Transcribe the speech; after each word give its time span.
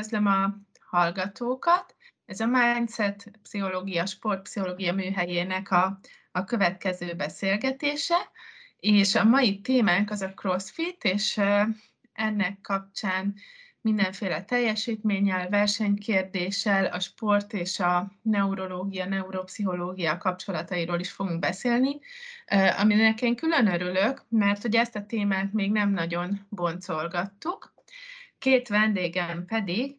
üdvözlöm 0.00 0.26
a 0.26 0.54
hallgatókat. 0.80 1.94
Ez 2.26 2.40
a 2.40 2.46
Mindset 2.46 3.30
Pszichológia, 3.42 4.06
Sportpszichológia 4.06 4.92
műhelyének 4.92 5.70
a, 5.70 6.00
a 6.32 6.44
következő 6.44 7.14
beszélgetése, 7.14 8.16
és 8.76 9.14
a 9.14 9.24
mai 9.24 9.60
témánk 9.60 10.10
az 10.10 10.22
a 10.22 10.34
CrossFit, 10.34 11.04
és 11.04 11.40
ennek 12.12 12.60
kapcsán 12.60 13.34
mindenféle 13.80 14.44
teljesítménnyel, 14.44 15.48
versenykérdéssel, 15.48 16.84
a 16.84 17.00
sport 17.00 17.52
és 17.52 17.80
a 17.80 18.12
neurológia, 18.22 19.06
neuropszichológia 19.06 20.18
kapcsolatairól 20.18 21.00
is 21.00 21.10
fogunk 21.10 21.38
beszélni, 21.38 21.98
aminek 22.78 23.22
én 23.22 23.36
külön 23.36 23.66
örülök, 23.66 24.24
mert 24.28 24.62
hogy 24.62 24.74
ezt 24.74 24.96
a 24.96 25.06
témát 25.06 25.52
még 25.52 25.72
nem 25.72 25.90
nagyon 25.90 26.46
boncolgattuk. 26.48 27.78
Két 28.40 28.68
vendégem 28.68 29.44
pedig 29.44 29.98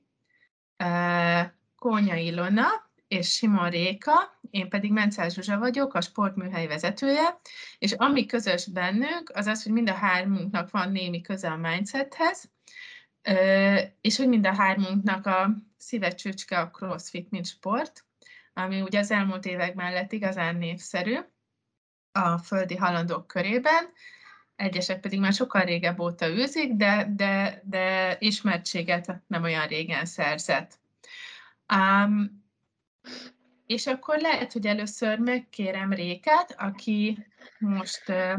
Kónya 1.75 2.15
Ilona 2.15 2.67
és 3.07 3.33
Simon 3.33 3.69
Réka, 3.69 4.39
én 4.49 4.69
pedig 4.69 4.91
Mencel 4.91 5.29
Zsuzsa 5.29 5.57
vagyok, 5.57 5.93
a 5.93 6.01
sportműhely 6.01 6.67
vezetője, 6.67 7.39
és 7.77 7.91
ami 7.91 8.25
közös 8.25 8.67
bennünk, 8.67 9.31
az 9.33 9.45
az, 9.47 9.63
hogy 9.63 9.71
mind 9.71 9.89
a 9.89 9.93
hármunknak 9.93 10.71
van 10.71 10.91
némi 10.91 11.21
köze 11.21 11.51
a 11.51 11.55
mindsethez, 11.55 12.51
és 14.01 14.17
hogy 14.17 14.27
mind 14.27 14.45
a 14.45 14.55
hármunknak 14.55 15.25
a 15.25 15.55
szíve 15.77 16.09
csücske 16.09 16.59
a 16.59 16.69
crossfit, 16.69 17.29
mint 17.29 17.45
sport, 17.45 18.05
ami 18.53 18.81
ugye 18.81 18.99
az 18.99 19.11
elmúlt 19.11 19.45
években 19.45 19.93
lett 19.93 20.11
igazán 20.11 20.55
népszerű 20.55 21.17
a 22.11 22.37
földi 22.37 22.75
halandók 22.75 23.27
körében, 23.27 23.91
egyesek 24.61 24.99
pedig 24.99 25.19
már 25.19 25.33
sokkal 25.33 25.61
régebb 25.61 25.99
óta 25.99 26.27
űzik, 26.29 26.73
de, 26.73 27.07
de, 27.15 27.61
de 27.63 28.15
ismertséget 28.19 29.21
nem 29.27 29.43
olyan 29.43 29.67
régen 29.67 30.05
szerzett. 30.05 30.79
Um, 31.73 32.43
és 33.65 33.87
akkor 33.87 34.19
lehet, 34.19 34.53
hogy 34.53 34.65
először 34.65 35.19
megkérem 35.19 35.93
Rékát, 35.93 36.55
aki 36.57 37.27
most 37.59 38.03
uh, 38.09 38.33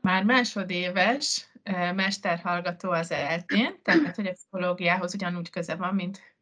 már 0.00 0.24
másodéves 0.24 1.46
uh, 1.70 1.94
mesterhallgató 1.94 2.90
az 2.90 3.10
eltén, 3.10 3.82
tehát 3.82 4.16
hogy 4.16 4.26
a 4.26 4.32
pszichológiához 4.32 5.14
ugyanúgy 5.14 5.50
köze 5.50 5.74
van, 5.74 5.94
mint 5.94 6.34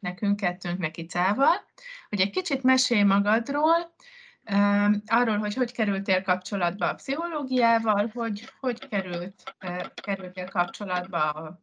nekünk, 0.00 0.36
kettőnknek 0.36 0.96
Icával, 0.96 1.64
hogy 2.08 2.20
egy 2.20 2.30
kicsit 2.30 2.62
mesélj 2.62 3.02
magadról, 3.02 3.94
arról, 5.06 5.36
hogy 5.36 5.54
hogy 5.54 5.72
kerültél 5.72 6.22
kapcsolatba 6.22 6.88
a 6.88 6.94
pszichológiával, 6.94 8.10
hogy 8.14 8.52
hogy 8.60 8.88
került, 8.88 9.54
kerültél 9.94 10.48
kapcsolatba 10.48 11.30
a, 11.30 11.60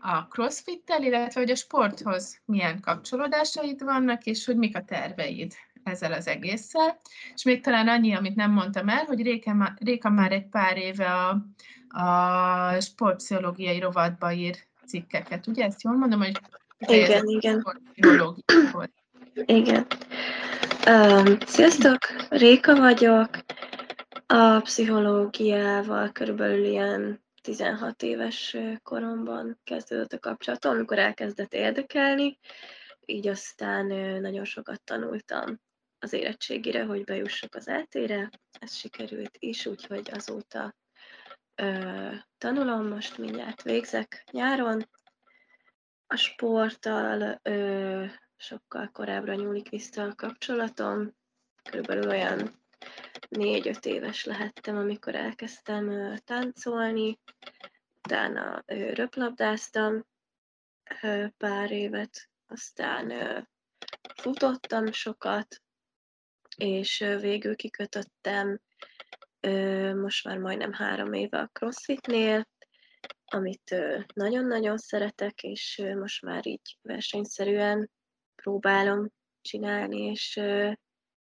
a 0.00 0.26
crossfittel, 0.26 1.02
illetve 1.02 1.40
hogy 1.40 1.50
a 1.50 1.56
sporthoz 1.56 2.40
milyen 2.44 2.80
kapcsolódásaid 2.80 3.84
vannak, 3.84 4.24
és 4.24 4.44
hogy 4.44 4.56
mik 4.56 4.76
a 4.76 4.84
terveid 4.84 5.52
ezzel 5.82 6.12
az 6.12 6.26
egésszel. 6.26 7.00
És 7.34 7.42
még 7.42 7.62
talán 7.62 7.88
annyi, 7.88 8.14
amit 8.14 8.34
nem 8.34 8.52
mondtam 8.52 8.88
el, 8.88 9.04
hogy 9.04 9.22
Réka, 9.22 9.74
Réka 9.78 10.10
már 10.10 10.32
egy 10.32 10.46
pár 10.46 10.76
éve 10.76 11.06
a, 11.06 11.46
a 12.00 12.80
sportpszichológiai 12.80 13.78
rovatba 13.78 14.32
ír 14.32 14.56
cikkeket, 14.86 15.46
ugye? 15.46 15.64
Ezt 15.64 15.82
jól 15.82 15.96
mondom, 15.96 16.18
hogy 16.18 16.40
igen, 16.78 17.26
igen. 17.26 17.64
Igen. 19.44 19.86
Sziasztok, 21.46 21.98
Réka 22.28 22.76
vagyok. 22.76 23.28
A 24.26 24.60
pszichológiával 24.60 26.12
körülbelül 26.12 26.64
ilyen 26.64 27.24
16 27.42 28.02
éves 28.02 28.56
koromban 28.82 29.60
kezdődött 29.64 30.12
a 30.12 30.18
kapcsolatom, 30.18 30.72
amikor 30.72 30.98
elkezdett 30.98 31.52
érdekelni, 31.54 32.38
így 33.04 33.28
aztán 33.28 33.86
nagyon 34.20 34.44
sokat 34.44 34.82
tanultam 34.84 35.60
az 35.98 36.12
érettségire, 36.12 36.84
hogy 36.84 37.04
bejussak 37.04 37.54
az 37.54 37.68
eltére. 37.68 38.30
Ez 38.60 38.74
sikerült 38.74 39.36
is, 39.38 39.66
úgyhogy 39.66 40.10
azóta 40.12 40.74
ö, 41.54 42.08
tanulom, 42.38 42.88
most 42.88 43.18
mindjárt 43.18 43.62
végzek 43.62 44.24
nyáron. 44.30 44.88
A 46.06 46.16
sporttal 46.16 47.40
sokkal 48.36 48.90
korábbra 48.92 49.34
nyúlik 49.34 49.68
vissza 49.68 50.02
a 50.02 50.14
kapcsolatom. 50.14 51.14
Körülbelül 51.62 52.08
olyan 52.08 52.62
négy-öt 53.28 53.86
éves 53.86 54.24
lehettem, 54.24 54.76
amikor 54.76 55.14
elkezdtem 55.14 56.16
táncolni, 56.24 57.18
utána 58.06 58.62
röplabdáztam 58.66 60.06
pár 61.36 61.70
évet, 61.70 62.28
aztán 62.46 63.12
futottam 64.14 64.92
sokat, 64.92 65.62
és 66.56 66.98
végül 67.20 67.56
kikötöttem 67.56 68.60
most 69.94 70.24
már 70.24 70.38
majdnem 70.38 70.72
három 70.72 71.12
éve 71.12 71.38
a 71.38 71.50
CrossFitnél, 71.52 72.48
amit 73.24 73.74
nagyon-nagyon 74.14 74.78
szeretek, 74.78 75.42
és 75.42 75.82
most 75.94 76.22
már 76.22 76.46
így 76.46 76.78
versenyszerűen 76.82 77.90
próbálom 78.46 79.06
csinálni, 79.40 80.00
és 80.00 80.40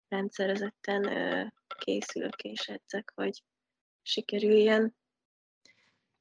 rendszerezetten 0.07 1.03
készülök 1.77 2.41
és 2.41 2.67
edzek, 2.67 3.11
hogy 3.15 3.43
sikerüljen. 4.01 4.95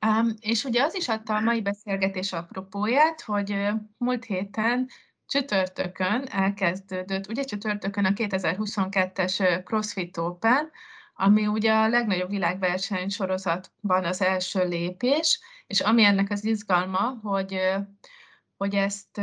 Um, 0.07 0.35
és 0.41 0.65
ugye 0.65 0.83
az 0.83 0.95
is 0.95 1.09
adta 1.09 1.35
a 1.35 1.41
mai 1.41 1.63
beszélgetés 1.63 2.33
apropóját, 2.33 3.21
hogy 3.21 3.69
múlt 3.97 4.25
héten 4.25 4.89
csütörtökön 5.27 6.27
elkezdődött, 6.31 7.29
ugye 7.29 7.45
csütörtökön 7.45 8.05
a 8.05 8.11
2022-es 8.11 9.65
CrossFit 9.65 10.17
Open, 10.17 10.71
ami 11.15 11.47
ugye 11.47 11.73
a 11.73 11.89
legnagyobb 11.89 12.31
világverseny 12.31 13.09
sorozatban 13.09 14.05
az 14.05 14.21
első 14.21 14.69
lépés, 14.69 15.41
és 15.67 15.81
ami 15.81 16.05
ennek 16.05 16.31
az 16.31 16.45
izgalma, 16.45 17.19
hogy 17.23 17.61
hogy 18.63 18.75
ezt 18.75 19.19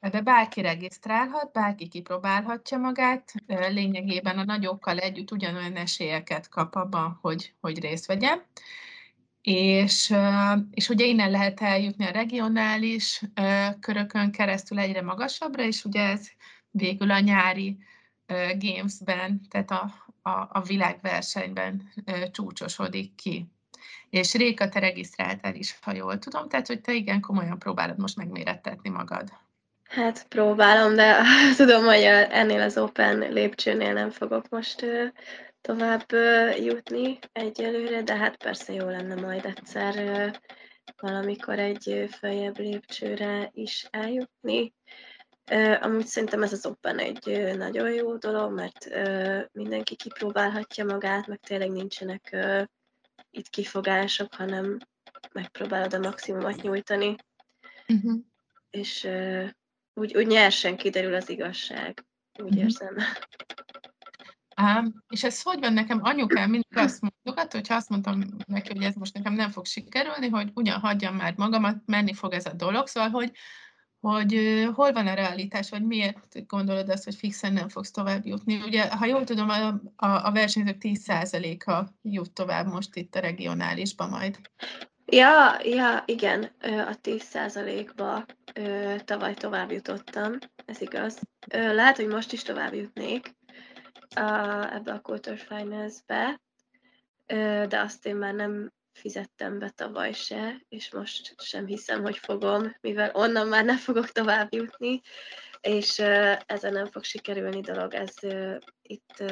ebbe 0.00 0.20
bárki 0.20 0.60
regisztrálhat, 0.60 1.52
bárki 1.52 1.88
kipróbálhatja 1.88 2.78
magát, 2.78 3.32
lényegében 3.46 4.38
a 4.38 4.44
nagyokkal 4.44 4.98
együtt 4.98 5.30
ugyanolyan 5.30 5.76
esélyeket 5.76 6.48
kap 6.48 6.74
abban, 6.74 7.18
hogy, 7.20 7.54
hogy 7.60 7.80
részt 7.80 8.06
vegyen. 8.06 8.42
És, 9.40 10.14
és 10.70 10.88
ugye 10.88 11.04
innen 11.04 11.30
lehet 11.30 11.60
eljutni 11.60 12.04
a 12.04 12.10
regionális 12.10 13.22
körökön 13.80 14.30
keresztül 14.30 14.78
egyre 14.78 15.02
magasabbra, 15.02 15.62
és 15.62 15.84
ugye 15.84 16.02
ez 16.02 16.28
végül 16.70 17.10
a 17.10 17.20
nyári 17.20 17.78
Gamesben, 18.58 19.40
tehát 19.48 19.70
a, 19.70 19.92
a, 20.22 20.48
a 20.50 20.62
világversenyben 20.66 21.92
csúcsosodik 22.30 23.14
ki. 23.14 23.53
És 24.14 24.34
Réka, 24.34 24.68
te 24.68 24.78
regisztráltál 24.78 25.54
is, 25.54 25.78
ha 25.82 25.94
jól 25.94 26.18
tudom, 26.18 26.48
tehát 26.48 26.66
hogy 26.66 26.80
te 26.80 26.92
igen 26.92 27.20
komolyan 27.20 27.58
próbálod 27.58 27.98
most 27.98 28.16
megmérettetni 28.16 28.90
magad. 28.90 29.28
Hát 29.84 30.28
próbálom, 30.28 30.94
de 30.94 31.16
tudom, 31.56 31.84
hogy 31.84 32.02
ennél 32.30 32.60
az 32.60 32.78
Open 32.78 33.18
lépcsőnél 33.18 33.92
nem 33.92 34.10
fogok 34.10 34.48
most 34.48 34.86
tovább 35.60 36.06
jutni 36.58 37.18
egyelőre, 37.32 38.02
de 38.02 38.16
hát 38.16 38.36
persze 38.36 38.72
jó 38.72 38.88
lenne 38.88 39.14
majd 39.14 39.44
egyszer 39.44 39.94
valamikor 40.96 41.58
egy 41.58 42.08
feljebb 42.20 42.58
lépcsőre 42.58 43.50
is 43.52 43.86
eljutni. 43.90 44.74
Amúgy 45.80 46.06
szerintem 46.06 46.42
ez 46.42 46.52
az 46.52 46.66
Open 46.66 46.98
egy 46.98 47.54
nagyon 47.56 47.90
jó 47.90 48.16
dolog, 48.16 48.52
mert 48.52 48.88
mindenki 49.52 49.96
kipróbálhatja 49.96 50.84
magát, 50.84 51.26
meg 51.26 51.40
tényleg 51.40 51.70
nincsenek 51.70 52.36
itt 53.36 53.48
kifogások, 53.48 54.34
hanem 54.34 54.78
megpróbálod 55.32 55.94
a 55.94 55.98
maximumot 55.98 56.62
nyújtani. 56.62 57.14
Uh-huh. 57.88 58.20
És 58.70 59.04
uh, 59.04 59.48
úgy, 59.94 60.16
úgy 60.16 60.26
nyersen 60.26 60.76
kiderül 60.76 61.14
az 61.14 61.28
igazság, 61.28 62.04
úgy 62.38 62.44
uh-huh. 62.44 62.62
érzem. 62.62 62.96
Um, 64.62 65.04
és 65.08 65.24
ez 65.24 65.42
hogy 65.42 65.60
van 65.60 65.72
nekem? 65.72 66.00
Anyukám 66.02 66.50
mindig 66.50 66.76
azt 66.76 67.00
mondogat, 67.00 67.52
hogyha 67.52 67.74
azt 67.74 67.88
mondtam 67.88 68.24
neki, 68.46 68.72
hogy 68.72 68.82
ez 68.82 68.94
most 68.94 69.14
nekem 69.14 69.32
nem 69.32 69.50
fog 69.50 69.66
sikerülni, 69.66 70.28
hogy 70.28 70.50
ugyan 70.54 70.80
hagyjam 70.80 71.16
már 71.16 71.34
magamat, 71.36 71.82
menni 71.86 72.14
fog 72.14 72.32
ez 72.32 72.46
a 72.46 72.52
dolog, 72.52 72.86
szóval, 72.86 73.10
hogy 73.10 73.32
hogy 74.04 74.64
hol 74.74 74.92
van 74.92 75.06
a 75.06 75.14
realitás, 75.14 75.70
vagy 75.70 75.82
miért 75.82 76.46
gondolod 76.46 76.88
azt, 76.88 77.04
hogy 77.04 77.14
fixen 77.14 77.52
nem 77.52 77.68
fogsz 77.68 77.90
tovább 77.90 78.26
jutni. 78.26 78.62
Ugye, 78.62 78.88
ha 78.88 79.06
jól 79.06 79.24
tudom, 79.24 79.48
a, 79.48 79.80
a, 79.96 80.32
versenyzők 80.32 80.76
10%-a 80.80 81.84
jut 82.02 82.32
tovább 82.32 82.66
most 82.66 82.96
itt 82.96 83.14
a 83.14 83.20
regionálisba 83.20 84.06
majd. 84.06 84.38
Ja, 85.06 85.58
ja, 85.62 86.02
igen, 86.06 86.42
a 86.62 86.98
10%-ba 87.02 88.24
tavaly 89.04 89.34
tovább 89.34 89.70
jutottam, 89.70 90.32
ez 90.64 90.80
igaz. 90.80 91.20
Lehet, 91.50 91.96
hogy 91.96 92.06
most 92.06 92.32
is 92.32 92.42
tovább 92.42 92.74
jutnék 92.74 93.34
ebbe 94.70 94.92
a 94.92 95.00
Quarter 95.00 95.38
Finals-be, 95.38 96.40
de 97.68 97.80
azt 97.80 98.06
én 98.06 98.16
már 98.16 98.34
nem 98.34 98.72
fizettem 98.94 99.58
be 99.58 99.70
tavaly 99.70 100.12
se, 100.12 100.60
és 100.68 100.92
most 100.92 101.34
sem 101.42 101.66
hiszem, 101.66 102.02
hogy 102.02 102.18
fogom, 102.18 102.76
mivel 102.80 103.10
onnan 103.14 103.48
már 103.48 103.64
nem 103.64 103.76
fogok 103.76 104.08
tovább 104.08 104.54
jutni, 104.54 105.00
és 105.60 105.98
ezen 106.46 106.72
nem 106.72 106.86
fog 106.86 107.04
sikerülni 107.04 107.60
dolog, 107.60 107.94
ez 107.94 108.14
itt 108.82 109.24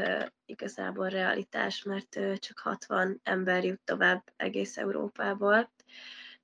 igazából 0.44 1.08
realitás, 1.08 1.82
mert 1.82 2.18
csak 2.38 2.58
60 2.58 3.20
ember 3.22 3.64
jut 3.64 3.80
tovább 3.84 4.32
egész 4.36 4.76
Európából, 4.76 5.72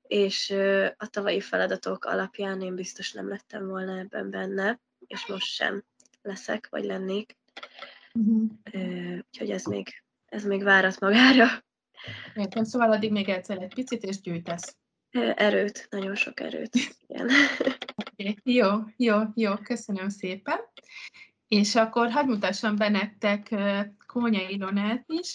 és 0.02 0.50
a 0.96 1.06
tavalyi 1.06 1.40
feladatok 1.40 2.04
alapján 2.04 2.60
én 2.60 2.74
biztos 2.74 3.12
nem 3.12 3.28
lettem 3.28 3.66
volna 3.66 3.98
ebben 3.98 4.30
benne, 4.30 4.80
és 5.06 5.26
most 5.26 5.46
sem 5.46 5.84
leszek, 6.22 6.68
vagy 6.70 6.84
lennék. 6.84 7.36
Uh-huh. 8.12 8.50
Úgyhogy 9.26 9.50
ez 9.50 9.64
még, 9.64 10.02
ez 10.26 10.44
még 10.44 10.62
várat 10.62 11.00
magára. 11.00 11.66
Értem, 12.34 12.64
szóval 12.64 12.92
addig 12.92 13.12
még 13.12 13.28
egyszer 13.28 13.62
egy 13.62 13.74
picit, 13.74 14.02
és 14.02 14.20
gyűjtesz. 14.20 14.76
Erőt, 15.34 15.86
nagyon 15.90 16.14
sok 16.14 16.40
erőt. 16.40 16.76
Igen. 17.06 17.28
Okay. 17.96 18.36
Jó, 18.42 18.68
jó, 18.96 19.18
jó, 19.34 19.54
köszönöm 19.54 20.08
szépen. 20.08 20.58
És 21.48 21.74
akkor 21.74 22.10
hadd 22.10 22.26
mutassam 22.26 22.76
be 22.76 22.88
nektek 22.88 23.54
Kónya 24.06 24.48
Ilonát 24.48 25.04
is, 25.06 25.34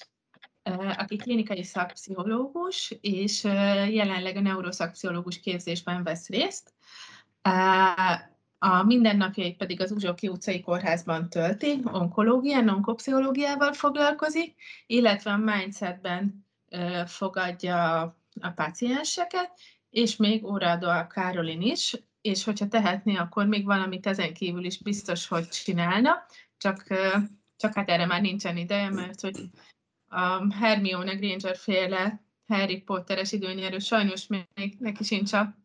aki 0.97 1.15
klinikai 1.15 1.63
szakpszichológus, 1.63 2.97
és 3.01 3.43
jelenleg 3.89 4.35
a 4.35 4.41
neuroszakpszichológus 4.41 5.39
képzésben 5.39 6.03
vesz 6.03 6.29
részt. 6.29 6.73
A 8.59 8.83
mindennapjait 8.83 9.57
pedig 9.57 9.81
az 9.81 9.91
Uzsoki 9.91 10.27
utcai 10.27 10.61
kórházban 10.61 11.29
tölti, 11.29 11.81
onkológián, 11.83 12.69
onkopszichológiával 12.69 13.73
foglalkozik, 13.73 14.55
illetve 14.87 15.31
a 15.31 15.37
mindsetben 15.37 16.42
fogadja 17.05 18.01
a 18.41 18.49
pácienseket, 18.55 19.51
és 19.89 20.15
még 20.15 20.45
óraadó 20.45 20.87
a 20.87 21.07
Károlin 21.07 21.61
is, 21.61 21.95
és 22.21 22.43
hogyha 22.43 22.67
tehetné, 22.67 23.15
akkor 23.15 23.45
még 23.45 23.65
valamit 23.65 24.07
ezen 24.07 24.33
kívül 24.33 24.65
is 24.65 24.77
biztos, 24.77 25.27
hogy 25.27 25.47
csinálna, 25.47 26.25
csak, 26.57 26.83
csak 27.57 27.73
hát 27.73 27.89
erre 27.89 28.05
már 28.05 28.21
nincsen 28.21 28.57
ideje, 28.57 28.89
mert 28.89 29.21
hogy 29.21 29.35
a 30.07 30.53
Hermione 30.55 31.13
Granger 31.13 31.57
féle 31.57 32.21
Harry 32.47 32.81
Potteres 32.81 33.31
időnyerő 33.31 33.79
sajnos 33.79 34.27
még 34.27 34.75
neki 34.79 35.03
sincs 35.03 35.33
a, 35.33 35.55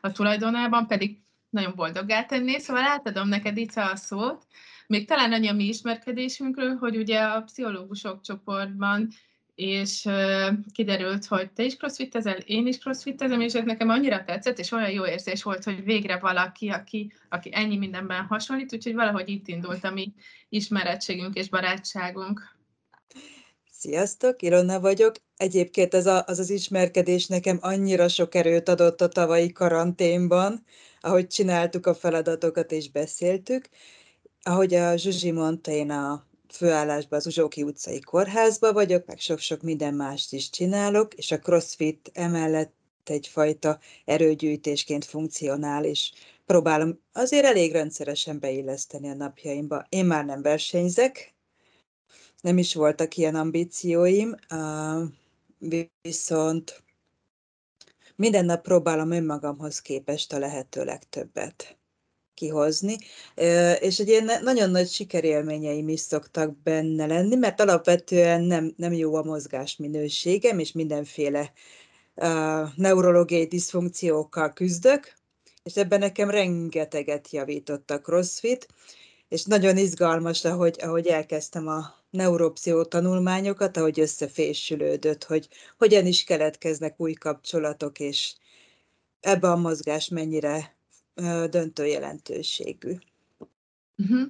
a 0.00 0.12
tulajdonában, 0.12 0.86
pedig 0.86 1.18
nagyon 1.50 1.72
boldoggá 1.74 2.24
tenné, 2.24 2.58
szóval 2.58 2.82
átadom 2.82 3.28
neked 3.28 3.56
itt 3.56 3.74
a 3.74 3.96
szót. 3.96 4.46
Még 4.86 5.06
talán 5.06 5.32
annyi 5.32 5.48
a 5.48 5.52
mi 5.52 5.64
ismerkedésünkről, 5.64 6.76
hogy 6.76 6.96
ugye 6.96 7.20
a 7.20 7.42
pszichológusok 7.42 8.20
csoportban 8.20 9.08
és 9.54 10.08
kiderült, 10.72 11.26
hogy 11.26 11.50
te 11.50 11.62
is 11.64 11.76
crossfitezel, 11.76 12.36
én 12.36 12.66
is 12.66 12.78
crossfitezem, 12.78 13.40
és 13.40 13.54
ez 13.54 13.64
nekem 13.64 13.88
annyira 13.88 14.24
tetszett, 14.24 14.58
és 14.58 14.72
olyan 14.72 14.90
jó 14.90 15.06
érzés 15.06 15.42
volt, 15.42 15.64
hogy 15.64 15.84
végre 15.84 16.18
valaki, 16.18 16.68
aki, 16.68 17.12
aki 17.28 17.50
ennyi 17.52 17.76
mindenben 17.76 18.24
hasonlít, 18.24 18.72
úgyhogy 18.74 18.94
valahogy 18.94 19.28
itt 19.28 19.48
indult 19.48 19.84
a 19.84 19.90
mi 19.90 20.12
ismerettségünk 20.48 21.34
és 21.34 21.48
barátságunk. 21.48 22.56
Sziasztok, 23.70 24.42
Ilona 24.42 24.80
vagyok. 24.80 25.14
Egyébként 25.36 25.94
ez 25.94 26.06
a, 26.06 26.24
az 26.26 26.38
az 26.38 26.50
ismerkedés 26.50 27.26
nekem 27.26 27.58
annyira 27.60 28.08
sok 28.08 28.34
erőt 28.34 28.68
adott 28.68 29.00
a 29.00 29.08
tavalyi 29.08 29.52
karanténban, 29.52 30.64
ahogy 31.00 31.26
csináltuk 31.26 31.86
a 31.86 31.94
feladatokat 31.94 32.72
és 32.72 32.90
beszéltük. 32.90 33.68
Ahogy 34.42 34.74
a 34.74 34.96
Zsuzsi 34.96 35.30
mondta, 35.30 35.70
én 35.70 35.90
a 35.90 36.26
főállásban 36.56 37.18
az 37.18 37.26
Uzsóki 37.26 37.62
utcai 37.62 38.00
kórházba 38.00 38.72
vagyok, 38.72 39.06
meg 39.06 39.18
sok-sok 39.18 39.62
minden 39.62 39.94
mást 39.94 40.32
is 40.32 40.50
csinálok, 40.50 41.14
és 41.14 41.30
a 41.30 41.38
CrossFit 41.38 42.10
emellett 42.12 42.74
egyfajta 43.04 43.78
erőgyűjtésként 44.04 45.04
funkcionál, 45.04 45.84
és 45.84 46.12
próbálom 46.46 47.00
azért 47.12 47.44
elég 47.44 47.72
rendszeresen 47.72 48.38
beilleszteni 48.38 49.08
a 49.08 49.14
napjaimba. 49.14 49.86
Én 49.88 50.04
már 50.04 50.24
nem 50.24 50.42
versenyzek, 50.42 51.34
nem 52.40 52.58
is 52.58 52.74
voltak 52.74 53.16
ilyen 53.16 53.34
ambícióim, 53.34 54.34
viszont 56.02 56.82
minden 58.16 58.44
nap 58.44 58.62
próbálom 58.62 59.10
önmagamhoz 59.10 59.80
képest 59.80 60.32
a 60.32 60.38
lehető 60.38 60.84
legtöbbet 60.84 61.76
kihozni, 62.34 62.96
és 63.80 63.98
egy 63.98 64.08
ilyen 64.08 64.30
nagyon 64.42 64.70
nagy 64.70 64.88
sikerélményeim 64.88 65.88
is 65.88 66.00
szoktak 66.00 66.62
benne 66.62 67.06
lenni, 67.06 67.36
mert 67.36 67.60
alapvetően 67.60 68.42
nem, 68.42 68.74
nem 68.76 68.92
jó 68.92 69.14
a 69.14 69.22
mozgás 69.22 69.76
minőségem, 69.76 70.58
és 70.58 70.72
mindenféle 70.72 71.52
uh, 72.14 72.68
neurológiai 72.76 73.46
diszfunkciókkal 73.46 74.52
küzdök, 74.52 75.14
és 75.62 75.76
ebben 75.76 75.98
nekem 75.98 76.30
rengeteget 76.30 77.30
javított 77.30 77.90
a 77.90 78.00
CrossFit, 78.00 78.66
és 79.28 79.44
nagyon 79.44 79.76
izgalmas, 79.76 80.44
ahogy, 80.44 80.76
ahogy 80.82 81.06
elkezdtem 81.06 81.68
a 81.68 81.94
neuropszió 82.10 82.84
tanulmányokat, 82.84 83.76
ahogy 83.76 84.00
összefésülődött, 84.00 85.24
hogy 85.24 85.48
hogyan 85.78 86.06
is 86.06 86.24
keletkeznek 86.24 87.00
új 87.00 87.12
kapcsolatok, 87.12 88.00
és 88.00 88.34
ebbe 89.20 89.50
a 89.50 89.56
mozgás 89.56 90.08
mennyire 90.08 90.73
döntő 91.50 91.86
jelentőségű. 91.86 92.92
Uh-huh. 93.96 94.28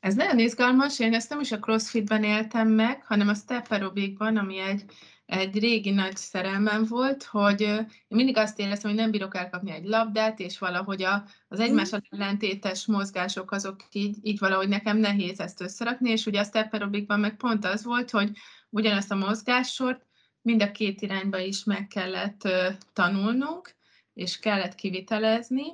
Ez 0.00 0.14
nagyon 0.14 0.38
izgalmas, 0.38 0.98
én 0.98 1.14
ezt 1.14 1.30
nem 1.30 1.40
is 1.40 1.52
a 1.52 1.58
crossfitben 1.58 2.24
éltem 2.24 2.68
meg, 2.68 3.04
hanem 3.04 3.28
a 3.28 3.34
step 3.34 3.66
aerobikban, 3.70 4.36
ami 4.36 4.58
egy, 4.58 4.84
egy 5.26 5.58
régi 5.58 5.90
nagy 5.90 6.16
szerelmem 6.16 6.84
volt, 6.84 7.24
hogy 7.24 7.60
én 7.60 7.86
mindig 8.08 8.36
azt 8.36 8.58
éreztem, 8.58 8.90
hogy 8.90 9.00
nem 9.00 9.10
bírok 9.10 9.36
elkapni 9.36 9.70
egy 9.70 9.84
labdát, 9.84 10.40
és 10.40 10.58
valahogy 10.58 11.02
a, 11.02 11.24
az 11.48 11.58
mhm. 11.58 11.68
egymás 11.68 11.90
ellentétes 12.10 12.86
mozgások 12.86 13.50
azok 13.50 13.76
így, 13.92 14.16
így 14.22 14.38
valahogy 14.38 14.68
nekem 14.68 14.96
nehéz 14.96 15.40
ezt 15.40 15.60
összerakni, 15.60 16.10
és 16.10 16.26
ugye 16.26 16.40
a 16.40 16.44
step 16.44 16.72
aerobikban 16.72 17.20
meg 17.20 17.36
pont 17.36 17.64
az 17.64 17.84
volt, 17.84 18.10
hogy 18.10 18.30
ugyanazt 18.70 19.10
a 19.10 19.16
mozgássort 19.16 20.06
mind 20.40 20.62
a 20.62 20.72
két 20.72 21.00
irányba 21.00 21.38
is 21.38 21.64
meg 21.64 21.86
kellett 21.86 22.48
tanulnunk, 22.92 23.74
és 24.14 24.38
kellett 24.38 24.74
kivitelezni, 24.74 25.64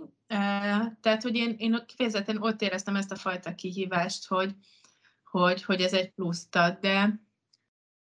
tehát, 1.00 1.22
hogy 1.22 1.34
én, 1.36 1.54
én 1.58 1.84
kifejezetten 1.86 2.42
ott 2.42 2.62
éreztem 2.62 2.96
ezt 2.96 3.12
a 3.12 3.16
fajta 3.16 3.54
kihívást, 3.54 4.26
hogy, 4.26 4.54
hogy, 5.24 5.62
hogy 5.62 5.80
ez 5.80 5.92
egy 5.92 6.10
pluszt 6.10 6.56
ad, 6.56 6.78
de 6.80 7.20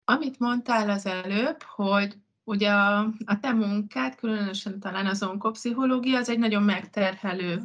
amit 0.05 0.39
mondtál 0.39 0.91
az 0.91 1.07
előbb, 1.07 1.63
hogy 1.63 2.17
ugye 2.45 2.71
a, 2.71 2.99
a 3.25 3.39
te 3.41 3.53
munkád, 3.53 4.15
különösen 4.15 4.81
talán 4.81 5.07
az 5.07 5.23
onkopszichológia, 5.23 6.19
az 6.19 6.29
egy 6.29 6.39
nagyon 6.39 6.63
megterhelő 6.63 7.63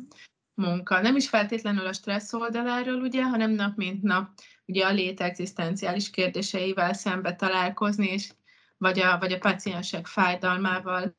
munka. 0.53 1.01
Nem 1.01 1.15
is 1.15 1.29
feltétlenül 1.29 1.87
a 1.87 1.93
stressz 1.93 2.33
oldaláról, 2.33 3.01
ugye, 3.01 3.23
hanem 3.23 3.51
nap 3.51 3.75
mint 3.75 4.01
nap 4.01 4.29
ugye 4.65 4.85
a 4.85 4.91
lét 4.91 5.21
egzisztenciális 5.21 6.09
kérdéseivel 6.09 6.93
szembe 6.93 7.35
találkozni, 7.35 8.07
és 8.07 8.31
vagy 8.77 8.99
a, 8.99 9.17
vagy 9.19 9.31
a 9.31 9.37
paciensek 9.37 10.07
fájdalmával 10.07 11.15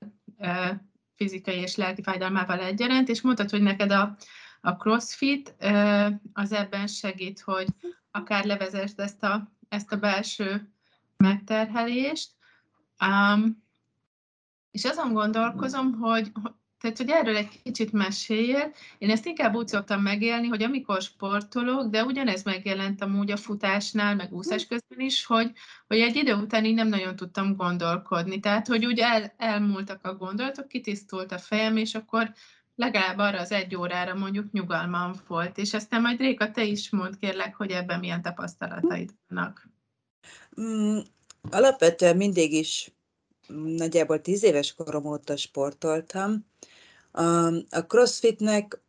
fizikai 1.14 1.56
és 1.56 1.76
lelki 1.76 2.02
fájdalmával 2.02 2.60
egyaránt, 2.60 3.08
és 3.08 3.20
mondtad, 3.20 3.50
hogy 3.50 3.62
neked 3.62 3.90
a, 3.90 4.16
a 4.60 4.70
crossfit 4.70 5.54
az 6.32 6.52
ebben 6.52 6.86
segít, 6.86 7.40
hogy 7.40 7.66
akár 8.10 8.44
levezest 8.44 9.00
ezt 9.00 9.22
a, 9.22 9.52
ezt 9.68 9.92
a 9.92 9.96
belső 9.96 10.72
megterhelést. 11.16 12.30
Um, 13.06 13.62
és 14.70 14.84
azon 14.84 15.12
gondolkozom, 15.12 15.92
hogy, 15.92 16.32
tehát, 16.84 16.98
hogy 16.98 17.10
erről 17.10 17.36
egy 17.36 17.62
kicsit 17.62 17.92
meséljél. 17.92 18.72
Én 18.98 19.10
ezt 19.10 19.26
inkább 19.26 19.54
úgy 19.54 19.68
szoktam 19.68 20.02
megélni, 20.02 20.46
hogy 20.46 20.62
amikor 20.62 21.02
sportolok, 21.02 21.90
de 21.90 22.04
ugyanez 22.04 22.42
megjelent 22.42 23.02
amúgy 23.02 23.30
a 23.30 23.36
futásnál, 23.36 24.14
meg 24.14 24.32
úszás 24.32 24.66
közben 24.66 25.00
is, 25.00 25.24
hogy, 25.24 25.52
hogy 25.86 25.98
egy 25.98 26.16
idő 26.16 26.34
után 26.34 26.64
így 26.64 26.74
nem 26.74 26.88
nagyon 26.88 27.16
tudtam 27.16 27.56
gondolkodni. 27.56 28.40
Tehát, 28.40 28.66
hogy 28.66 28.86
úgy 28.86 28.98
el, 28.98 29.34
elmúltak 29.36 30.06
a 30.06 30.14
gondolatok, 30.14 30.68
kitisztult 30.68 31.32
a 31.32 31.38
fejem, 31.38 31.76
és 31.76 31.94
akkor 31.94 32.32
legalább 32.74 33.18
arra 33.18 33.40
az 33.40 33.52
egy 33.52 33.76
órára 33.76 34.14
mondjuk 34.14 34.52
nyugalmam 34.52 35.12
volt. 35.26 35.58
És 35.58 35.74
aztán 35.74 36.00
majd 36.00 36.18
Réka, 36.18 36.50
te 36.50 36.64
is 36.64 36.90
mond 36.90 37.18
kérlek, 37.18 37.54
hogy 37.54 37.70
ebben 37.70 37.98
milyen 37.98 38.22
tapasztalataid 38.22 39.10
vannak. 39.28 39.68
Mm, 40.60 40.98
alapvetően 41.50 42.16
mindig 42.16 42.52
is 42.52 42.90
nagyjából 43.76 44.20
tíz 44.20 44.44
éves 44.44 44.74
korom 44.74 45.04
óta 45.04 45.36
sportoltam, 45.36 46.46
a, 47.14 47.86
crossfitnek 47.86 48.82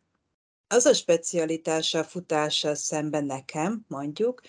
az 0.68 0.86
a 0.86 0.94
specialitása 0.94 1.98
a 1.98 2.04
futással 2.04 2.74
szemben 2.74 3.24
nekem, 3.24 3.84
mondjuk, 3.88 4.40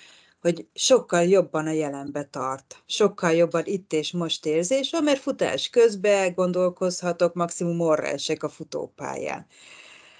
hogy 0.41 0.67
sokkal 0.73 1.23
jobban 1.23 1.67
a 1.67 1.71
jelenbe 1.71 2.23
tart. 2.23 2.83
Sokkal 2.85 3.31
jobban 3.31 3.65
itt 3.65 3.93
és 3.93 4.11
most 4.11 4.45
érzés 4.45 4.89
van, 4.91 5.03
mert 5.03 5.19
futás 5.19 5.69
közben 5.69 6.33
gondolkozhatok, 6.33 7.33
maximum 7.33 7.79
orra 7.79 8.05
esek 8.05 8.43
a 8.43 8.49
futópályán. 8.49 9.45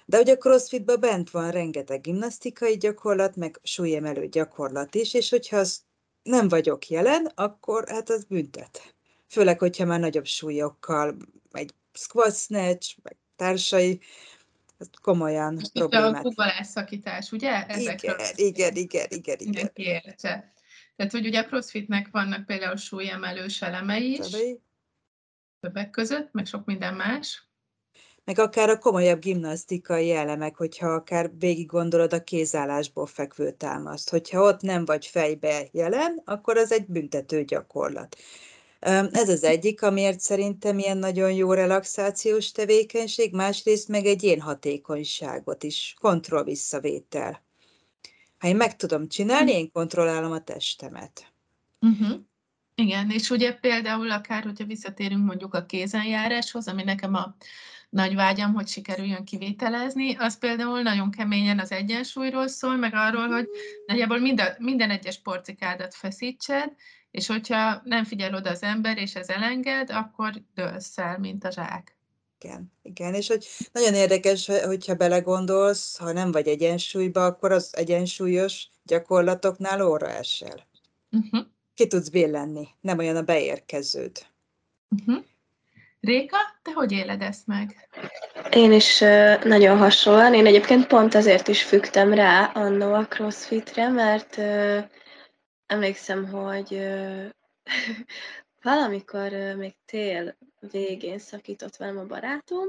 De 0.05 0.17
hogy 0.17 0.29
a 0.29 0.37
crossfitben 0.37 0.99
bent 0.99 1.29
van 1.29 1.51
rengeteg 1.51 2.01
gimnasztikai 2.01 2.77
gyakorlat, 2.77 3.35
meg 3.35 3.59
súlyemelő 3.63 4.27
gyakorlat 4.27 4.95
is, 4.95 5.13
és 5.13 5.29
hogyha 5.29 5.57
az 5.57 5.81
nem 6.23 6.47
vagyok 6.47 6.87
jelen, 6.87 7.31
akkor 7.35 7.89
hát 7.89 8.09
az 8.09 8.23
büntet. 8.23 8.95
főleg, 9.27 9.59
hogyha 9.59 9.85
már 9.85 9.99
nagyobb 9.99 10.25
súlyokkal, 10.25 11.17
egy 11.51 11.73
squat 11.93 12.35
snatch, 12.35 12.97
meg 13.03 13.17
társai, 13.37 13.99
ez 14.77 14.87
komolyan 15.01 15.53
Most 15.53 15.65
itt 15.65 15.71
problémát. 15.71 16.15
a 16.15 16.21
kubalás 16.21 16.67
szakítás, 16.67 17.31
ugye? 17.31 17.65
Ezekről 17.65 18.15
Igen, 18.35 18.75
igen, 18.75 19.09
igen, 19.09 19.37
igen, 19.37 19.37
igen. 19.39 19.71
értse. 19.73 20.51
Tehát, 20.95 21.11
hogy 21.11 21.25
ugye 21.25 21.39
a 21.39 21.45
crossfitnek 21.45 22.07
vannak 22.11 22.45
például 22.45 22.75
súlyemelős 22.75 23.61
elemei 23.61 24.11
is, 24.11 24.17
Tabai. 24.17 24.61
többek 25.59 25.89
között, 25.89 26.29
meg 26.31 26.45
sok 26.45 26.65
minden 26.65 26.93
más. 26.93 27.45
Meg 28.23 28.39
akár 28.39 28.69
a 28.69 28.77
komolyabb 28.77 29.19
gimnasztikai 29.19 30.11
elemek, 30.11 30.55
hogyha 30.55 30.87
akár 30.87 31.31
végig 31.39 31.65
gondolod 31.65 32.13
a 32.13 32.23
kézállásból 32.23 33.05
fekvő 33.05 33.51
támaszt. 33.51 34.09
Hogyha 34.09 34.41
ott 34.41 34.61
nem 34.61 34.85
vagy 34.85 35.05
fejbe 35.05 35.67
jelen, 35.71 36.21
akkor 36.25 36.57
az 36.57 36.71
egy 36.71 36.85
büntető 36.85 37.43
gyakorlat. 37.43 38.17
Ez 39.11 39.29
az 39.29 39.43
egyik, 39.43 39.81
amiért 39.81 40.19
szerintem 40.19 40.79
ilyen 40.79 40.97
nagyon 40.97 41.33
jó 41.33 41.53
relaxációs 41.53 42.51
tevékenység, 42.51 43.33
másrészt 43.33 43.87
meg 43.87 44.05
egy 44.05 44.23
én 44.23 44.41
hatékonyságot 44.41 45.63
is, 45.63 45.95
kontroll 45.99 46.43
visszavétel. 46.43 47.45
Ha 48.37 48.47
én 48.47 48.55
meg 48.55 48.75
tudom 48.75 49.07
csinálni, 49.07 49.51
én 49.51 49.71
kontrollálom 49.71 50.31
a 50.31 50.43
testemet. 50.43 51.33
Uh-huh. 51.79 52.19
Igen, 52.75 53.09
és 53.09 53.29
ugye 53.29 53.53
például 53.53 54.11
akár, 54.11 54.43
hogyha 54.43 54.65
visszatérünk 54.65 55.25
mondjuk 55.25 55.53
a 55.53 55.65
kézenjáráshoz, 55.65 56.67
ami 56.67 56.83
nekem 56.83 57.13
a 57.13 57.35
nagy 57.89 58.15
vágyam, 58.15 58.53
hogy 58.53 58.67
sikerüljön 58.67 59.23
kivételezni, 59.23 60.15
az 60.15 60.37
például 60.37 60.81
nagyon 60.81 61.11
keményen 61.11 61.59
az 61.59 61.71
egyensúlyról 61.71 62.47
szól, 62.47 62.75
meg 62.75 62.93
arról, 62.93 63.27
hogy 63.27 63.47
nagyjából 63.85 64.19
minden, 64.19 64.55
minden 64.59 64.89
egyes 64.89 65.21
porcikádat 65.21 65.95
feszítsed, 65.95 66.73
és 67.17 67.27
hogyha 67.27 67.81
nem 67.83 68.03
figyel 68.03 68.35
oda 68.35 68.49
az 68.49 68.63
ember, 68.63 68.97
és 68.97 69.15
ez 69.15 69.29
elenged, 69.29 69.89
akkor 69.89 70.31
dőlsz 70.55 70.97
el, 70.97 71.17
mint 71.19 71.43
a 71.43 71.51
zsák. 71.51 71.95
Igen, 72.39 72.71
igen, 72.81 73.13
és 73.13 73.27
hogy 73.27 73.47
nagyon 73.71 73.93
érdekes, 73.93 74.47
hogy- 74.47 74.61
hogyha 74.61 74.95
belegondolsz, 74.95 75.97
ha 75.97 76.11
nem 76.11 76.31
vagy 76.31 76.47
egyensúlyba, 76.47 77.25
akkor 77.25 77.51
az 77.51 77.69
egyensúlyos 77.77 78.67
gyakorlatoknál 78.83 79.81
óra 79.81 80.09
esel. 80.09 80.67
Uh-huh. 81.11 81.45
Ki 81.73 81.87
tudsz 81.87 82.09
billenni, 82.09 82.67
nem 82.81 82.97
olyan 82.97 83.15
a 83.15 83.21
beérkeződ. 83.21 84.25
Uh-huh. 84.89 85.23
Réka, 86.01 86.37
te 86.61 86.71
hogy 86.71 86.91
éled 86.91 87.21
ezt 87.21 87.47
meg? 87.47 87.89
Én 88.51 88.71
is 88.71 88.99
nagyon 89.43 89.77
hasonlóan. 89.77 90.33
Én 90.33 90.45
egyébként 90.45 90.87
pont 90.87 91.15
azért 91.15 91.47
is 91.47 91.63
fügtem 91.63 92.13
rá 92.13 92.51
annó 92.53 92.93
a 92.93 93.07
crossfitre, 93.07 93.89
mert 93.89 94.37
ö, 94.37 94.79
emlékszem, 95.67 96.27
hogy 96.27 96.73
valamikor 98.61 99.33
ö, 99.33 99.55
még 99.55 99.75
tél 99.85 100.37
végén 100.59 101.19
szakított 101.19 101.75
velem 101.75 101.97
a 101.97 102.05
barátom, 102.05 102.67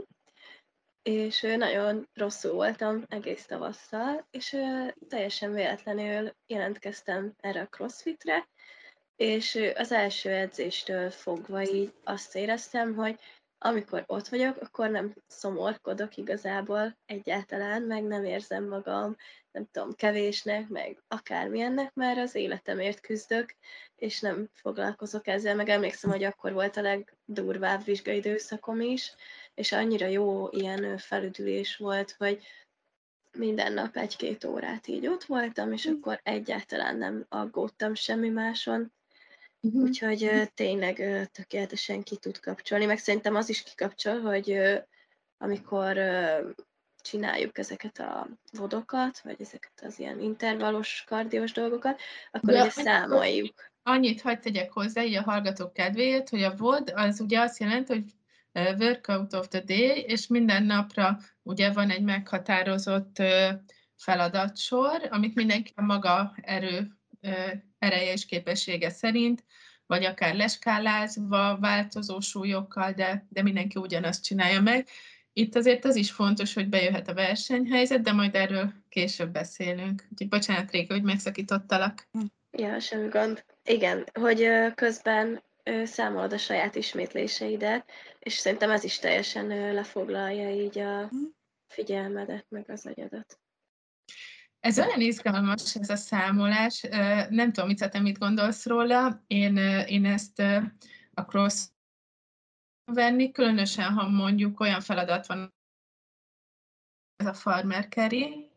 és 1.03 1.43
ö, 1.43 1.57
nagyon 1.57 2.09
rosszul 2.15 2.53
voltam 2.53 3.05
egész 3.09 3.47
tavasszal, 3.47 4.27
és 4.31 4.57
teljesen 5.09 5.53
véletlenül 5.53 6.33
jelentkeztem 6.47 7.35
erre 7.41 7.61
a 7.61 7.69
crossfitre, 7.69 8.49
és 9.17 9.59
az 9.75 9.93
első 9.93 10.31
edzéstől 10.31 11.11
fogva 11.11 11.63
így 11.63 11.93
azt 12.05 12.37
éreztem, 12.37 12.95
hogy 12.95 13.19
amikor 13.59 14.05
ott 14.07 14.29
vagyok, 14.29 14.57
akkor 14.57 14.91
nem 14.91 15.15
szomorkodok 15.27 16.17
igazából 16.17 16.99
egyáltalán, 17.07 17.83
meg 17.83 18.03
nem 18.03 18.25
érzem 18.25 18.69
magam, 18.69 19.17
nem 19.51 19.69
tudom, 19.71 19.95
kevésnek, 19.95 20.69
meg 20.69 21.03
akármilyennek, 21.09 21.95
mert 21.95 22.19
az 22.19 22.35
életemért 22.35 23.01
küzdök, 23.01 23.57
és 23.97 24.21
nem 24.21 24.49
foglalkozok 24.53 25.27
ezzel, 25.27 25.55
meg 25.55 25.69
emlékszem, 25.69 26.11
hogy 26.11 26.25
akkor 26.25 26.53
volt 26.53 26.77
a 26.77 26.83
legdurvább 26.83 27.85
vizsgaidőszakom 27.85 28.81
is, 28.81 29.15
és 29.55 29.73
annyira 29.73 30.07
jó 30.07 30.49
ilyen 30.51 30.99
felüdülés 30.99 31.77
volt, 31.77 32.15
hogy 32.19 32.43
minden 33.33 33.73
nap 33.73 33.97
egy-két 33.97 34.45
órát 34.45 34.87
így 34.87 35.07
ott 35.07 35.25
voltam, 35.25 35.73
és 35.73 35.87
akkor 35.87 36.21
egyáltalán 36.23 36.97
nem 36.97 37.27
aggódtam 37.29 37.95
semmi 37.95 38.29
máson, 38.29 38.93
Uh-huh. 39.61 39.83
Úgyhogy 39.83 40.25
ö, 40.25 40.43
tényleg 40.55 40.99
ö, 40.99 41.23
tökéletesen 41.33 42.03
ki 42.03 42.17
tud 42.17 42.41
kapcsolni, 42.41 42.85
meg 42.85 42.99
szerintem 42.99 43.35
az 43.35 43.49
is 43.49 43.63
kikapcsol, 43.63 44.21
hogy 44.21 44.51
ö, 44.51 44.77
amikor 45.39 45.97
ö, 45.97 46.39
csináljuk 47.03 47.59
ezeket 47.59 47.99
a 47.99 48.29
vodokat, 48.53 49.21
vagy 49.21 49.37
ezeket 49.41 49.73
az 49.83 49.99
ilyen 49.99 50.21
intervallos 50.21 51.05
kardiós 51.07 51.53
dolgokat, 51.53 52.01
akkor 52.31 52.53
De 52.53 52.61
ugye 52.61 52.61
annyi- 52.61 52.71
számoljuk. 52.87 53.71
Annyit 53.83 54.21
hagyd 54.21 54.41
tegyek 54.41 54.73
hozzá, 54.73 55.03
így 55.03 55.15
a 55.15 55.23
hallgatók 55.23 55.73
kedvéért, 55.73 56.29
hogy 56.29 56.43
a 56.43 56.57
VOD 56.57 56.93
az 56.95 57.21
ugye 57.21 57.41
azt 57.41 57.59
jelenti, 57.59 57.93
hogy 57.93 58.13
workout 58.79 59.33
of 59.33 59.49
the 59.49 59.61
day, 59.61 60.01
és 60.07 60.27
minden 60.27 60.63
napra 60.63 61.19
ugye 61.43 61.73
van 61.73 61.91
egy 61.91 62.03
meghatározott 62.03 63.17
feladatsor, 63.97 65.07
amit 65.11 65.35
mindenki 65.35 65.73
a 65.77 65.83
maga 65.83 66.35
erő, 66.43 66.97
ereje 67.79 68.13
és 68.13 68.27
képessége 68.27 68.91
szerint, 68.91 69.45
vagy 69.87 70.05
akár 70.05 70.35
leskálázva, 70.35 71.59
változó 71.61 72.21
súlyokkal, 72.21 72.93
de, 72.93 73.27
de 73.29 73.43
mindenki 73.43 73.79
ugyanazt 73.79 74.25
csinálja 74.25 74.61
meg. 74.61 74.89
Itt 75.33 75.55
azért 75.55 75.85
az 75.85 75.97
is 75.97 76.11
fontos, 76.11 76.55
hogy 76.55 76.69
bejöhet 76.69 77.09
a 77.09 77.15
versenyhelyzet, 77.15 78.03
de 78.03 78.13
majd 78.13 78.35
erről 78.35 78.73
később 78.89 79.31
beszélünk. 79.31 80.07
Úgyhogy 80.11 80.29
bocsánat, 80.29 80.71
Réka, 80.71 80.95
hogy 80.95 81.03
megszakítottalak. 81.03 82.09
Ja, 82.51 82.81
semmi 82.81 83.09
gond. 83.09 83.45
Igen, 83.65 84.05
hogy 84.13 84.49
közben 84.75 85.43
számolod 85.85 86.33
a 86.33 86.39
saját 86.39 86.75
ismétléseidet, 86.75 87.91
és 88.19 88.33
szerintem 88.33 88.71
ez 88.71 88.85
is 88.85 88.99
teljesen 88.99 89.73
lefoglalja 89.75 90.51
így 90.51 90.79
a 90.79 91.11
figyelmedet, 91.69 92.47
meg 92.49 92.71
az 92.71 92.87
agyadat. 92.87 93.39
Ez 94.61 94.79
olyan 94.79 95.01
izgalmas, 95.01 95.77
ez 95.77 95.91
a 95.91 95.97
számolás. 95.97 96.81
Nem 97.29 97.53
tudom, 97.53 97.69
mit 97.69 97.91
te 97.91 98.01
mit 98.01 98.19
gondolsz 98.19 98.67
róla. 98.67 99.25
Én, 99.27 99.57
én 99.87 100.05
ezt 100.05 100.39
a 101.15 101.23
cross 101.23 101.67
venni, 102.85 103.31
különösen, 103.31 103.93
ha 103.93 104.09
mondjuk 104.09 104.61
olyan 104.61 104.81
feladat 104.81 105.27
van, 105.27 105.55
ez 107.17 107.27
a 107.27 107.35
farmer 107.35 107.89
carry 107.89 108.51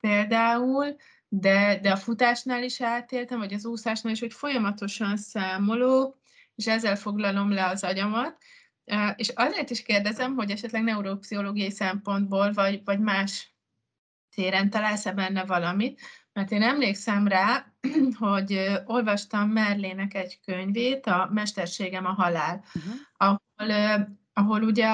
például, 0.00 0.96
de, 1.28 1.78
de 1.80 1.90
a 1.90 1.96
futásnál 1.96 2.62
is 2.62 2.80
átéltem, 2.80 3.38
vagy 3.38 3.52
az 3.52 3.64
úszásnál 3.64 4.12
is, 4.12 4.20
hogy 4.20 4.32
folyamatosan 4.32 5.16
számolok, 5.16 6.18
és 6.54 6.66
ezzel 6.66 6.96
foglalom 6.96 7.50
le 7.50 7.66
az 7.66 7.84
agyamat. 7.84 8.36
És 9.16 9.28
azért 9.28 9.70
is 9.70 9.82
kérdezem, 9.82 10.34
hogy 10.34 10.50
esetleg 10.50 10.82
neuropszichológiai 10.82 11.70
szempontból, 11.70 12.52
vagy, 12.52 12.84
vagy 12.84 12.98
más 12.98 13.54
téren 14.34 14.70
találsz-e 14.70 15.12
benne 15.12 15.44
valamit, 15.44 16.00
mert 16.32 16.50
én 16.50 16.62
emlékszem 16.62 17.28
rá, 17.28 17.72
hogy 18.18 18.80
olvastam 18.84 19.48
Merlének 19.48 20.14
egy 20.14 20.40
könyvét, 20.44 21.06
a 21.06 21.28
Mesterségem 21.32 22.06
a 22.06 22.12
halál, 22.12 22.64
Uh-huh. 22.74 22.92
ahol, 23.16 24.06
ahol 24.32 24.62
ugye 24.62 24.86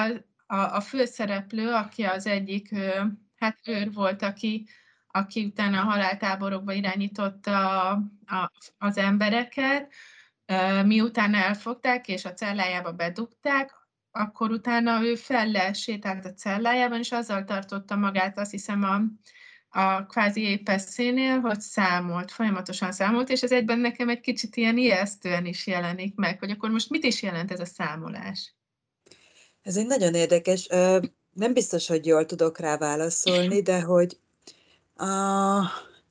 a, 0.45 0.55
a, 0.55 0.81
főszereplő, 0.81 1.73
aki 1.73 2.03
az 2.03 2.25
egyik, 2.25 2.75
hát 3.35 3.59
őr 3.65 3.93
volt, 3.93 4.21
aki, 4.21 4.67
aki 5.07 5.45
utána 5.45 5.81
a 5.81 5.85
haláltáborokba 5.85 6.71
irányította 6.71 7.89
a, 7.89 7.91
a, 8.25 8.51
az 8.77 8.97
embereket, 8.97 9.93
miután 10.85 11.33
elfogták 11.33 12.07
és 12.07 12.25
a 12.25 12.33
cellájába 12.33 12.91
bedugták, 12.91 13.71
akkor 14.19 14.51
utána 14.51 15.03
ő 15.03 15.15
felle 15.15 15.73
sétált 15.73 16.25
a 16.25 16.33
cellájában, 16.33 16.99
és 16.99 17.11
azzal 17.11 17.43
tartotta 17.43 17.95
magát, 17.95 18.37
azt 18.37 18.51
hiszem, 18.51 18.83
a, 18.83 19.01
a 19.79 20.05
kvázi 20.05 20.41
épeszénél, 20.41 21.39
hogy 21.39 21.59
számolt, 21.59 22.31
folyamatosan 22.31 22.91
számolt, 22.91 23.29
és 23.29 23.41
ez 23.41 23.51
egyben 23.51 23.79
nekem 23.79 24.09
egy 24.09 24.19
kicsit 24.19 24.55
ilyen 24.55 24.77
ijesztően 24.77 25.45
is 25.45 25.67
jelenik 25.67 26.15
meg, 26.15 26.39
hogy 26.39 26.49
akkor 26.49 26.69
most 26.69 26.89
mit 26.89 27.03
is 27.03 27.21
jelent 27.21 27.51
ez 27.51 27.59
a 27.59 27.65
számolás? 27.65 28.55
Ez 29.61 29.77
egy 29.77 29.87
nagyon 29.87 30.13
érdekes, 30.13 30.67
nem 31.33 31.53
biztos, 31.53 31.87
hogy 31.87 32.05
jól 32.05 32.25
tudok 32.25 32.59
rá 32.59 32.77
válaszolni, 32.77 33.61
de 33.61 33.81
hogy 33.81 34.17
a, 34.95 35.07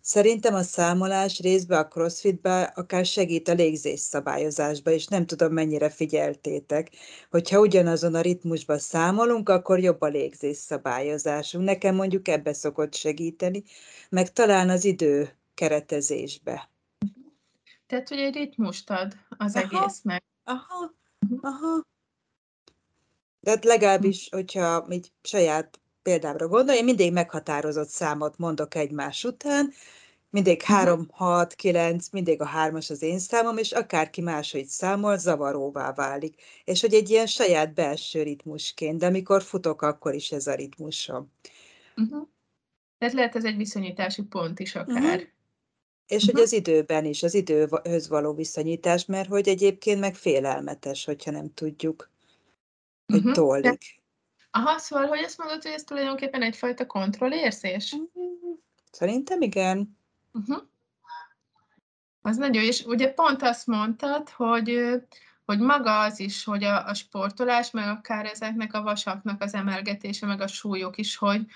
szerintem 0.06 0.54
a 0.54 0.62
számolás 0.62 1.40
részben 1.40 1.78
a 1.78 1.88
crossfitben 1.88 2.72
akár 2.74 3.06
segít 3.06 3.48
a 3.48 3.52
légzés 3.52 4.00
szabályozásba, 4.00 4.90
és 4.90 5.06
nem 5.06 5.26
tudom, 5.26 5.52
mennyire 5.52 5.90
figyeltétek, 5.90 6.90
hogyha 7.30 7.60
ugyanazon 7.60 8.14
a 8.14 8.20
ritmusban 8.20 8.78
számolunk, 8.78 9.48
akkor 9.48 9.78
jobb 9.78 10.00
a 10.00 10.06
légzés 10.06 10.56
szabályozásunk. 10.56 11.64
Nekem 11.64 11.94
mondjuk 11.94 12.28
ebbe 12.28 12.52
szokott 12.52 12.94
segíteni, 12.94 13.64
meg 14.08 14.32
talán 14.32 14.70
az 14.70 14.84
idő 14.84 15.36
keretezésbe. 15.54 16.70
Tehát, 17.86 18.08
hogy 18.08 18.18
egy 18.18 18.34
ritmust 18.34 18.90
ad 18.90 19.12
az 19.28 19.56
Aha. 19.56 19.64
egésznek. 19.64 20.24
Aha, 20.44 20.94
aha. 21.40 21.84
De 23.40 23.50
hát 23.50 23.64
legalábbis, 23.64 24.28
hogyha 24.30 24.86
így 24.90 25.12
saját 25.22 25.80
példámra 26.06 26.48
gondolj, 26.48 26.78
én 26.78 26.84
mindig 26.84 27.12
meghatározott 27.12 27.88
számot 27.88 28.38
mondok 28.38 28.74
egymás 28.74 29.24
után, 29.24 29.72
Mindig 30.30 30.62
3, 30.62 31.06
6, 31.10 31.54
9, 31.54 32.08
mindig 32.08 32.40
a 32.40 32.44
hármas 32.44 32.90
az 32.90 33.02
én 33.02 33.18
számom, 33.18 33.56
és 33.56 33.72
akárki 33.72 34.20
máshogy 34.20 34.66
számol, 34.66 35.18
zavaróvá 35.18 35.92
válik. 35.92 36.42
És 36.64 36.80
hogy 36.80 36.94
egy 36.94 37.10
ilyen 37.10 37.26
saját 37.26 37.74
belső 37.74 38.22
ritmusként, 38.22 38.98
de 38.98 39.06
amikor 39.06 39.42
futok, 39.42 39.82
akkor 39.82 40.14
is 40.14 40.32
ez 40.32 40.46
a 40.46 40.54
ritmusom. 40.54 41.32
Uh-huh. 41.96 42.28
Tehát 42.98 43.14
lehet 43.14 43.36
ez 43.36 43.44
egy 43.44 43.56
viszonyítási 43.56 44.22
pont 44.22 44.58
is 44.58 44.74
akár. 44.74 44.96
Uh-huh. 44.96 45.28
És 46.06 46.22
uh-huh. 46.22 46.32
hogy 46.32 46.42
az 46.42 46.52
időben 46.52 47.04
is, 47.04 47.22
az 47.22 47.34
időhöz 47.34 48.08
való 48.08 48.34
viszonyítás, 48.34 49.06
mert 49.06 49.28
hogy 49.28 49.48
egyébként 49.48 50.00
meg 50.00 50.14
félelmetes, 50.14 51.04
hogyha 51.04 51.30
nem 51.30 51.54
tudjuk, 51.54 52.10
hogy 53.06 53.18
uh-huh. 53.18 53.34
tollik. 53.34 54.04
Aha, 54.56 54.78
szóval, 54.78 55.06
hogy 55.06 55.18
azt 55.18 55.38
mondod, 55.38 55.62
hogy 55.62 55.72
ez 55.72 55.84
tulajdonképpen 55.84 56.42
egyfajta 56.42 56.86
kontrollérzés? 56.86 57.96
Szerintem 58.90 59.40
igen. 59.40 59.98
Uh-huh. 60.32 60.62
Az 62.22 62.36
nagyon, 62.36 62.62
és 62.62 62.84
ugye 62.84 63.12
pont 63.12 63.42
azt 63.42 63.66
mondtad, 63.66 64.28
hogy, 64.28 65.00
hogy 65.44 65.58
maga 65.58 66.00
az 66.00 66.20
is, 66.20 66.44
hogy 66.44 66.64
a, 66.64 66.86
a 66.86 66.94
sportolás, 66.94 67.70
meg 67.70 67.88
akár 67.88 68.24
ezeknek 68.24 68.74
a 68.74 68.82
vasaknak 68.82 69.42
az 69.42 69.54
emelgetése, 69.54 70.26
meg 70.26 70.40
a 70.40 70.46
súlyok 70.46 70.98
is, 70.98 71.16
hogy, 71.16 71.46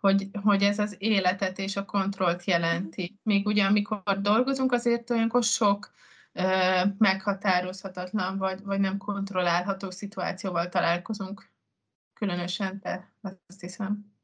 hogy, 0.00 0.28
hogy 0.42 0.62
ez 0.62 0.78
az 0.78 0.96
életet 0.98 1.58
és 1.58 1.76
a 1.76 1.84
kontrollt 1.84 2.44
jelenti. 2.44 3.18
Még 3.22 3.46
ugye, 3.46 3.64
amikor 3.64 4.20
dolgozunk, 4.20 4.72
azért 4.72 5.10
olyankor 5.10 5.44
sok 5.44 5.90
ö, 6.32 6.42
meghatározhatatlan, 6.98 8.38
vagy, 8.38 8.62
vagy 8.62 8.80
nem 8.80 8.98
kontrollálható 8.98 9.90
szituációval 9.90 10.68
találkozunk. 10.68 11.54
Különösen 12.18 12.80
te, 12.80 13.12
azt 13.22 13.60
hiszem. 13.60 14.14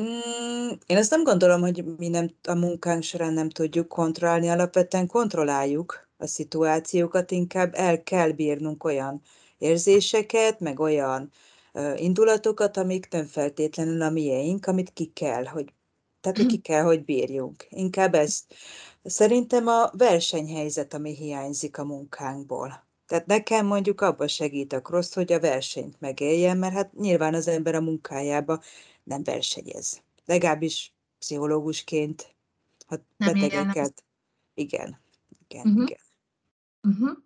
Mm, 0.00 0.70
én 0.86 0.96
azt 0.96 1.10
nem 1.10 1.22
gondolom, 1.22 1.60
hogy 1.60 1.84
mi 1.96 2.08
nem 2.08 2.30
a 2.42 2.54
munkánk 2.54 3.02
során 3.02 3.32
nem 3.32 3.48
tudjuk 3.48 3.88
kontrollálni, 3.88 4.48
alapvetően 4.48 5.06
kontrolláljuk 5.06 6.08
a 6.16 6.26
szituációkat, 6.26 7.30
inkább 7.30 7.74
el 7.74 8.02
kell 8.02 8.30
bírnunk 8.30 8.84
olyan 8.84 9.22
érzéseket, 9.58 10.60
meg 10.60 10.80
olyan 10.80 11.30
indulatokat, 11.96 12.76
amik 12.76 13.08
nem 13.10 13.26
feltétlenül 13.26 14.02
a 14.02 14.10
miénk, 14.10 14.66
amit 14.66 14.92
ki 14.92 15.06
kell, 15.06 15.44
hogy, 15.44 15.72
tehát 16.20 16.46
ki 16.46 16.58
kell, 16.58 16.82
hogy 16.82 17.04
bírjunk. 17.04 17.66
Inkább 17.68 18.14
ezt. 18.14 18.54
Szerintem 19.02 19.66
a 19.66 19.90
versenyhelyzet, 19.92 20.94
ami 20.94 21.14
hiányzik 21.14 21.78
a 21.78 21.84
munkánkból. 21.84 22.86
Tehát 23.06 23.26
nekem 23.26 23.66
mondjuk 23.66 24.00
abban 24.00 24.28
segít 24.28 24.72
a 24.72 24.82
cross, 24.82 25.14
hogy 25.14 25.32
a 25.32 25.40
versenyt 25.40 26.00
megéljen, 26.00 26.56
mert 26.56 26.74
hát 26.74 26.92
nyilván 26.92 27.34
az 27.34 27.48
ember 27.48 27.74
a 27.74 27.80
munkájába 27.80 28.62
nem 29.02 29.22
versenyez. 29.22 30.02
Legalábbis 30.24 30.92
pszichológusként, 31.18 32.34
ha 32.86 32.96
nem 33.16 33.32
betegeket. 33.32 34.04
Igen, 34.54 35.00
igen, 35.48 35.66
uh-huh. 35.66 35.82
igen. 35.82 35.98
Uh-huh. 36.82 37.18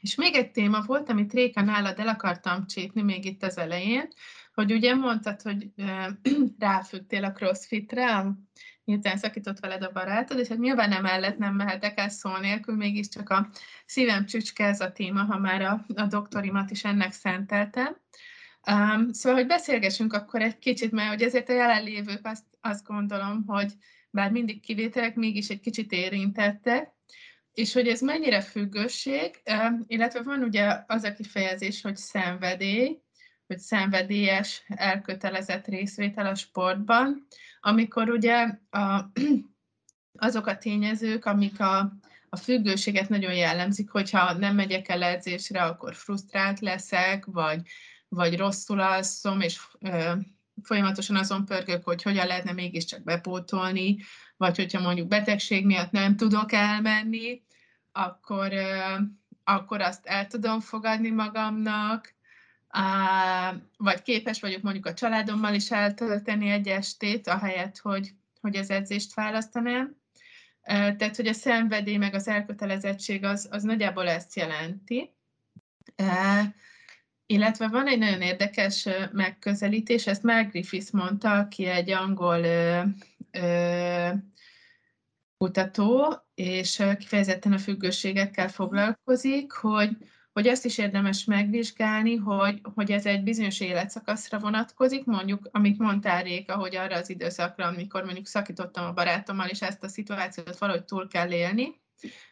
És 0.00 0.14
még 0.14 0.34
egy 0.34 0.50
téma 0.50 0.82
volt, 0.86 1.08
amit 1.08 1.32
Réka 1.32 1.62
nálad 1.62 1.98
el 1.98 2.08
akartam 2.08 2.66
csípni 2.66 3.02
még 3.02 3.24
itt 3.24 3.42
az 3.42 3.58
elején, 3.58 4.08
hogy 4.54 4.72
ugye 4.72 4.94
mondtad, 4.94 5.42
hogy 5.42 5.70
ráfügtél 6.58 7.24
a 7.24 7.32
crossfitre, 7.32 8.36
miután 8.84 9.16
szakított 9.16 9.60
veled 9.60 9.82
a 9.82 9.92
barátod, 9.92 10.38
és 10.38 10.48
hát 10.48 10.58
nyilván 10.58 10.92
emellett 10.92 11.38
nem 11.38 11.54
mehetek 11.54 11.98
el 11.98 12.08
szó 12.08 12.36
nélkül, 12.36 12.76
mégiscsak 12.76 13.30
a 13.30 13.48
szívem 13.86 14.26
csücske 14.26 14.64
ez 14.64 14.80
a 14.80 14.92
téma, 14.92 15.22
ha 15.22 15.38
már 15.38 15.62
a, 15.62 15.84
a 15.94 16.06
doktorimat 16.06 16.70
is 16.70 16.84
ennek 16.84 17.12
szenteltem. 17.12 17.96
Um, 18.70 19.12
szóval, 19.12 19.38
hogy 19.38 19.46
beszélgessünk 19.46 20.12
akkor 20.12 20.42
egy 20.42 20.58
kicsit, 20.58 20.90
mert 20.90 21.08
hogy 21.08 21.22
ezért 21.22 21.48
a 21.48 21.52
jelenlévők 21.52 22.26
azt, 22.26 22.44
azt 22.60 22.84
gondolom, 22.84 23.44
hogy 23.46 23.72
bár 24.10 24.30
mindig 24.30 24.60
kivételek, 24.60 25.14
mégis 25.14 25.48
egy 25.48 25.60
kicsit 25.60 25.92
érintettek, 25.92 26.92
és 27.52 27.72
hogy 27.72 27.88
ez 27.88 28.00
mennyire 28.00 28.40
függőség, 28.40 29.42
illetve 29.86 30.22
van 30.22 30.42
ugye 30.42 30.82
az 30.86 31.04
a 31.04 31.12
kifejezés, 31.12 31.82
hogy 31.82 31.96
szenvedély, 31.96 32.98
hogy 33.46 33.58
szenvedélyes, 33.58 34.62
elkötelezett 34.66 35.66
részvétel 35.66 36.26
a 36.26 36.34
sportban, 36.34 37.26
amikor 37.60 38.10
ugye 38.10 38.58
a, 38.70 39.10
azok 40.26 40.46
a 40.46 40.58
tényezők, 40.58 41.24
amik 41.24 41.60
a, 41.60 41.92
a 42.28 42.36
függőséget 42.36 43.08
nagyon 43.08 43.34
jellemzik, 43.34 43.90
hogyha 43.90 44.32
nem 44.32 44.54
megyek 44.54 44.88
el 44.88 45.02
edzésre, 45.02 45.62
akkor 45.62 45.94
frusztrált 45.94 46.60
leszek, 46.60 47.24
vagy 47.24 47.62
vagy 48.14 48.38
rosszul 48.38 48.80
alszom, 48.80 49.40
és 49.40 49.60
ö, 49.80 50.12
folyamatosan 50.62 51.16
azon 51.16 51.44
pörgök, 51.44 51.84
hogy 51.84 52.02
hogyan 52.02 52.26
lehetne 52.26 52.52
mégiscsak 52.52 53.02
bepótolni, 53.02 53.98
vagy 54.36 54.56
hogyha 54.56 54.80
mondjuk 54.80 55.08
betegség 55.08 55.66
miatt 55.66 55.90
nem 55.90 56.16
tudok 56.16 56.52
elmenni, 56.52 57.42
akkor, 57.92 58.52
ö, 58.52 58.96
akkor 59.44 59.80
azt 59.80 60.06
el 60.06 60.26
tudom 60.26 60.60
fogadni 60.60 61.10
magamnak, 61.10 62.14
vagy 63.76 64.02
képes 64.02 64.40
vagyok 64.40 64.62
mondjuk 64.62 64.86
a 64.86 64.94
családommal 64.94 65.54
is 65.54 65.70
eltölteni 65.70 66.50
egy 66.50 66.68
estét, 66.68 67.28
ahelyett, 67.28 67.78
hogy, 67.78 68.10
hogy 68.40 68.56
az 68.56 68.70
edzést 68.70 69.14
választanám. 69.14 69.96
Tehát, 70.62 71.16
hogy 71.16 71.26
a 71.26 71.32
szenvedély 71.32 71.96
meg 71.96 72.14
az 72.14 72.28
elkötelezettség 72.28 73.24
az, 73.24 73.48
az 73.50 73.62
nagyjából 73.62 74.08
ezt 74.08 74.36
jelenti. 74.36 75.14
Illetve 77.26 77.68
van 77.68 77.86
egy 77.86 77.98
nagyon 77.98 78.20
érdekes 78.20 78.88
megközelítés, 79.12 80.06
ezt 80.06 80.22
Mark 80.22 80.50
Griffiths 80.50 80.90
mondta, 80.90 81.32
aki 81.32 81.64
egy 81.64 81.90
angol 81.90 82.42
ö, 82.44 82.82
ö, 83.30 84.08
kutató, 85.38 86.16
és 86.34 86.82
kifejezetten 86.98 87.52
a 87.52 87.58
függőségekkel 87.58 88.48
foglalkozik, 88.48 89.52
hogy, 89.52 89.96
hogy 90.32 90.48
azt 90.48 90.64
is 90.64 90.78
érdemes 90.78 91.24
megvizsgálni, 91.24 92.16
hogy, 92.16 92.60
hogy 92.74 92.90
ez 92.90 93.06
egy 93.06 93.22
bizonyos 93.22 93.60
életszakaszra 93.60 94.38
vonatkozik, 94.38 95.04
mondjuk, 95.04 95.48
amit 95.52 95.78
mondtál 95.78 96.22
Réka, 96.22 96.56
hogy 96.56 96.76
arra 96.76 96.96
az 96.96 97.10
időszakra, 97.10 97.66
amikor 97.66 98.04
mondjuk 98.04 98.26
szakítottam 98.26 98.84
a 98.84 98.92
barátommal, 98.92 99.48
és 99.48 99.62
ezt 99.62 99.82
a 99.82 99.88
szituációt 99.88 100.58
valahogy 100.58 100.84
túl 100.84 101.08
kell 101.08 101.30
élni, 101.30 101.80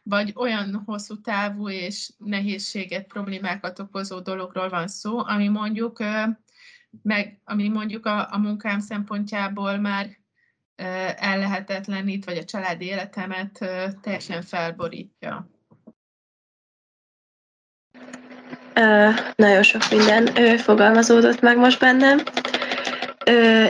vagy 0.02 0.32
olyan 0.36 0.82
hosszú 0.86 1.20
távú 1.20 1.68
és 1.68 2.10
nehézséget, 2.18 3.06
problémákat 3.06 3.78
okozó 3.78 4.20
dologról 4.20 4.68
van 4.68 4.88
szó, 4.88 5.18
ami 5.18 5.48
mondjuk, 5.48 5.98
meg, 7.02 7.40
ami 7.44 7.68
mondjuk 7.68 8.06
a, 8.06 8.32
a 8.32 8.38
munkám 8.38 8.80
szempontjából 8.80 9.76
már 9.76 10.18
ellehetetlenít, 11.16 12.24
vagy 12.24 12.36
a 12.36 12.44
családi 12.44 12.84
életemet 12.84 13.58
teljesen 14.00 14.42
felborítja. 14.42 15.50
Nagyon 19.36 19.62
sok 19.62 19.82
minden 19.90 20.26
fogalmazódott 20.58 21.40
meg 21.40 21.56
most 21.56 21.80
bennem. 21.80 22.18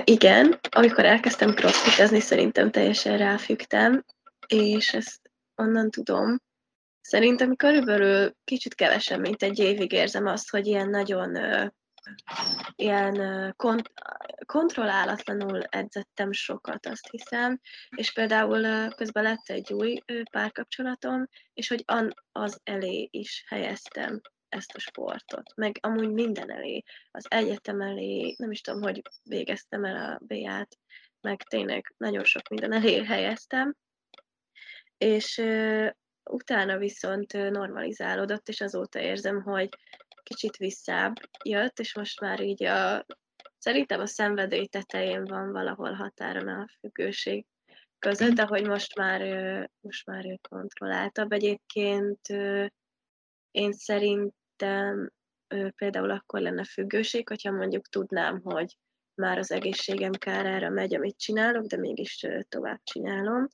Igen, 0.04 0.58
amikor 0.70 1.04
elkezdtem 1.04 1.54
crossfitezni, 1.54 2.20
szerintem 2.20 2.70
teljesen 2.70 3.18
ráfügtem, 3.18 4.04
és 4.46 4.94
ezt 4.94 5.20
onnan 5.54 5.90
tudom. 5.90 6.38
Szerintem 7.00 7.56
körülbelül 7.56 8.34
kicsit 8.44 8.74
kevesebb, 8.74 9.20
mint 9.20 9.42
egy 9.42 9.58
évig 9.58 9.92
érzem 9.92 10.26
azt, 10.26 10.50
hogy 10.50 10.66
ilyen 10.66 10.88
nagyon 10.88 11.38
ilyen 12.74 13.14
kont- 13.56 13.92
kontrollálatlanul 14.46 15.62
edzettem 15.62 16.32
sokat, 16.32 16.86
azt 16.86 17.08
hiszem, 17.10 17.60
és 17.96 18.12
például 18.12 18.88
közben 18.88 19.22
lett 19.22 19.48
egy 19.48 19.72
új 19.72 20.02
párkapcsolatom, 20.30 21.28
és 21.52 21.68
hogy 21.68 21.84
az 22.32 22.60
elé 22.64 23.08
is 23.10 23.44
helyeztem 23.48 24.20
ezt 24.50 24.74
a 24.74 24.78
sportot, 24.78 25.54
meg 25.54 25.78
amúgy 25.80 26.10
minden 26.10 26.50
elé, 26.50 26.82
az 27.10 27.26
egyetem 27.28 27.80
elé, 27.80 28.34
nem 28.38 28.50
is 28.50 28.60
tudom, 28.60 28.82
hogy 28.82 29.02
végeztem 29.22 29.84
el 29.84 29.96
a 29.96 30.20
B-át, 30.24 30.78
meg 31.20 31.42
tényleg 31.42 31.94
nagyon 31.96 32.24
sok 32.24 32.48
minden 32.48 32.72
elé 32.72 33.04
helyeztem, 33.04 33.76
és 34.98 35.38
uh, 35.38 35.90
utána 36.30 36.78
viszont 36.78 37.32
normalizálódott, 37.32 38.48
és 38.48 38.60
azóta 38.60 39.00
érzem, 39.00 39.42
hogy 39.42 39.68
kicsit 40.22 40.56
visszább 40.56 41.14
jött, 41.44 41.78
és 41.78 41.94
most 41.94 42.20
már 42.20 42.40
így 42.40 42.64
a, 42.64 43.06
szerintem 43.58 44.00
a 44.00 44.06
szenvedély 44.06 44.66
tetején 44.66 45.24
van 45.24 45.52
valahol 45.52 45.92
határon 45.92 46.48
a 46.48 46.66
függőség 46.80 47.46
között, 47.98 48.34
de 48.34 48.42
hogy 48.42 48.66
most 48.66 48.96
már, 48.96 49.20
most 49.80 50.06
már 50.06 50.38
kontrolláltabb. 50.48 51.32
Egyébként 51.32 52.20
én 53.50 53.72
szerintem 54.60 55.10
például 55.76 56.10
akkor 56.10 56.40
lenne 56.40 56.64
függőség, 56.64 57.28
hogyha 57.28 57.50
mondjuk 57.50 57.88
tudnám, 57.88 58.40
hogy 58.42 58.76
már 59.14 59.38
az 59.38 59.50
egészségem 59.50 60.12
kárára 60.12 60.70
megy, 60.70 60.94
amit 60.94 61.18
csinálok, 61.18 61.66
de 61.66 61.76
mégis 61.76 62.26
tovább 62.48 62.80
csinálom. 62.82 63.48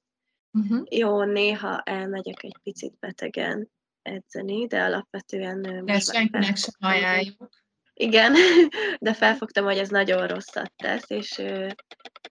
Uh-huh. 0.53 0.87
Jó, 0.91 1.23
néha 1.23 1.83
elmegyek 1.83 2.43
egy 2.43 2.57
picit 2.63 2.99
betegen 2.99 3.71
edzeni, 4.03 4.67
de 4.67 4.83
alapvetően... 4.83 5.85
De 5.85 5.99
senkinek 5.99 6.57
sem 6.57 6.75
ajánljuk. 6.79 7.49
Igen, 7.95 8.35
de 8.99 9.15
felfogtam, 9.15 9.65
hogy 9.65 9.79
ez 9.79 9.89
nagyon 9.89 10.27
rosszat 10.27 10.73
tesz, 10.77 11.11
és 11.11 11.43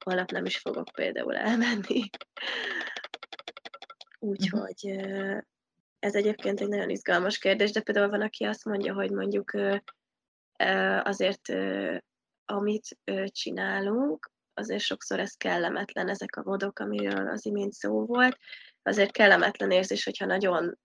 holnap 0.04 0.32
nem 0.32 0.46
is 0.46 0.58
fogok 0.58 0.88
például 0.94 1.36
elmenni. 1.36 2.10
Úgyhogy 4.20 5.06
ez 6.06 6.16
egyébként 6.16 6.62
egy 6.62 6.68
nagyon 6.68 6.90
izgalmas 6.90 7.38
kérdés, 7.38 7.72
de 7.72 7.82
például 7.82 8.10
van, 8.10 8.22
aki 8.22 8.44
azt 8.44 8.66
mondja, 8.66 8.94
hogy 8.94 9.12
mondjuk 9.12 9.52
azért, 11.02 11.50
amit 12.46 12.98
csinálunk, 13.26 14.32
azért 14.54 14.82
sokszor 14.82 15.20
ez 15.20 15.34
kellemetlen, 15.34 16.10
ezek 16.10 16.36
a 16.36 16.44
modok, 16.44 16.80
amiről 16.80 17.28
az 17.28 17.46
imént 17.46 17.74
szó 17.74 18.06
volt, 18.06 18.38
azért 18.84 19.12
kellemetlen 19.12 19.72
érzés, 19.72 20.04
hogyha 20.04 20.26
nagyon 20.26 20.78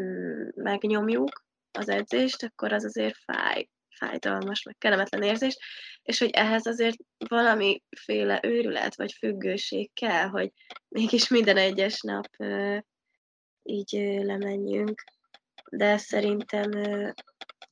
mm, 0.00 0.48
megnyomjuk 0.54 1.44
az 1.78 1.88
edzést, 1.88 2.42
akkor 2.42 2.72
az 2.72 2.84
azért 2.84 3.16
fáj, 3.16 3.68
fájdalmas, 3.96 4.62
meg 4.62 4.76
kellemetlen 4.78 5.22
érzés, 5.22 5.58
és 6.02 6.18
hogy 6.18 6.30
ehhez 6.30 6.66
azért 6.66 6.96
valamiféle 7.28 8.40
őrület 8.42 8.96
vagy 8.96 9.12
függőség 9.12 9.92
kell, 9.92 10.26
hogy 10.28 10.52
mégis 10.88 11.28
minden 11.28 11.56
egyes 11.56 12.00
nap 12.00 12.26
így 13.64 14.20
lemenjünk, 14.22 15.04
de 15.70 15.96
szerintem 15.96 16.70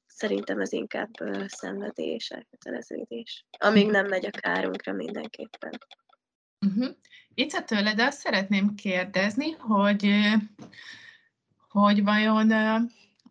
szerintem 0.07 0.61
ez 0.61 0.73
inkább 0.73 1.11
szenvedés, 1.47 2.31
elköteleződés. 2.31 3.47
Amíg 3.59 3.91
nem 3.91 4.07
megy 4.07 4.27
a 4.27 4.31
kárunkra 4.31 4.93
mindenképpen. 4.93 5.79
Uh-huh. 6.67 6.97
Itt 7.35 7.53
a 7.53 7.65
tőled 7.65 8.01
azt 8.01 8.19
szeretném 8.19 8.75
kérdezni, 8.75 9.51
hogy, 9.51 10.15
hogy 11.69 12.03
vajon 12.03 12.51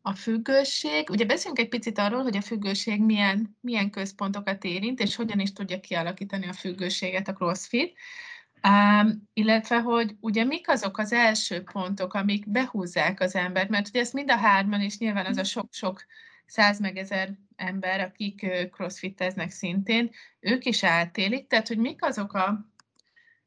a 0.01 0.13
függőség, 0.13 1.09
ugye 1.09 1.25
beszélünk 1.25 1.59
egy 1.59 1.69
picit 1.69 1.97
arról, 1.97 2.21
hogy 2.21 2.37
a 2.37 2.41
függőség 2.41 3.01
milyen, 3.01 3.57
milyen 3.61 3.89
központokat 3.89 4.63
érint, 4.63 4.99
és 4.99 5.15
hogyan 5.15 5.39
is 5.39 5.53
tudja 5.53 5.79
kialakítani 5.79 6.47
a 6.47 6.53
függőséget 6.53 7.27
a 7.27 7.33
CrossFit, 7.33 7.97
Um, 8.67 9.29
illetve, 9.33 9.79
hogy 9.79 10.15
ugye 10.19 10.43
mik 10.43 10.69
azok 10.69 10.97
az 10.97 11.11
első 11.11 11.63
pontok, 11.63 12.13
amik 12.13 12.49
behúzzák 12.49 13.19
az 13.19 13.35
embert, 13.35 13.69
mert 13.69 13.87
ugye 13.87 13.99
ezt 13.99 14.13
mind 14.13 14.31
a 14.31 14.35
hárman, 14.35 14.81
és 14.81 14.97
nyilván 14.97 15.25
az 15.25 15.37
a 15.37 15.43
sok-sok 15.43 16.05
száz 16.45 16.79
meg 16.79 16.97
ezer 16.97 17.37
ember, 17.55 17.99
akik 17.99 18.47
crossfiteznek 18.71 19.49
szintén, 19.49 20.09
ők 20.39 20.65
is 20.65 20.83
átélik, 20.83 21.47
tehát 21.47 21.67
hogy 21.67 21.77
mik 21.77 22.03
azok 22.03 22.33
a, 22.33 22.71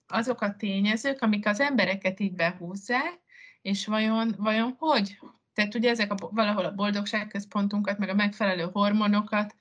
azok 0.06 0.40
a 0.40 0.56
tényezők, 0.56 1.22
amik 1.22 1.46
az 1.46 1.60
embereket 1.60 2.20
így 2.20 2.34
behúzzák, 2.34 3.20
és 3.62 3.86
vajon, 3.86 4.34
vajon 4.38 4.74
hogy? 4.78 5.18
Tehát 5.52 5.74
ugye 5.74 5.90
ezek 5.90 6.12
a, 6.12 6.28
valahol 6.30 6.64
a 6.64 6.74
boldogságközpontunkat, 6.74 7.98
meg 7.98 8.08
a 8.08 8.14
megfelelő 8.14 8.68
hormonokat 8.72 9.56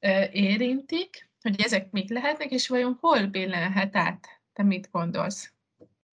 ö, 0.00 0.24
érintik, 0.30 1.30
hogy 1.40 1.60
ezek 1.60 1.90
mik 1.90 2.10
lehetnek, 2.10 2.50
és 2.50 2.68
vajon 2.68 2.96
hol 3.00 3.26
billenhet 3.26 3.96
át? 3.96 4.35
Te 4.56 4.62
mit 4.62 4.88
gondolsz? 4.92 5.52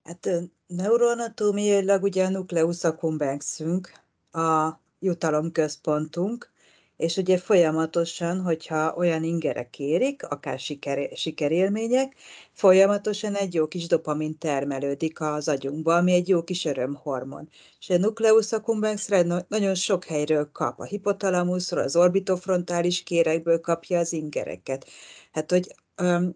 Hát 0.03 0.29
neuroanatómiailag 0.67 2.03
ugye 2.03 2.25
a 2.25 2.29
nucleus 2.29 2.83
accumbensünk, 2.83 3.91
a 4.31 4.79
jutalomközpontunk, 4.99 6.51
és 6.97 7.17
ugye 7.17 7.37
folyamatosan, 7.37 8.41
hogyha 8.41 8.93
olyan 8.95 9.23
ingerek 9.23 9.79
érik, 9.79 10.23
akár 10.23 10.59
siker, 10.59 11.09
sikerélmények, 11.15 12.15
folyamatosan 12.51 13.35
egy 13.35 13.53
jó 13.53 13.67
kis 13.67 13.87
dopamin 13.87 14.37
termelődik 14.37 15.21
az 15.21 15.47
agyunkba, 15.47 15.95
ami 15.95 16.11
egy 16.13 16.27
jó 16.27 16.43
kis 16.43 16.65
örömhormon. 16.65 17.49
És 17.79 17.89
a 17.89 17.97
nucleus 17.97 18.51
accumbens 18.51 19.07
nagyon 19.47 19.75
sok 19.75 20.03
helyről 20.03 20.51
kap, 20.51 20.79
a 20.79 20.83
hipotalamuszról, 20.83 21.83
az 21.83 21.95
orbitofrontális 21.95 23.03
kérekből 23.03 23.59
kapja 23.59 23.99
az 23.99 24.13
ingereket. 24.13 24.89
Hát, 25.31 25.51
hogy 25.51 25.75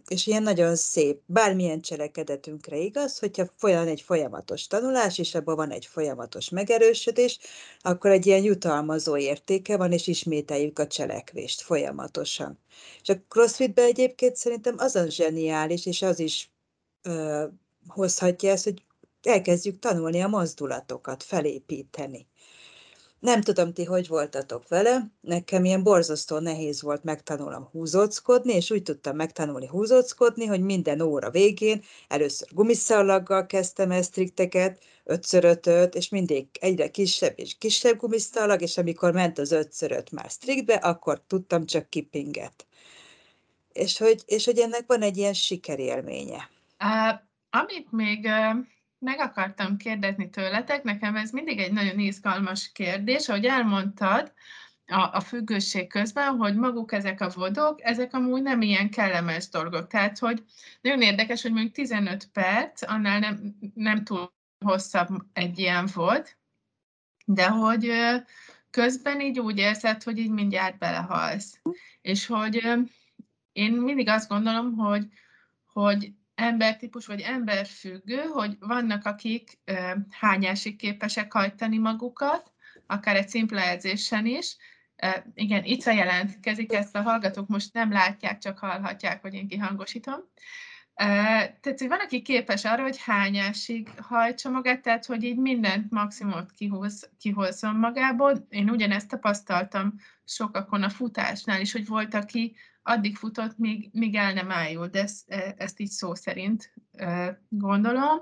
és 0.07 0.27
ilyen 0.27 0.43
nagyon 0.43 0.75
szép, 0.75 1.21
bármilyen 1.25 1.81
cselekedetünkre 1.81 2.77
igaz, 2.77 3.19
hogyha 3.19 3.45
folyam 3.55 3.87
egy 3.87 4.01
folyamatos 4.01 4.67
tanulás, 4.67 5.17
és 5.17 5.35
abban 5.35 5.55
van 5.55 5.71
egy 5.71 5.85
folyamatos 5.85 6.49
megerősödés, 6.49 7.39
akkor 7.79 8.11
egy 8.11 8.25
ilyen 8.25 8.43
jutalmazó 8.43 9.17
értéke 9.17 9.77
van, 9.77 9.91
és 9.91 10.07
ismételjük 10.07 10.79
a 10.79 10.87
cselekvést 10.87 11.61
folyamatosan. 11.61 12.59
És 13.01 13.09
a 13.09 13.21
crossfitben 13.27 13.85
egyébként 13.85 14.35
szerintem 14.35 14.75
az 14.77 14.95
a 14.95 15.09
zseniális, 15.09 15.85
és 15.85 16.01
az 16.01 16.19
is 16.19 16.51
ö, 17.01 17.45
hozhatja 17.87 18.51
ezt, 18.51 18.63
hogy 18.63 18.83
elkezdjük 19.21 19.79
tanulni 19.79 20.21
a 20.21 20.27
mozdulatokat, 20.27 21.23
felépíteni. 21.23 22.27
Nem 23.19 23.41
tudom, 23.41 23.73
ti 23.73 23.83
hogy 23.83 24.07
voltatok 24.07 24.67
vele, 24.67 25.11
nekem 25.21 25.65
ilyen 25.65 25.83
borzasztó 25.83 26.39
nehéz 26.39 26.81
volt 26.81 27.03
megtanulnom 27.03 27.63
húzóckodni, 27.71 28.53
és 28.53 28.71
úgy 28.71 28.83
tudtam 28.83 29.15
megtanulni 29.15 29.67
húzóckodni, 29.67 30.45
hogy 30.45 30.61
minden 30.61 31.01
óra 31.01 31.29
végén 31.29 31.83
először 32.07 32.47
gumiszallaggal 32.51 33.45
kezdtem 33.45 33.91
ezt 33.91 34.11
trikteket, 34.11 34.83
ötször 35.03 35.59
és 35.91 36.09
mindig 36.09 36.47
egyre 36.59 36.91
kisebb 36.91 37.39
és 37.39 37.57
kisebb 37.57 37.97
gumiszallag, 37.97 38.61
és 38.61 38.77
amikor 38.77 39.13
ment 39.13 39.37
az 39.37 39.51
ötször 39.51 39.91
öt 39.91 40.11
már 40.11 40.29
striktbe, 40.29 40.73
akkor 40.73 41.21
tudtam 41.27 41.65
csak 41.65 41.89
kipinget. 41.89 42.67
És 43.73 43.97
hogy, 43.97 44.21
és 44.25 44.45
hogy 44.45 44.59
ennek 44.59 44.83
van 44.87 45.01
egy 45.01 45.17
ilyen 45.17 45.33
sikerélménye. 45.33 46.49
Uh, 46.79 47.19
amit 47.49 47.91
még 47.91 48.25
uh 48.25 48.65
meg 48.99 49.19
akartam 49.19 49.77
kérdezni 49.77 50.29
tőletek, 50.29 50.83
nekem 50.83 51.15
ez 51.15 51.31
mindig 51.31 51.59
egy 51.59 51.71
nagyon 51.71 51.99
izgalmas 51.99 52.71
kérdés, 52.71 53.29
ahogy 53.29 53.45
elmondtad, 53.45 54.33
a, 54.87 55.15
a 55.15 55.19
függőség 55.19 55.87
közben, 55.87 56.35
hogy 56.35 56.55
maguk 56.55 56.91
ezek 56.91 57.21
a 57.21 57.29
vodok, 57.29 57.83
ezek 57.83 58.13
amúgy 58.13 58.41
nem 58.41 58.61
ilyen 58.61 58.89
kellemes 58.89 59.49
dolgok. 59.49 59.87
Tehát, 59.87 60.19
hogy 60.19 60.43
nagyon 60.81 61.01
érdekes, 61.01 61.41
hogy 61.41 61.51
mondjuk 61.51 61.73
15 61.73 62.29
perc, 62.31 62.89
annál 62.89 63.19
nem, 63.19 63.55
nem 63.73 64.03
túl 64.03 64.33
hosszabb 64.65 65.07
egy 65.33 65.59
ilyen 65.59 65.87
volt, 65.93 66.37
de 67.25 67.47
hogy 67.47 67.91
közben 68.69 69.21
így 69.21 69.39
úgy 69.39 69.57
érzed, 69.57 70.03
hogy 70.03 70.17
így 70.17 70.31
mindjárt 70.31 70.77
belehalsz. 70.77 71.61
És 72.01 72.25
hogy 72.25 72.63
én 73.51 73.73
mindig 73.73 74.07
azt 74.07 74.29
gondolom, 74.29 74.75
hogy, 74.75 75.07
hogy 75.65 76.11
embertípus 76.37 77.05
vagy 77.05 77.21
emberfüggő, 77.21 78.21
hogy 78.21 78.57
vannak, 78.59 79.05
akik 79.05 79.59
hányásig 80.09 80.75
képesek 80.75 81.33
hajtani 81.33 81.77
magukat, 81.77 82.51
akár 82.85 83.15
egy 83.15 83.29
szimpla 83.29 83.61
edzésen 83.61 84.25
is. 84.25 84.55
Igen, 85.33 85.63
itt 85.63 85.83
jelentkezik, 85.83 86.73
ezt 86.73 86.95
a 86.95 87.01
hallgatók 87.01 87.47
most 87.47 87.73
nem 87.73 87.91
látják, 87.91 88.37
csak 88.37 88.59
hallhatják, 88.59 89.21
hogy 89.21 89.33
én 89.33 89.47
kihangosítom. 89.47 90.19
Tehát, 90.97 91.77
hogy 91.77 91.87
van, 91.87 91.99
aki 91.99 92.21
képes 92.21 92.65
arra, 92.65 92.81
hogy 92.81 92.97
hányásig 93.01 93.89
hajtsa 94.01 94.49
magát, 94.49 94.81
tehát, 94.81 95.05
hogy 95.05 95.23
így 95.23 95.37
mindent 95.37 95.91
maximumot 95.91 96.51
kihoz, 96.51 97.09
kihozzon 97.19 97.75
magából. 97.75 98.45
Én 98.49 98.69
ugyanezt 98.69 99.07
tapasztaltam 99.07 99.93
sokakon 100.25 100.83
a 100.83 100.89
futásnál 100.89 101.61
is, 101.61 101.71
hogy 101.71 101.87
volt, 101.87 102.13
aki 102.13 102.55
addig 102.83 103.15
futott, 103.15 103.57
míg, 103.57 103.89
míg 103.93 104.15
el 104.15 104.33
nem 104.33 104.51
ájul, 104.51 104.87
de 104.87 105.01
ezt, 105.01 105.29
e, 105.31 105.53
ezt 105.57 105.79
így 105.79 105.89
szó 105.89 106.15
szerint 106.15 106.73
gondolom. 107.49 108.19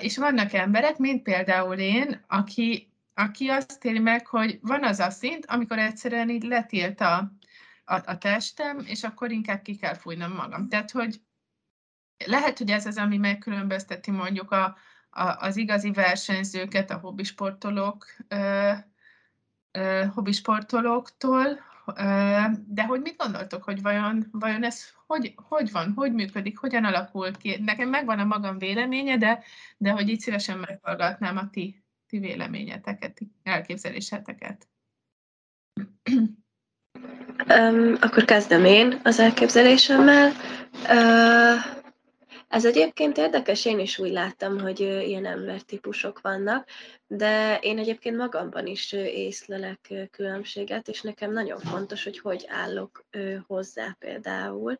És 0.00 0.16
vannak 0.16 0.52
emberek, 0.52 0.96
mint 0.96 1.22
például 1.22 1.76
én, 1.76 2.24
aki, 2.26 2.92
aki 3.14 3.48
azt 3.48 3.84
éli 3.84 3.98
meg, 3.98 4.26
hogy 4.26 4.58
van 4.62 4.84
az 4.84 4.98
a 4.98 5.10
szint, 5.10 5.46
amikor 5.46 5.78
egyszerűen 5.78 6.28
így 6.28 6.42
letilt 6.42 7.00
a, 7.00 7.32
a, 7.84 7.94
a 7.94 8.18
testem, 8.18 8.78
és 8.86 9.02
akkor 9.02 9.30
inkább 9.30 9.62
ki 9.62 9.76
kell 9.76 9.94
fújnom 9.94 10.32
magam. 10.32 10.68
Tehát, 10.68 10.90
hogy 10.90 11.20
lehet, 12.24 12.58
hogy 12.58 12.70
ez 12.70 12.86
az, 12.86 12.96
ami 12.96 13.16
megkülönbözteti 13.16 14.10
mondjuk 14.10 14.50
a, 14.50 14.76
a, 15.10 15.36
az 15.38 15.56
igazi 15.56 15.90
versenyzőket, 15.90 16.90
a 16.90 16.98
hobbisportolók, 16.98 18.06
hobbisportolóktól, 20.14 21.46
de 22.66 22.84
hogy 22.86 23.00
mit 23.00 23.16
gondoltok, 23.16 23.62
hogy 23.62 23.82
vajon, 23.82 24.28
vajon 24.32 24.64
ez 24.64 24.94
hogy, 25.06 25.34
hogy 25.36 25.72
van, 25.72 25.92
hogy 25.96 26.12
működik, 26.12 26.58
hogyan 26.58 26.84
alakul 26.84 27.36
ki? 27.36 27.56
Nekem 27.64 27.88
megvan 27.88 28.18
a 28.18 28.24
magam 28.24 28.58
véleménye, 28.58 29.16
de, 29.16 29.42
de 29.76 29.90
hogy 29.90 30.08
így 30.08 30.20
szívesen 30.20 30.58
meghallgatnám 30.58 31.36
a 31.36 31.50
ti, 31.50 31.82
ti 32.06 32.18
véleményeteket, 32.18 33.18
elképzeléseteket. 33.42 34.68
Um, 37.48 37.96
akkor 38.00 38.24
kezdem 38.24 38.64
én 38.64 39.00
az 39.04 39.18
elképzelésemmel. 39.18 40.32
Uh, 40.88 41.84
ez 42.48 42.64
egyébként 42.64 43.16
érdekes, 43.16 43.64
én 43.64 43.78
is 43.78 43.98
úgy 43.98 44.10
láttam, 44.10 44.60
hogy 44.60 44.80
ilyen 44.80 45.26
embertípusok 45.26 46.20
vannak, 46.20 46.68
de 47.06 47.58
én 47.58 47.78
egyébként 47.78 48.16
magamban 48.16 48.66
is 48.66 48.92
észlelek 48.92 50.08
különbséget, 50.10 50.88
és 50.88 51.00
nekem 51.00 51.32
nagyon 51.32 51.58
fontos, 51.58 52.04
hogy 52.04 52.18
hogy 52.18 52.44
állok 52.48 53.04
hozzá 53.46 53.96
például. 53.98 54.76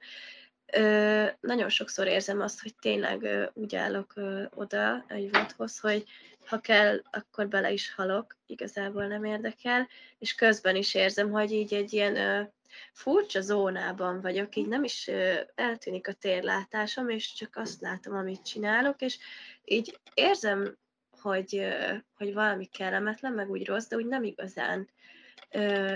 Nagyon 1.40 1.68
sokszor 1.68 2.06
érzem 2.06 2.40
azt, 2.40 2.62
hogy 2.62 2.74
tényleg 2.80 3.50
úgy 3.52 3.76
állok 3.76 4.12
oda 4.54 5.04
egy 5.08 5.30
vodhoz, 5.32 5.78
hogy 5.78 6.04
ha 6.46 6.58
kell, 6.58 7.02
akkor 7.10 7.48
bele 7.48 7.72
is 7.72 7.94
halok, 7.94 8.36
igazából 8.46 9.06
nem 9.06 9.24
érdekel, 9.24 9.88
és 10.18 10.34
közben 10.34 10.76
is 10.76 10.94
érzem, 10.94 11.30
hogy 11.30 11.52
így 11.52 11.74
egy 11.74 11.92
ilyen 11.92 12.52
furcsa 12.92 13.40
zónában 13.40 14.20
vagyok, 14.20 14.56
így 14.56 14.68
nem 14.68 14.84
is 14.84 15.10
eltűnik 15.54 16.08
a 16.08 16.12
térlátásom, 16.12 17.08
és 17.08 17.32
csak 17.32 17.56
azt 17.56 17.80
látom, 17.80 18.14
amit 18.14 18.44
csinálok, 18.44 19.00
és 19.00 19.18
így 19.64 20.00
érzem, 20.14 20.76
hogy, 21.20 21.66
hogy 22.14 22.34
valami 22.34 22.66
kellemetlen, 22.66 23.32
meg 23.32 23.50
úgy 23.50 23.66
rossz, 23.66 23.86
de 23.86 23.96
úgy 23.96 24.06
nem 24.06 24.24
igazán 24.24 24.88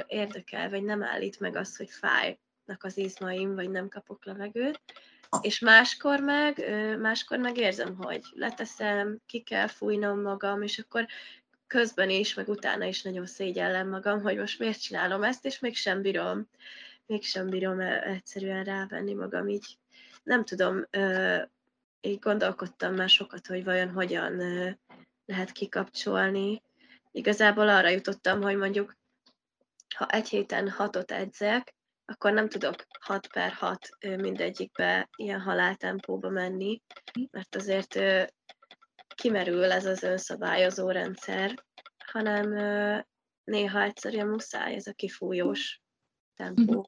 érdekel, 0.06 0.70
vagy 0.70 0.83
nem 0.83 1.02
állít 1.02 1.40
meg 1.40 1.56
azt, 1.56 1.76
hogy 1.76 1.90
fájnak 1.90 2.85
az 2.85 2.96
izmaim, 2.96 3.54
vagy 3.54 3.70
nem 3.70 3.88
kapok 3.88 4.24
levegőt. 4.24 4.80
És 5.40 5.59
máskor 5.59 6.20
meg, 6.20 6.64
máskor 7.00 7.38
meg 7.38 7.56
érzem, 7.56 7.96
hogy 7.96 8.22
leteszem, 8.30 9.18
ki 9.26 9.40
kell 9.40 9.66
fújnom 9.66 10.20
magam, 10.20 10.62
és 10.62 10.78
akkor 10.78 11.06
közben 11.70 12.11
is, 12.11 12.35
meg 12.35 12.48
utána 12.48 12.85
is 12.85 13.02
nagyon 13.02 13.26
szégyellem 13.26 13.88
magam, 13.88 14.22
hogy 14.22 14.37
most 14.37 14.59
miért 14.59 14.80
csinálom 14.80 15.22
ezt, 15.22 15.44
és 15.44 15.59
mégsem 15.59 16.02
bírom, 16.02 16.48
mégsem 17.06 17.48
bírom 17.48 17.80
egyszerűen 17.80 18.64
rávenni 18.64 19.14
magam 19.14 19.48
így. 19.48 19.78
Nem 20.22 20.44
tudom, 20.44 20.85
így 22.00 22.18
gondolkodtam 22.18 22.94
már 22.94 23.09
sokat, 23.09 23.46
hogy 23.46 23.64
vajon 23.64 23.90
hogyan 23.90 24.37
lehet 25.26 25.52
kikapcsolni. 25.52 26.62
Igazából 27.11 27.68
arra 27.68 27.88
jutottam, 27.88 28.42
hogy 28.42 28.56
mondjuk, 28.56 28.96
ha 29.96 30.06
egy 30.06 30.28
héten 30.28 30.70
hatot 30.70 31.11
edzek, 31.11 31.74
akkor 32.04 32.33
nem 32.33 32.48
tudok 32.48 32.74
6 33.00 33.26
per 33.26 33.52
6 33.52 33.88
mindegyikbe 34.00 35.09
ilyen 35.16 35.40
haláltempóba 35.40 36.28
menni, 36.28 36.83
mert 37.30 37.56
azért 37.56 37.98
kimerül 39.20 39.72
ez 39.72 39.87
az 39.87 40.02
önszabályozó 40.02 40.90
rendszer, 40.90 41.64
hanem 42.04 42.50
néha 43.44 43.83
egyszerűen 43.83 44.26
muszáj 44.26 44.74
ez 44.74 44.87
a 44.87 44.92
kifújós 44.92 45.83
tempó. 46.35 46.87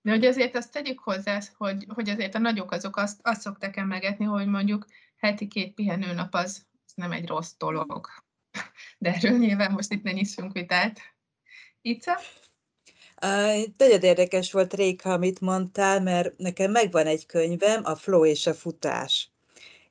De 0.00 0.10
hogy 0.10 0.24
azért 0.24 0.56
azt 0.56 0.72
tegyük 0.72 0.98
hozzá, 0.98 1.40
hogy, 1.56 1.84
hogy 1.88 2.08
azért 2.08 2.34
a 2.34 2.38
nagyok 2.38 2.70
azok 2.70 2.96
azt, 2.96 3.20
azt 3.22 3.40
szokták 3.40 3.76
emlegetni, 3.76 4.24
hogy 4.24 4.46
mondjuk 4.46 4.86
heti 5.16 5.48
két 5.48 5.74
pihenőnap 5.74 6.34
az, 6.34 6.66
az 6.86 6.92
nem 6.94 7.12
egy 7.12 7.26
rossz 7.26 7.52
dolog. 7.58 8.06
De 8.98 9.12
erről 9.12 9.38
nyilván 9.38 9.72
most 9.72 9.92
itt 9.92 10.02
ne 10.02 10.12
nyisszunk 10.12 10.52
vitát. 10.52 11.00
Ica? 11.80 12.18
Nagyon 13.76 14.00
érdekes 14.00 14.52
volt, 14.52 14.74
Réka, 14.74 15.12
amit 15.12 15.40
mondtál, 15.40 16.00
mert 16.00 16.36
nekem 16.36 16.70
megvan 16.70 17.06
egy 17.06 17.26
könyvem, 17.26 17.84
a 17.84 17.94
Flow 17.94 18.24
és 18.24 18.46
a 18.46 18.54
futás. 18.54 19.32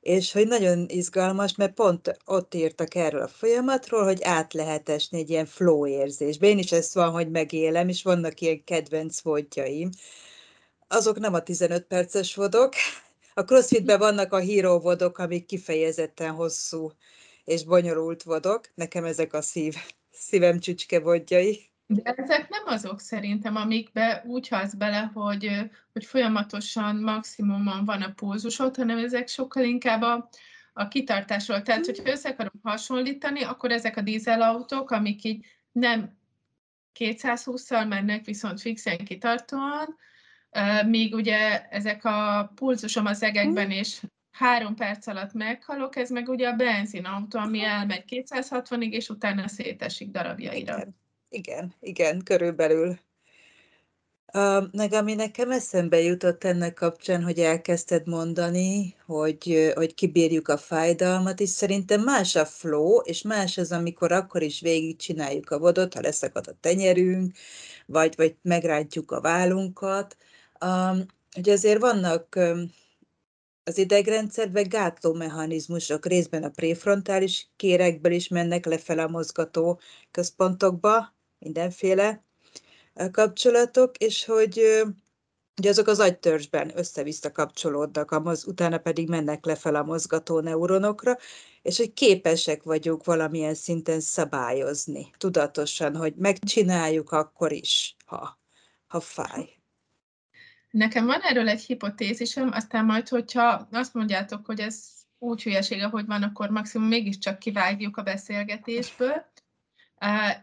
És 0.08 0.32
hogy 0.32 0.46
nagyon 0.46 0.86
izgalmas, 0.88 1.54
mert 1.54 1.74
pont 1.74 2.16
ott 2.24 2.54
írtak 2.54 2.94
erről 2.94 3.22
a 3.22 3.28
folyamatról, 3.28 4.04
hogy 4.04 4.22
át 4.22 4.52
lehet 4.52 4.88
esni 4.88 5.18
egy 5.18 5.30
ilyen 5.30 5.46
flow 5.46 5.86
érzésbe. 5.86 6.46
Én 6.46 6.58
is 6.58 6.72
ezt 6.72 6.94
van, 6.94 7.10
hogy 7.10 7.30
megélem, 7.30 7.88
és 7.88 8.02
vannak 8.02 8.40
ilyen 8.40 8.64
kedvenc 8.64 9.20
vodjaim. 9.20 9.90
Azok 10.86 11.18
nem 11.18 11.34
a 11.34 11.42
15 11.42 11.86
perces 11.86 12.34
vodok. 12.34 12.72
A 13.34 13.42
crossfitben 13.42 13.98
vannak 13.98 14.32
a 14.32 14.40
hero 14.40 14.80
vodok, 14.80 15.18
amik 15.18 15.46
kifejezetten 15.46 16.30
hosszú 16.30 16.92
és 17.44 17.64
bonyolult 17.64 18.22
vodok. 18.22 18.70
Nekem 18.74 19.04
ezek 19.04 19.32
a 19.32 19.42
szív, 19.42 19.74
szívem 20.12 20.58
csücske 20.58 21.00
vodjai. 21.00 21.67
De 21.90 22.12
ezek 22.16 22.48
nem 22.48 22.62
azok 22.66 23.00
szerintem, 23.00 23.56
amikbe 23.56 24.24
úgy 24.26 24.48
hasz 24.48 24.74
bele, 24.74 25.10
hogy, 25.14 25.70
hogy 25.92 26.04
folyamatosan 26.04 26.96
maximumon 26.96 27.84
van 27.84 28.02
a 28.02 28.12
pulzusod, 28.12 28.76
hanem 28.76 28.98
ezek 28.98 29.28
sokkal 29.28 29.64
inkább 29.64 30.02
a, 30.02 30.28
a 30.72 30.88
kitartásról. 30.88 31.62
Tehát, 31.62 31.86
hogyha 31.86 32.10
össze 32.10 32.28
akarom 32.28 32.60
hasonlítani, 32.62 33.42
akkor 33.42 33.70
ezek 33.70 33.96
a 33.96 34.00
dízelautók, 34.00 34.90
amik 34.90 35.24
így 35.24 35.46
nem 35.72 36.16
220-szal 36.98 37.88
mennek, 37.88 38.24
viszont 38.24 38.60
fixen 38.60 39.04
kitartóan, 39.04 39.96
míg 40.86 41.14
ugye 41.14 41.68
ezek 41.68 42.04
a 42.04 42.50
pulzusom 42.54 43.06
az 43.06 43.22
egekben, 43.22 43.70
és 43.70 44.02
három 44.30 44.74
perc 44.74 45.06
alatt 45.06 45.32
meghalok, 45.32 45.96
ez 45.96 46.10
meg 46.10 46.28
ugye 46.28 46.48
a 46.48 46.56
benzinautó, 46.56 47.38
ami 47.38 47.62
elmegy 47.62 48.04
260-ig, 48.06 48.90
és 48.90 49.08
utána 49.08 49.48
szétesik 49.48 50.10
darabjaira. 50.10 50.76
Igen. 50.76 51.06
Igen, 51.30 51.74
igen, 51.80 52.22
körülbelül. 52.22 52.98
Uh, 54.32 54.72
meg 54.72 54.92
ami 54.92 55.14
nekem 55.14 55.50
eszembe 55.50 56.00
jutott 56.00 56.44
ennek 56.44 56.74
kapcsán, 56.74 57.22
hogy 57.22 57.38
elkezdted 57.38 58.06
mondani, 58.06 58.96
hogy, 59.06 59.72
hogy 59.74 59.94
kibírjuk 59.94 60.48
a 60.48 60.56
fájdalmat, 60.56 61.40
és 61.40 61.48
szerintem 61.48 62.02
más 62.02 62.36
a 62.36 62.44
flow, 62.44 63.00
és 63.00 63.22
más 63.22 63.58
az, 63.58 63.72
amikor 63.72 64.12
akkor 64.12 64.42
is 64.42 64.60
végigcsináljuk 64.60 65.50
a 65.50 65.58
vodot, 65.58 65.94
ha 65.94 66.00
leszakad 66.00 66.46
a 66.48 66.56
tenyerünk, 66.60 67.36
vagy, 67.86 68.14
vagy 68.16 68.36
megrántjuk 68.42 69.10
a 69.10 69.20
vállunkat. 69.20 70.16
Um, 70.64 71.06
hogy 71.34 71.48
azért 71.48 71.80
vannak 71.80 72.34
um, 72.36 72.72
az 73.64 73.78
idegrendszerben 73.78 74.68
gátló 74.68 75.12
mechanizmusok, 75.12 76.06
részben 76.06 76.42
a 76.42 76.50
préfrontális 76.50 77.50
kérekből 77.56 78.12
is 78.12 78.28
mennek 78.28 78.64
lefele 78.66 79.02
a 79.02 79.08
mozgató 79.08 79.80
központokba, 80.10 81.16
mindenféle 81.38 82.24
kapcsolatok, 83.10 83.96
és 83.96 84.24
hogy 84.24 84.82
ugye 85.58 85.68
azok 85.68 85.86
az 85.86 86.00
agytörzsben 86.00 86.78
össze-vissza 86.78 87.32
kapcsolódnak, 87.32 88.10
az, 88.10 88.46
utána 88.46 88.78
pedig 88.78 89.08
mennek 89.08 89.44
lefel 89.44 89.74
a 89.74 89.82
mozgató 89.82 90.40
neuronokra, 90.40 91.16
és 91.62 91.76
hogy 91.76 91.92
képesek 91.92 92.62
vagyunk 92.62 93.04
valamilyen 93.04 93.54
szinten 93.54 94.00
szabályozni, 94.00 95.10
tudatosan, 95.16 95.96
hogy 95.96 96.14
megcsináljuk 96.16 97.10
akkor 97.10 97.52
is, 97.52 97.96
ha, 98.06 98.40
ha 98.86 99.00
fáj. 99.00 99.48
Nekem 100.70 101.06
van 101.06 101.20
erről 101.20 101.48
egy 101.48 101.62
hipotézisem, 101.62 102.50
aztán 102.52 102.84
majd, 102.84 103.08
hogyha 103.08 103.68
azt 103.70 103.94
mondjátok, 103.94 104.46
hogy 104.46 104.60
ez 104.60 104.84
úgy 105.18 105.42
hülyesége, 105.42 105.84
hogy 105.84 106.06
van, 106.06 106.22
akkor 106.22 106.50
maximum 106.50 106.88
mégiscsak 106.88 107.38
kivágjuk 107.38 107.96
a 107.96 108.02
beszélgetésből, 108.02 109.24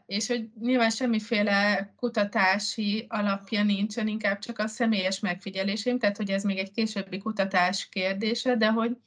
és 0.06 0.28
hogy 0.28 0.50
nyilván 0.60 0.90
semmiféle 0.90 1.94
kutatási 1.96 3.06
alapja 3.10 3.64
nincsen, 3.64 4.08
inkább 4.08 4.40
csak 4.40 4.60
a 4.60 4.68
személyes 4.68 5.20
megfigyelésém, 5.20 6.00
tehát 6.00 6.18
hogy 6.18 6.30
ez 6.30 6.44
még 6.44 6.58
egy 6.58 6.72
későbbi 6.72 7.18
kutatás 7.18 7.90
kérdése, 7.90 8.56
de 8.56 8.68
hogy 8.68 8.98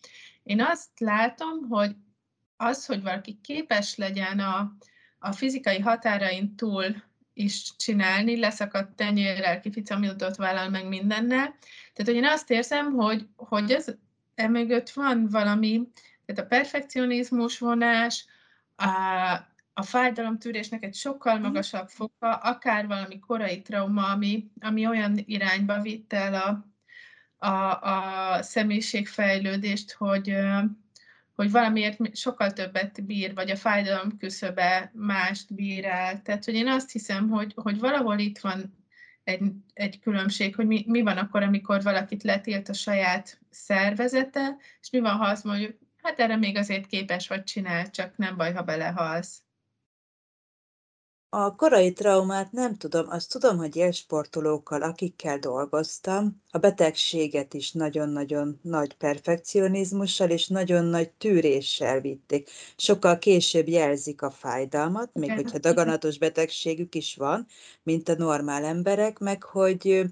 én 0.43 0.63
azt 0.63 1.01
látom, 1.01 1.69
hogy 1.69 1.97
az, 2.57 2.87
hogy 2.87 3.03
valaki 3.03 3.39
képes 3.43 3.97
legyen 3.97 4.39
a, 4.39 4.77
a 5.19 5.33
fizikai 5.33 5.79
határain 5.79 6.57
túl 6.57 6.85
is 7.35 7.77
csinálni, 7.77 8.39
leszakadt 8.39 8.97
tenyérrel, 8.97 9.61
kificamított 9.61 10.37
vállal, 10.37 10.69
meg 10.69 10.89
mindennel. 10.89 11.57
Tehát, 11.93 12.05
hogy 12.05 12.15
én 12.15 12.25
azt 12.25 12.51
érzem, 12.51 12.93
hogy, 12.93 13.27
hogy 13.37 13.71
ez 13.71 13.87
emögött 14.35 14.91
van 14.91 15.29
valami, 15.31 15.89
tehát 16.27 16.45
a 16.45 16.47
perfekcionizmus 16.47 17.59
vonás, 17.59 18.27
a, 18.77 18.87
a 19.79 19.83
fájdalomtűrésnek 19.83 20.85
egy 20.85 20.95
sokkal 20.95 21.35
mhm. 21.35 21.43
magasabb 21.43 21.89
foka, 21.89 22.35
akár 22.35 22.87
valami 22.87 23.19
korai 23.19 23.63
trauma, 23.63 24.07
ami, 24.07 24.51
ami 24.61 24.87
olyan 24.87 25.23
irányba 25.27 25.81
vitt 25.81 26.13
el 26.13 26.35
a, 26.35 26.67
a, 27.47 27.81
a 27.81 28.43
személyiségfejlődést, 28.43 29.93
hogy, 29.93 30.35
hogy 31.35 31.51
valamiért 31.51 32.17
sokkal 32.17 32.53
többet 32.53 33.05
bír, 33.05 33.35
vagy 33.35 33.51
a 33.51 33.57
fájdalom 33.57 34.17
küszöbe 34.17 34.91
mást 34.95 35.55
bír 35.55 35.85
el. 35.85 36.23
Tehát, 36.23 36.45
hogy 36.45 36.55
én 36.55 36.69
azt 36.69 36.91
hiszem, 36.91 37.29
hogy, 37.29 37.53
hogy 37.57 37.79
valahol 37.79 38.19
itt 38.19 38.39
van 38.39 38.87
egy, 39.25 39.43
egy 39.75 40.01
különbség, 40.01 40.55
hogy 40.55 40.67
mi, 40.67 40.85
mi 40.87 41.03
van 41.03 41.17
akkor, 41.17 41.43
amikor 41.43 41.83
valakit 41.83 42.23
letilt 42.23 42.69
a 42.69 42.73
saját 42.73 43.41
szervezete, 43.51 44.57
és 44.81 44.91
mi 44.91 45.01
van, 45.01 45.17
ha 45.17 45.25
azt 45.25 45.45
mondjuk, 45.45 45.79
hát 46.03 46.21
erre 46.21 46.37
még 46.37 46.57
azért 46.57 46.87
képes 46.87 47.29
vagy 47.29 47.45
csinál, 47.45 47.91
csak 47.91 48.17
nem 48.17 48.37
baj, 48.37 48.53
ha 48.53 48.63
belehalsz. 48.63 49.47
A 51.31 51.55
korai 51.57 51.93
traumát 51.93 52.53
nem 52.53 52.77
tudom, 52.77 53.07
azt 53.09 53.31
tudom, 53.31 53.57
hogy 53.57 53.77
élsportolókkal, 53.77 54.83
akikkel 54.83 55.39
dolgoztam, 55.39 56.43
a 56.51 56.59
betegséget 56.59 57.55
is 57.55 57.73
nagyon-nagyon 57.73 58.59
nagy 58.63 58.95
perfekcionizmussal 58.95 60.31
és 60.31 60.47
nagyon 60.47 60.85
nagy 60.85 61.11
tűréssel 61.11 62.01
vitték. 62.01 62.51
Sokkal 62.77 63.19
később 63.19 63.69
jelzik 63.69 64.23
a 64.23 64.31
fájdalmat, 64.31 65.11
még 65.15 65.33
hogyha 65.33 65.59
daganatos 65.59 66.19
betegségük 66.19 66.95
is 66.95 67.17
van, 67.17 67.47
mint 67.83 68.09
a 68.09 68.15
normál 68.15 68.65
emberek, 68.65 69.19
meg 69.19 69.43
hogy 69.43 70.05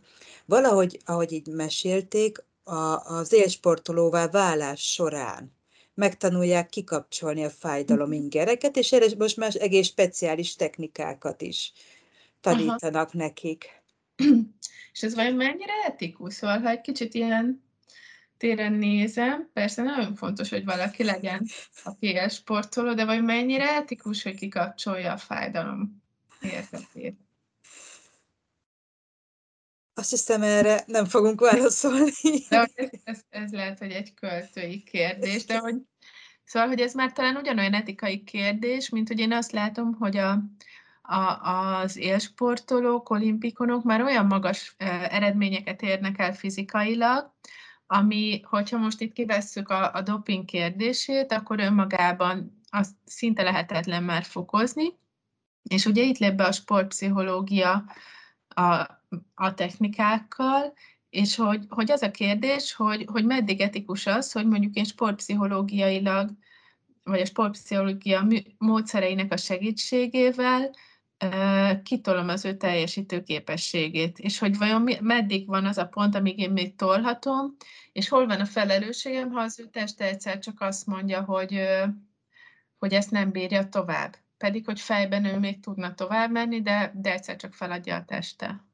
valahogy, 0.46 1.00
ahogy 1.04 1.32
így 1.32 1.46
mesélték, 1.46 2.44
a, 2.64 2.96
az 3.04 3.32
élsportolóvá 3.32 4.28
válás 4.28 4.92
során 4.92 5.55
megtanulják 5.96 6.68
kikapcsolni 6.68 7.44
a 7.44 7.50
fájdalom 7.50 8.08
mhm. 8.08 8.16
ingereket, 8.16 8.76
és 8.76 8.92
erre 8.92 9.06
most 9.18 9.36
már 9.36 9.52
egész 9.58 9.86
speciális 9.86 10.54
technikákat 10.54 11.42
is 11.42 11.72
tanítanak 12.40 13.08
Aha. 13.08 13.18
nekik. 13.18 13.82
És 14.92 15.02
ez 15.02 15.14
vajon 15.14 15.34
mennyire 15.34 15.72
etikus? 15.86 16.34
Szóval, 16.34 16.60
ha 16.60 16.68
egy 16.68 16.80
kicsit 16.80 17.14
ilyen 17.14 17.62
téren 18.36 18.72
nézem, 18.72 19.50
persze 19.52 19.82
nagyon 19.82 20.14
fontos, 20.14 20.48
hogy 20.48 20.64
valaki 20.64 21.04
legyen, 21.04 21.46
aki 21.84 22.18
sportoló, 22.28 22.94
de 22.94 23.04
vagy 23.04 23.22
mennyire 23.22 23.68
etikus, 23.68 24.22
hogy 24.22 24.34
kikapcsolja 24.34 25.12
a 25.12 25.16
fájdalom 25.16 26.02
érzetét? 26.40 27.25
Azt 29.98 30.10
hiszem, 30.10 30.42
erre 30.42 30.82
nem 30.86 31.04
fogunk 31.04 31.40
válaszolni. 31.40 32.10
De 32.48 32.68
ez, 32.74 32.90
ez, 33.04 33.20
ez 33.28 33.52
lehet, 33.52 33.78
hogy 33.78 33.90
egy 33.90 34.14
költői 34.14 34.82
kérdés, 34.82 35.44
de 35.44 35.58
hogy 35.58 35.74
Szóval, 36.44 36.68
hogy 36.68 36.80
ez 36.80 36.94
már 36.94 37.12
talán 37.12 37.36
ugyanolyan 37.36 37.74
etikai 37.74 38.24
kérdés, 38.24 38.88
mint 38.88 39.08
hogy 39.08 39.18
én 39.18 39.32
azt 39.32 39.52
látom, 39.52 39.94
hogy 39.94 40.16
a, 40.16 40.42
a, 41.02 41.50
az 41.80 41.96
élsportolók, 41.96 43.10
olimpikonok 43.10 43.84
már 43.84 44.02
olyan 44.02 44.26
magas 44.26 44.74
eredményeket 45.08 45.82
érnek 45.82 46.18
el 46.18 46.34
fizikailag, 46.34 47.34
ami, 47.86 48.40
hogyha 48.40 48.78
most 48.78 49.00
itt 49.00 49.12
kivesszük 49.12 49.68
a, 49.68 49.92
a 49.94 50.02
doping 50.02 50.44
kérdését, 50.44 51.32
akkor 51.32 51.60
önmagában 51.60 52.60
azt 52.70 52.94
szinte 53.04 53.42
lehetetlen 53.42 54.02
már 54.02 54.24
fokozni, 54.24 54.98
és 55.62 55.86
ugye 55.86 56.02
itt 56.02 56.18
lép 56.18 56.34
be 56.34 56.44
a 56.44 56.52
sportpszichológia 56.52 57.84
a, 58.48 58.86
a 59.34 59.54
technikákkal, 59.54 60.72
és 61.10 61.36
hogy, 61.36 61.64
hogy 61.68 61.90
az 61.90 62.02
a 62.02 62.10
kérdés, 62.10 62.74
hogy, 62.74 63.04
hogy 63.12 63.24
meddig 63.24 63.60
etikus 63.60 64.06
az, 64.06 64.32
hogy 64.32 64.46
mondjuk 64.46 64.74
én 64.74 64.84
sportpszichológiailag, 64.84 66.30
vagy 67.02 67.20
a 67.20 67.24
sportpszichológia 67.24 68.26
módszereinek 68.58 69.32
a 69.32 69.36
segítségével 69.36 70.70
kitolom 71.82 72.28
az 72.28 72.44
ő 72.44 72.56
teljesítő 72.56 73.22
képességét, 73.22 74.18
és 74.18 74.38
hogy 74.38 74.56
vajon 74.56 74.90
meddig 75.00 75.46
van 75.46 75.64
az 75.64 75.78
a 75.78 75.86
pont, 75.86 76.14
amíg 76.14 76.38
én 76.38 76.50
még 76.50 76.74
tolhatom, 76.74 77.56
és 77.92 78.08
hol 78.08 78.26
van 78.26 78.40
a 78.40 78.44
felelősségem, 78.44 79.30
ha 79.30 79.40
az 79.40 79.58
ő 79.60 79.64
teste 79.64 80.04
egyszer 80.04 80.38
csak 80.38 80.60
azt 80.60 80.86
mondja, 80.86 81.22
hogy, 81.22 81.60
hogy 82.78 82.92
ezt 82.92 83.10
nem 83.10 83.30
bírja 83.30 83.68
tovább. 83.68 84.16
Pedig, 84.36 84.64
hogy 84.64 84.80
fejben 84.80 85.24
ő 85.24 85.38
még 85.38 85.60
tudna 85.60 85.94
tovább 85.94 86.30
menni, 86.30 86.62
de, 86.62 86.92
de 86.94 87.12
egyszer 87.12 87.36
csak 87.36 87.54
feladja 87.54 87.96
a 87.96 88.04
teste. 88.04 88.64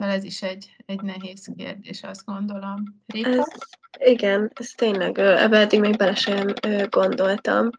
Mert 0.00 0.14
ez 0.14 0.24
is 0.24 0.42
egy, 0.42 0.76
egy 0.86 1.00
nehéz 1.00 1.52
kérdés, 1.56 2.02
azt 2.02 2.24
gondolom. 2.24 3.02
Réka? 3.06 3.28
Ez, 3.28 3.46
igen, 3.98 4.50
ez 4.54 4.70
tényleg, 4.70 5.18
ebbe 5.18 5.58
eddig 5.58 5.80
még 5.80 5.96
bele 5.96 6.14
sem 6.14 6.46
gondoltam. 6.88 7.70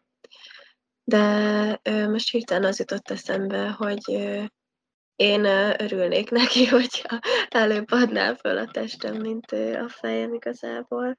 De 1.04 1.80
most 2.08 2.30
hirtelen 2.30 2.64
az 2.64 2.78
jutott 2.78 3.10
eszembe, 3.10 3.68
hogy 3.70 4.10
én 5.16 5.44
örülnék 5.78 6.30
neki, 6.40 6.66
hogyha 6.66 7.18
előbb 7.48 7.90
adnál 7.90 8.36
föl 8.36 8.58
a 8.58 8.70
testem, 8.70 9.16
mint 9.16 9.52
a 9.86 9.88
fejem 9.88 10.34
igazából. 10.34 11.18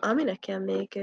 Ami 0.00 0.22
nekem 0.22 0.62
még 0.62 0.98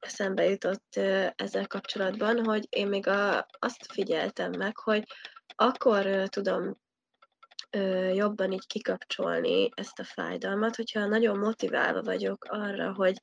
eszembe 0.00 0.44
jutott 0.44 0.96
ezzel 1.36 1.66
kapcsolatban, 1.66 2.44
hogy 2.44 2.66
én 2.68 2.86
még 2.86 3.06
a, 3.06 3.46
azt 3.58 3.92
figyeltem 3.92 4.50
meg, 4.58 4.78
hogy 4.78 5.04
akkor 5.56 6.28
tudom 6.28 6.84
jobban 8.14 8.52
így 8.52 8.66
kikapcsolni 8.66 9.68
ezt 9.74 9.98
a 9.98 10.04
fájdalmat, 10.04 10.76
hogyha 10.76 11.06
nagyon 11.06 11.38
motiválva 11.38 12.02
vagyok 12.02 12.44
arra, 12.48 12.94
hogy 12.94 13.22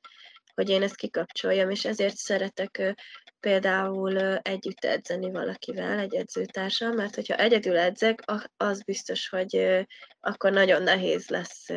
hogy 0.54 0.68
én 0.68 0.82
ezt 0.82 0.96
kikapcsoljam, 0.96 1.70
és 1.70 1.84
ezért 1.84 2.16
szeretek 2.16 2.94
például 3.40 4.36
együtt 4.36 4.84
edzeni 4.84 5.30
valakivel, 5.30 5.98
egy 5.98 6.14
edzőtársal, 6.14 6.92
mert 6.92 7.14
hogyha 7.14 7.36
egyedül 7.36 7.76
edzek, 7.76 8.22
az 8.56 8.82
biztos, 8.82 9.28
hogy 9.28 9.84
akkor 10.20 10.52
nagyon 10.52 10.82
nehéz 10.82 11.28
lesz 11.28 11.68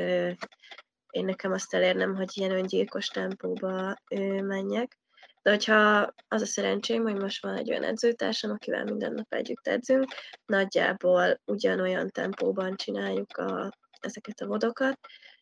én 1.18 1.26
nekem 1.26 1.52
azt 1.52 1.74
elérnem, 1.74 2.16
hogy 2.16 2.30
ilyen 2.34 2.52
öngyilkos 2.52 3.08
tempóba 3.08 3.96
menjek. 4.42 4.98
De 5.48 5.54
hogyha 5.54 6.14
az 6.28 6.42
a 6.42 6.46
szerencsém, 6.46 7.04
hogy 7.04 7.16
most 7.16 7.42
van 7.42 7.56
egy 7.56 7.70
olyan 7.70 7.84
edzőtársam, 7.84 8.52
akivel 8.52 8.84
minden 8.84 9.14
nap 9.14 9.34
együtt 9.34 9.68
edzünk, 9.68 10.06
nagyjából 10.46 11.42
ugyanolyan 11.46 12.10
tempóban 12.10 12.76
csináljuk 12.76 13.38
a, 13.38 13.72
ezeket 14.00 14.40
a 14.40 14.46
vodokat, 14.46 15.00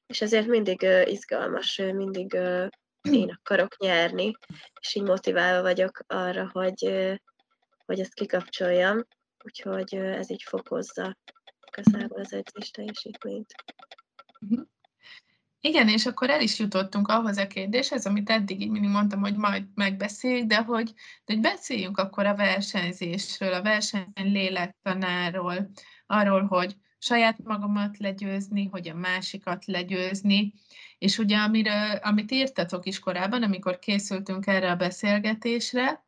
és 0.07 0.21
ezért 0.21 0.47
mindig 0.47 0.81
uh, 0.81 1.11
izgalmas, 1.11 1.77
mindig 1.77 2.33
uh, 2.33 2.67
én 3.01 3.29
akarok 3.41 3.77
nyerni, 3.77 4.31
és 4.81 4.95
így 4.95 5.03
motiválva 5.03 5.61
vagyok 5.61 5.99
arra, 6.07 6.49
hogy, 6.51 7.11
hogy 7.85 7.99
ezt 7.99 8.13
kikapcsoljam, 8.13 9.05
úgyhogy 9.43 9.95
ez 9.95 10.29
így 10.29 10.43
fokozza 10.43 11.17
igazából 11.71 12.19
az 12.19 12.33
edzés 12.33 12.71
teljesítményt. 12.71 13.53
Mhm. 14.39 14.61
Igen, 15.65 15.89
és 15.89 16.05
akkor 16.05 16.29
el 16.29 16.41
is 16.41 16.59
jutottunk 16.59 17.07
ahhoz 17.07 17.37
a 17.37 17.47
kérdéshez, 17.47 18.05
amit 18.05 18.29
eddig 18.29 18.61
így 18.61 18.69
mindig 18.69 18.89
mondtam, 18.89 19.19
hogy 19.19 19.35
majd 19.35 19.63
megbeszéljük, 19.75 20.47
de 20.47 20.57
hogy, 20.57 20.93
de 21.25 21.33
hogy 21.33 21.39
beszéljünk 21.39 21.97
akkor 21.97 22.25
a 22.25 22.35
versenyzésről, 22.35 23.53
a 23.53 23.61
verseny 23.61 24.11
lélektanáról, 24.15 25.69
arról, 26.07 26.45
hogy 26.45 26.75
saját 26.97 27.43
magamat 27.43 27.97
legyőzni, 27.97 28.67
hogy 28.71 28.89
a 28.89 28.95
másikat 28.95 29.65
legyőzni, 29.65 30.53
és 30.97 31.17
ugye 31.17 31.37
amiről, 31.37 31.95
amit 32.01 32.31
írtatok 32.31 32.85
is 32.85 32.99
korábban, 32.99 33.43
amikor 33.43 33.79
készültünk 33.79 34.47
erre 34.47 34.71
a 34.71 34.75
beszélgetésre, 34.75 36.03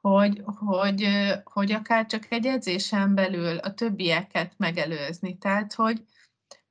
hogy, 0.00 0.42
hogy, 0.44 1.08
hogy 1.44 1.72
akár 1.72 2.06
csak 2.06 2.26
egy 2.28 2.46
edzésen 2.46 3.14
belül 3.14 3.56
a 3.58 3.74
többieket 3.74 4.52
megelőzni. 4.56 5.38
Tehát, 5.38 5.74
hogy, 5.74 6.04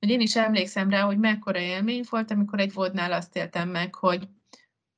hogy 0.05 0.13
én 0.13 0.21
is 0.21 0.35
emlékszem 0.35 0.89
rá, 0.89 1.01
hogy 1.01 1.17
mekkora 1.17 1.59
élmény 1.59 2.03
volt, 2.09 2.31
amikor 2.31 2.59
egy 2.59 2.73
vodnál 2.73 3.11
azt 3.11 3.35
éltem 3.35 3.69
meg, 3.69 3.95
hogy, 3.95 4.27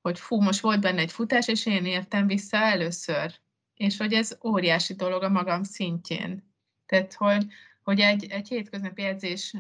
hogy 0.02 0.20
fú, 0.20 0.42
most 0.42 0.60
volt 0.60 0.82
benne 0.82 1.00
egy 1.00 1.12
futás, 1.12 1.48
és 1.48 1.66
én 1.66 1.86
értem 1.86 2.28
vissza 2.28 2.58
először. 2.58 3.40
És 3.74 3.98
hogy 3.98 4.14
ez 4.14 4.38
óriási 4.44 4.94
dolog 4.94 5.24
a 5.24 5.30
magam 5.30 5.64
szintjén. 5.64 6.54
Tehát, 6.86 7.14
hogy, 7.14 7.46
hogy 7.84 8.00
egy, 8.00 8.26
egy 8.26 8.48
hétköznapi 8.48 9.04
edzés 9.04 9.54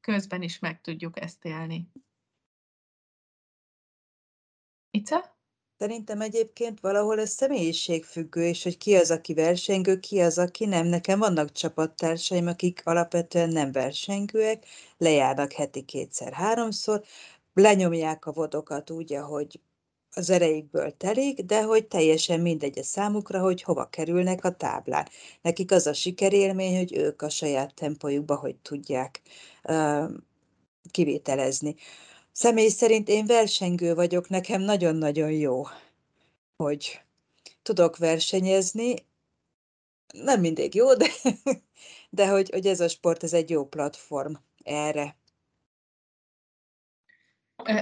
közben 0.00 0.42
is 0.42 0.58
meg 0.58 0.80
tudjuk 0.80 1.20
ezt 1.20 1.44
élni. 1.44 1.90
Ica? 4.90 5.37
Szerintem 5.78 6.20
egyébként 6.20 6.80
valahol 6.80 7.20
ez 7.20 7.30
személyiségfüggő, 7.30 8.44
és 8.44 8.62
hogy 8.62 8.78
ki 8.78 8.96
az, 8.96 9.10
aki 9.10 9.34
versengő, 9.34 9.98
ki 9.98 10.20
az, 10.20 10.38
aki 10.38 10.64
nem. 10.64 10.86
Nekem 10.86 11.18
vannak 11.18 11.52
csapattársaim, 11.52 12.46
akik 12.46 12.80
alapvetően 12.84 13.48
nem 13.48 13.72
versengőek, 13.72 14.64
lejárnak 14.96 15.52
heti 15.52 15.82
kétszer-háromszor, 15.82 17.02
lenyomják 17.54 18.26
a 18.26 18.32
vodokat 18.32 18.90
úgy, 18.90 19.12
ahogy 19.12 19.60
az 20.14 20.30
erejükből 20.30 20.96
telik, 20.96 21.40
de 21.44 21.62
hogy 21.62 21.86
teljesen 21.86 22.40
mindegy 22.40 22.78
a 22.78 22.82
számukra, 22.82 23.40
hogy 23.40 23.62
hova 23.62 23.88
kerülnek 23.88 24.44
a 24.44 24.56
táblán. 24.56 25.08
Nekik 25.42 25.72
az 25.72 25.86
a 25.86 25.92
sikerélmény, 25.92 26.76
hogy 26.76 26.96
ők 26.96 27.22
a 27.22 27.28
saját 27.28 27.74
tempójukba 27.74 28.36
hogy 28.36 28.56
tudják 28.56 29.22
uh, 29.64 30.10
kivételezni. 30.90 31.74
Személy 32.38 32.68
szerint 32.68 33.08
én 33.08 33.26
versengő 33.26 33.94
vagyok, 33.94 34.28
nekem 34.28 34.60
nagyon-nagyon 34.60 35.30
jó, 35.30 35.64
hogy 36.56 37.00
tudok 37.62 37.96
versenyezni, 37.96 38.94
nem 40.12 40.40
mindig 40.40 40.74
jó, 40.74 40.94
de, 40.94 41.06
de 42.10 42.28
hogy, 42.28 42.50
hogy 42.50 42.66
ez 42.66 42.80
a 42.80 42.88
sport, 42.88 43.22
ez 43.22 43.32
egy 43.32 43.50
jó 43.50 43.66
platform 43.66 44.32
erre. 44.62 45.16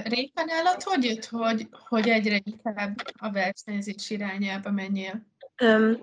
Réka 0.03 0.43
nálad 0.43 0.83
hogy 0.83 1.03
jött, 1.03 1.25
hogy, 1.25 1.67
hogy 1.71 2.09
egyre 2.09 2.41
inkább 2.43 2.95
a 3.13 3.31
versenyzés 3.31 4.09
irányába 4.09 4.71
menjél? 4.71 5.27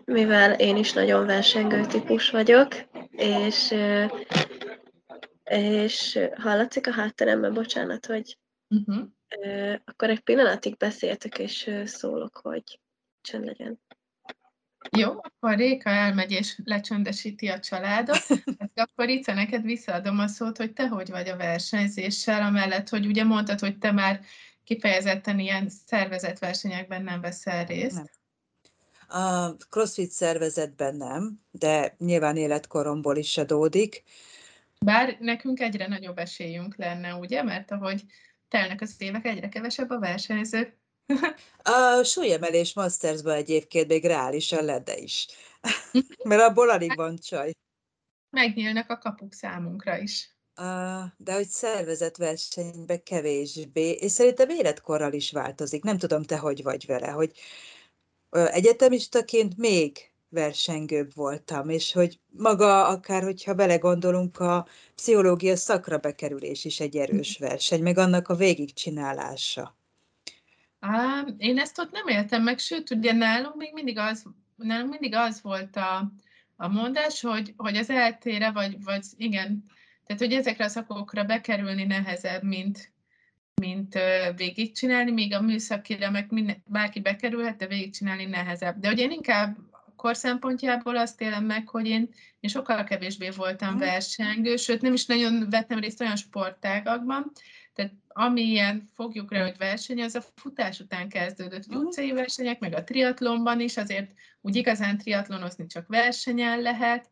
Mivel 0.04 0.52
én 0.52 0.76
is 0.76 0.92
nagyon 0.92 1.26
versengő 1.26 1.86
típus 1.86 2.30
vagyok, 2.30 2.74
és, 3.10 3.74
és 5.44 6.18
hallatszik 6.34 6.86
a 6.86 6.92
hátteremben, 6.92 7.54
bocsánat, 7.54 8.06
hogy 8.06 8.36
uh-huh. 8.68 9.08
akkor 9.84 10.10
egy 10.10 10.20
pillanatig 10.20 10.76
beszéltek, 10.76 11.38
és 11.38 11.70
szólok, 11.84 12.36
hogy 12.36 12.80
csönd 13.20 13.44
legyen. 13.44 13.80
Jó, 14.90 15.10
akkor 15.10 15.56
Réka 15.56 15.90
elmegy 15.90 16.30
és 16.30 16.60
lecsöndesíti 16.64 17.48
a 17.48 17.60
családot. 17.60 18.26
Hát 18.58 18.70
akkor 18.74 19.08
itt 19.08 19.26
neked 19.26 19.62
visszaadom 19.62 20.18
a 20.18 20.26
szót, 20.26 20.56
hogy 20.56 20.72
te 20.72 20.88
hogy 20.88 21.10
vagy 21.10 21.28
a 21.28 21.36
versenyzéssel, 21.36 22.42
amellett, 22.42 22.88
hogy 22.88 23.06
ugye 23.06 23.24
mondtad, 23.24 23.60
hogy 23.60 23.78
te 23.78 23.92
már 23.92 24.20
kifejezetten 24.64 25.38
ilyen 25.38 25.68
szervezett 25.86 26.38
versenyekben 26.38 27.02
nem 27.02 27.20
veszel 27.20 27.64
részt. 27.64 27.96
Nem. 27.96 28.06
A 29.08 29.56
CrossFit 29.68 30.10
szervezetben 30.10 30.96
nem, 30.96 31.40
de 31.50 31.94
nyilván 31.98 32.36
életkoromból 32.36 33.16
is 33.16 33.36
adódik. 33.36 34.02
Bár 34.80 35.16
nekünk 35.20 35.60
egyre 35.60 35.86
nagyobb 35.86 36.18
esélyünk 36.18 36.76
lenne, 36.76 37.14
ugye? 37.14 37.42
Mert 37.42 37.70
ahogy 37.70 38.04
telnek 38.54 38.80
az 38.80 38.94
évek, 38.98 39.24
egyre 39.24 39.48
kevesebb 39.48 39.90
a 39.90 39.98
versenyző. 39.98 40.78
A 41.62 42.02
súlyemelés 42.02 42.74
Mastersban 42.74 43.34
egyébként 43.34 43.88
még 43.88 44.04
reálisan 44.04 44.64
lenne 44.64 44.96
is. 44.96 45.26
Mert 46.28 46.42
abból 46.42 46.70
alig 46.70 46.96
van 46.96 47.16
csaj. 47.16 47.52
Megnyílnak 48.30 48.90
a 48.90 48.98
kapuk 48.98 49.32
számunkra 49.32 49.98
is. 49.98 50.36
De 51.16 51.34
hogy 51.34 51.48
szervezett 51.48 52.16
versenyben 52.16 53.02
kevésbé, 53.02 53.90
és 53.90 54.12
szerintem 54.12 54.48
életkorral 54.48 55.12
is 55.12 55.32
változik. 55.32 55.82
Nem 55.82 55.98
tudom, 55.98 56.22
te 56.22 56.38
hogy 56.38 56.62
vagy 56.62 56.86
vele, 56.86 57.08
hogy 57.08 57.32
egyetemistaként 58.30 59.56
még 59.56 60.13
versengőbb 60.34 61.14
voltam, 61.14 61.68
és 61.68 61.92
hogy 61.92 62.18
maga, 62.30 62.86
akár 62.86 63.22
hogyha 63.22 63.54
belegondolunk, 63.54 64.38
a 64.38 64.66
pszichológia 64.94 65.56
szakra 65.56 65.98
bekerülés 65.98 66.64
is 66.64 66.80
egy 66.80 66.96
erős 66.96 67.38
verseny, 67.38 67.82
meg 67.82 67.98
annak 67.98 68.28
a 68.28 68.34
végigcsinálása. 68.34 69.76
Á, 70.80 71.26
én 71.38 71.58
ezt 71.58 71.78
ott 71.78 71.90
nem 71.90 72.06
éltem 72.06 72.42
meg, 72.42 72.58
sőt, 72.58 72.90
ugye 72.90 73.12
nálunk 73.12 73.56
még 73.56 73.72
mindig 73.72 73.98
az, 73.98 74.24
nálunk 74.56 74.90
mindig 74.90 75.14
az 75.14 75.42
volt 75.42 75.76
a, 75.76 76.12
a 76.56 76.68
mondás, 76.68 77.20
hogy, 77.20 77.54
hogy 77.56 77.76
az 77.76 77.90
eltére, 77.90 78.50
vagy, 78.50 78.82
vagy 78.82 79.04
igen, 79.16 79.64
tehát 80.06 80.22
hogy 80.22 80.32
ezekre 80.32 80.64
a 80.64 80.68
szakokra 80.68 81.24
bekerülni 81.24 81.84
nehezebb, 81.84 82.42
mint, 82.42 82.92
mint 83.60 83.98
végigcsinálni, 84.36 85.10
míg 85.10 85.34
a 85.34 85.40
műszakire 85.40 86.10
meg 86.10 86.26
minden, 86.30 86.62
bárki 86.66 87.00
bekerülhet, 87.00 87.56
de 87.56 87.66
végigcsinálni 87.66 88.24
nehezebb. 88.24 88.78
De 88.80 88.88
hogy 88.88 88.98
én 88.98 89.10
inkább 89.10 89.56
kor 90.04 90.16
szempontjából 90.16 90.96
azt 90.96 91.20
élem 91.20 91.44
meg, 91.44 91.68
hogy 91.68 91.86
én, 91.86 92.08
én 92.40 92.50
sokkal 92.50 92.84
kevésbé 92.84 93.30
voltam 93.30 93.70
mhm. 93.70 93.78
versengő, 93.78 94.56
sőt 94.56 94.80
nem 94.80 94.92
is 94.92 95.06
nagyon 95.06 95.46
vettem 95.50 95.78
részt 95.78 96.00
olyan 96.00 96.16
sportágakban, 96.16 97.32
tehát 97.72 97.92
amilyen 98.08 98.90
fogjuk 98.94 99.32
rá, 99.32 99.42
hogy 99.42 99.56
verseny, 99.56 100.02
az 100.02 100.14
a 100.14 100.24
futás 100.34 100.80
után 100.80 101.08
kezdődött, 101.08 101.64
hogy 101.64 101.76
mhm. 101.76 101.84
utcai 101.84 102.12
versenyek, 102.12 102.58
meg 102.58 102.74
a 102.74 102.84
triatlonban 102.84 103.60
is, 103.60 103.76
azért 103.76 104.12
úgy 104.40 104.56
igazán 104.56 104.98
triatlonozni 104.98 105.66
csak 105.66 105.88
versenyen 105.88 106.60
lehet. 106.60 107.10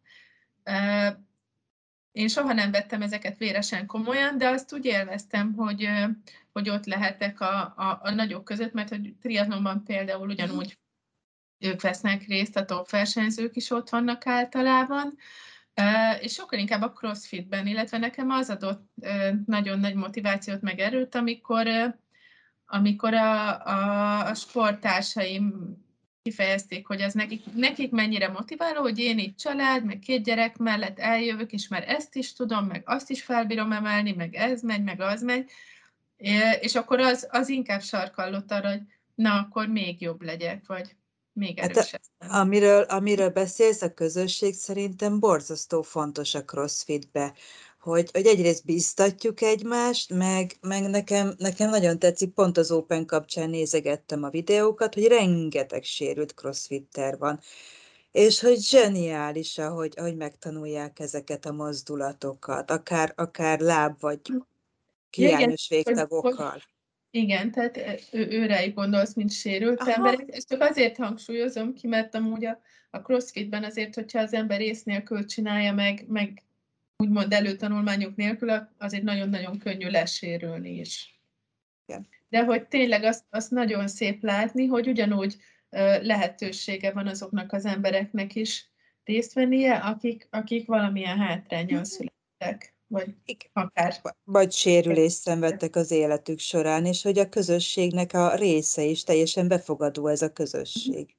Én 2.13 2.29
soha 2.29 2.53
nem 2.53 2.71
vettem 2.71 3.03
ezeket 3.03 3.39
véresen 3.39 3.87
komolyan, 3.87 4.39
de 4.39 4.49
azt 4.49 4.73
úgy 4.73 4.85
élveztem, 4.85 5.55
hogy, 5.55 5.89
hogy 6.53 6.69
ott 6.69 6.87
lehetek 6.87 7.41
a, 7.41 7.61
a, 7.77 7.99
a 8.03 8.11
nagyok 8.11 8.45
között, 8.45 8.73
mert 8.73 8.89
hogy 8.89 9.15
triatlonban 9.21 9.85
például 9.85 10.29
ugyanúgy 10.29 10.81
ők 11.65 11.81
vesznek 11.81 12.27
részt, 12.27 12.57
a 12.57 12.65
top 12.65 12.91
versenyzők 12.91 13.57
is 13.57 13.71
ott 13.71 13.89
vannak 13.89 14.27
általában, 14.27 15.19
és 16.21 16.33
sokkal 16.33 16.59
inkább 16.59 16.83
a 16.83 16.93
crossfitben, 16.93 17.67
illetve 17.67 17.99
nekem 17.99 18.31
az 18.31 18.51
adott 18.51 18.87
nagyon 19.47 19.79
nagy 19.79 19.95
motivációt 19.95 20.61
meg 20.61 20.79
erőt, 20.79 21.15
amikor, 21.15 21.67
amikor 22.67 23.15
a, 23.15 23.67
a, 23.67 24.27
a 24.27 24.35
sporttársaim 24.35 25.77
kifejezték, 26.23 26.87
hogy 26.87 27.03
az 27.03 27.13
nekik, 27.13 27.43
nekik 27.55 27.91
mennyire 27.91 28.29
motiváló, 28.29 28.81
hogy 28.81 28.99
én 28.99 29.19
itt 29.19 29.39
család, 29.39 29.85
meg 29.85 29.99
két 29.99 30.25
gyerek 30.25 30.57
mellett 30.57 30.99
eljövök, 30.99 31.53
és 31.53 31.69
már 31.69 31.89
ezt 31.89 32.15
is 32.15 32.33
tudom, 32.33 32.67
meg 32.67 32.83
azt 32.85 33.11
is 33.11 33.23
felbírom 33.23 33.73
emelni, 33.73 34.13
meg 34.13 34.35
ez 34.35 34.63
megy, 34.63 34.83
meg 34.83 35.01
az 35.01 35.23
megy, 35.23 35.51
és 36.61 36.75
akkor 36.75 37.01
az, 37.01 37.29
az 37.31 37.49
inkább 37.49 37.83
sarkallott 37.83 38.51
arra, 38.51 38.69
hogy 38.69 38.83
na, 39.15 39.39
akkor 39.39 39.69
még 39.69 40.01
jobb 40.01 40.23
legyek, 40.23 40.67
vagy 40.67 40.97
még 41.33 41.59
erősebb. 41.59 42.01
Hát, 42.19 42.41
amiről, 42.41 42.83
amiről 42.83 43.31
beszélsz, 43.31 43.83
a 43.83 43.95
közösség 43.95 44.55
szerintem 44.55 45.21
borzasztó 45.21 45.83
fontos 45.83 46.35
a 46.35 46.45
crossfitbe, 46.45 47.35
hogy, 47.81 48.11
hogy 48.13 48.27
egyrészt 48.27 48.65
biztatjuk 48.65 49.41
egymást, 49.41 50.11
meg, 50.11 50.57
meg 50.61 50.91
nekem, 50.91 51.35
nekem 51.39 51.71
nagyon 51.71 51.99
tetszik, 51.99 52.31
pont 52.35 52.59
az 52.59 52.71
Open 52.71 53.07
kapcsán 53.07 53.51
nézegettem 53.51 54.23
a 54.23 54.31
videókat, 54.31 54.95
hogy 54.95 55.07
rengeteg 55.07 55.83
sérült 55.85 56.35
crossfitter 56.35 57.19
van, 57.19 57.41
és 58.13 58.41
hogy 58.41 58.61
zseniális, 58.61 59.59
ahogy, 59.59 59.93
ahogy 59.97 60.17
megtanulják 60.17 60.99
ezeket 60.99 61.47
a 61.47 61.53
mozdulatokat, 61.53 62.71
akár, 62.71 63.13
akár 63.17 63.61
láb 63.61 64.01
vagy 64.01 64.21
hiányos 65.11 65.69
végtagokkal. 65.69 66.63
Igen, 67.15 67.51
tehát 67.51 67.79
ő, 68.13 68.27
őre 68.31 68.69
gondolsz, 68.69 69.15
mint 69.15 69.33
sérült 69.33 69.81
Aha. 69.81 69.93
emberek. 69.93 70.37
Ezt 70.37 70.49
csak 70.49 70.61
azért 70.61 70.97
hangsúlyozom 70.97 71.75
ki, 71.75 71.87
mert 71.87 72.15
amúgy 72.15 72.45
a, 72.45 72.61
a 72.91 72.99
crossfitben 72.99 73.65
azért, 73.65 73.95
hogyha 73.95 74.21
az 74.21 74.33
ember 74.33 74.61
ész 74.61 74.83
nélkül 74.83 75.25
csinálja 75.25 75.73
meg, 75.73 76.05
meg 76.09 76.43
úgymond 76.97 77.33
előtanulmányok 77.33 78.17
nélkül, 78.17 78.69
azért 78.79 79.03
nagyon-nagyon 79.03 79.59
könnyű 79.59 79.89
lesérülni 79.89 80.79
is. 80.79 81.21
Igen. 81.87 82.07
De 82.29 82.45
hogy 82.45 82.67
tényleg 82.67 83.05
azt, 83.05 83.25
azt 83.31 83.51
nagyon 83.51 83.89
szép 83.89 84.23
látni, 84.23 84.67
hogy 84.67 84.89
ugyanúgy 84.89 85.37
lehetősége 86.01 86.93
van 86.93 87.07
azoknak 87.07 87.53
az 87.53 87.65
embereknek 87.65 88.35
is 88.35 88.67
részt 89.05 89.33
vennie, 89.33 89.75
akik, 89.75 90.27
akik 90.31 90.67
valamilyen 90.67 91.19
hátrányon 91.19 91.81
mhm. 91.81 91.83
születtek 91.83 92.75
vagy 92.93 93.15
akár. 93.53 93.95
Vagy 94.25 94.53
sérülést 94.53 95.17
szenvedtek 95.17 95.77
az 95.77 95.91
életük 95.91 96.39
során, 96.39 96.87
és 96.87 97.03
hogy 97.03 97.19
a 97.19 97.29
közösségnek 97.29 98.13
a 98.13 98.35
része 98.35 98.83
is 98.83 99.05
teljesen 99.05 99.49
befogadó 99.49 100.07
ez 100.07 100.23
a 100.23 100.33
közösség. 100.33 101.17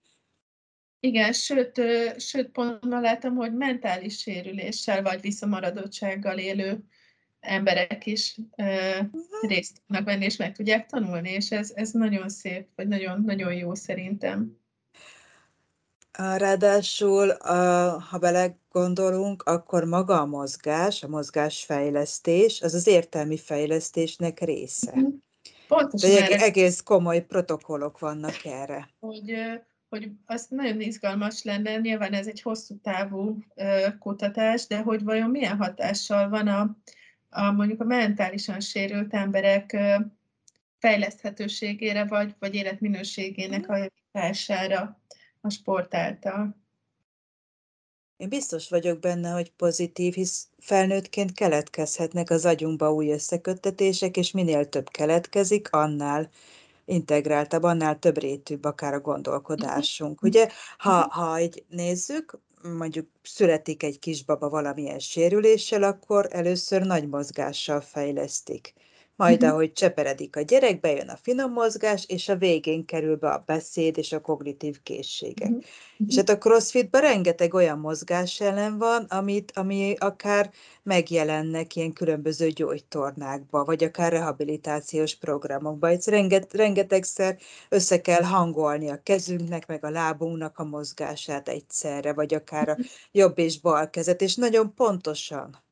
Igen, 0.99 1.33
sőt, 1.33 1.81
sőt 2.17 2.49
pont 2.49 2.85
ma 2.85 2.99
látom, 2.99 3.35
hogy 3.35 3.53
mentális 3.53 4.17
sérüléssel 4.17 5.01
vagy 5.01 5.21
visszamaradottsággal 5.21 6.37
élő 6.37 6.83
emberek 7.39 8.05
is 8.05 8.37
uh, 8.57 8.99
részt 9.41 9.81
tudnak 9.85 10.05
venni, 10.05 10.25
és 10.25 10.35
meg 10.35 10.55
tudják 10.55 10.85
tanulni, 10.85 11.29
és 11.29 11.51
ez, 11.51 11.71
ez 11.75 11.91
nagyon 11.91 12.29
szép, 12.29 12.67
vagy 12.75 12.87
nagyon, 12.87 13.21
nagyon 13.21 13.53
jó 13.53 13.75
szerintem. 13.75 14.57
Ráadásul, 16.17 17.37
ha 18.09 18.19
belegondolunk, 18.73 19.43
akkor 19.43 19.83
maga 19.83 20.21
a 20.21 20.25
mozgás, 20.25 21.03
a 21.03 21.07
mozgásfejlesztés, 21.07 22.61
az 22.61 22.73
az 22.73 22.87
értelmi 22.87 23.37
fejlesztésnek 23.37 24.39
része. 24.39 24.91
Mhm. 24.95 25.05
Pontosan 25.67 26.09
De 26.09 26.25
erre. 26.25 26.43
egész 26.43 26.81
komoly 26.81 27.25
protokollok 27.25 27.99
vannak 27.99 28.45
erre. 28.45 28.89
Hogy, 28.99 29.33
hogy 29.89 30.09
az 30.25 30.45
nagyon 30.49 30.81
izgalmas 30.81 31.43
lenne, 31.43 31.77
nyilván 31.77 32.13
ez 32.13 32.27
egy 32.27 32.41
hosszú 32.41 32.79
távú 32.81 33.37
kutatás, 33.99 34.67
de 34.67 34.81
hogy 34.81 35.03
vajon 35.03 35.29
milyen 35.29 35.57
hatással 35.57 36.29
van 36.29 36.47
a, 36.47 36.77
a 37.29 37.51
mondjuk 37.51 37.81
a 37.81 37.85
mentálisan 37.85 38.59
sérült 38.59 39.13
emberek 39.13 39.77
fejleszthetőségére, 40.79 42.05
vagy, 42.05 42.35
vagy 42.39 42.55
életminőségének 42.55 43.69
a 43.69 43.77
javítására 43.77 45.01
a 45.41 45.49
sport 45.49 45.95
által. 45.95 46.62
Én 48.17 48.29
biztos 48.29 48.69
vagyok 48.69 48.99
benne, 48.99 49.29
hogy 49.29 49.51
pozitív, 49.51 50.13
hisz 50.13 50.47
felnőttként 50.59 51.33
keletkezhetnek 51.33 52.29
az 52.29 52.45
agyunkba 52.45 52.93
új 52.93 53.11
összeköttetések, 53.11 54.17
és 54.17 54.31
minél 54.31 54.69
több 54.69 54.89
keletkezik, 54.89 55.71
annál 55.71 56.29
integráltabb, 56.85 57.63
annál 57.63 57.99
több 57.99 58.17
rétűbb 58.17 58.63
akár 58.63 58.93
a 58.93 58.99
gondolkodásunk. 58.99 60.21
Mhm. 60.21 60.29
Ugye, 60.29 60.49
ha, 60.77 60.99
mhm. 60.99 61.09
ha 61.09 61.35
egy 61.35 61.65
nézzük, 61.69 62.39
mondjuk 62.61 63.07
születik 63.23 63.83
egy 63.83 63.99
kisbaba 63.99 64.49
valamilyen 64.49 64.99
sérüléssel, 64.99 65.83
akkor 65.83 66.27
először 66.31 66.81
nagy 66.81 67.07
mozgással 67.07 67.81
fejlesztik 67.81 68.73
majd 69.15 69.35
uh-huh. 69.35 69.51
ahogy 69.51 69.73
cseperedik 69.73 70.35
a 70.35 70.41
gyerek, 70.41 70.79
bejön 70.79 71.09
a 71.09 71.17
finom 71.21 71.51
mozgás, 71.51 72.05
és 72.07 72.29
a 72.29 72.35
végén 72.35 72.85
kerül 72.85 73.15
be 73.15 73.29
a 73.29 73.43
beszéd 73.45 73.97
és 73.97 74.11
a 74.11 74.21
kognitív 74.21 74.81
készségek. 74.83 75.49
Uh-huh. 75.49 75.63
És 76.07 76.15
hát 76.15 76.29
a 76.29 76.37
crossfitben 76.37 77.01
rengeteg 77.01 77.53
olyan 77.53 77.79
mozgás 77.79 78.41
ellen 78.41 78.77
van, 78.77 79.03
amit, 79.03 79.51
ami 79.55 79.95
akár 79.99 80.51
megjelennek 80.83 81.75
ilyen 81.75 81.93
különböző 81.93 82.49
gyógytornákba, 82.49 83.63
vagy 83.63 83.83
akár 83.83 84.11
rehabilitációs 84.11 85.15
programokba. 85.15 85.89
Ez 85.89 86.05
renget, 86.05 86.53
rengetegszer 86.53 87.37
össze 87.69 88.01
kell 88.01 88.23
hangolni 88.23 88.89
a 88.89 89.01
kezünknek, 89.03 89.67
meg 89.67 89.85
a 89.85 89.89
lábunknak 89.89 90.57
a 90.57 90.63
mozgását 90.63 91.49
egyszerre, 91.49 92.13
vagy 92.13 92.33
akár 92.33 92.69
a 92.69 92.77
jobb 93.11 93.39
és 93.39 93.59
bal 93.59 93.89
kezet, 93.89 94.21
és 94.21 94.35
nagyon 94.35 94.73
pontosan 94.73 95.63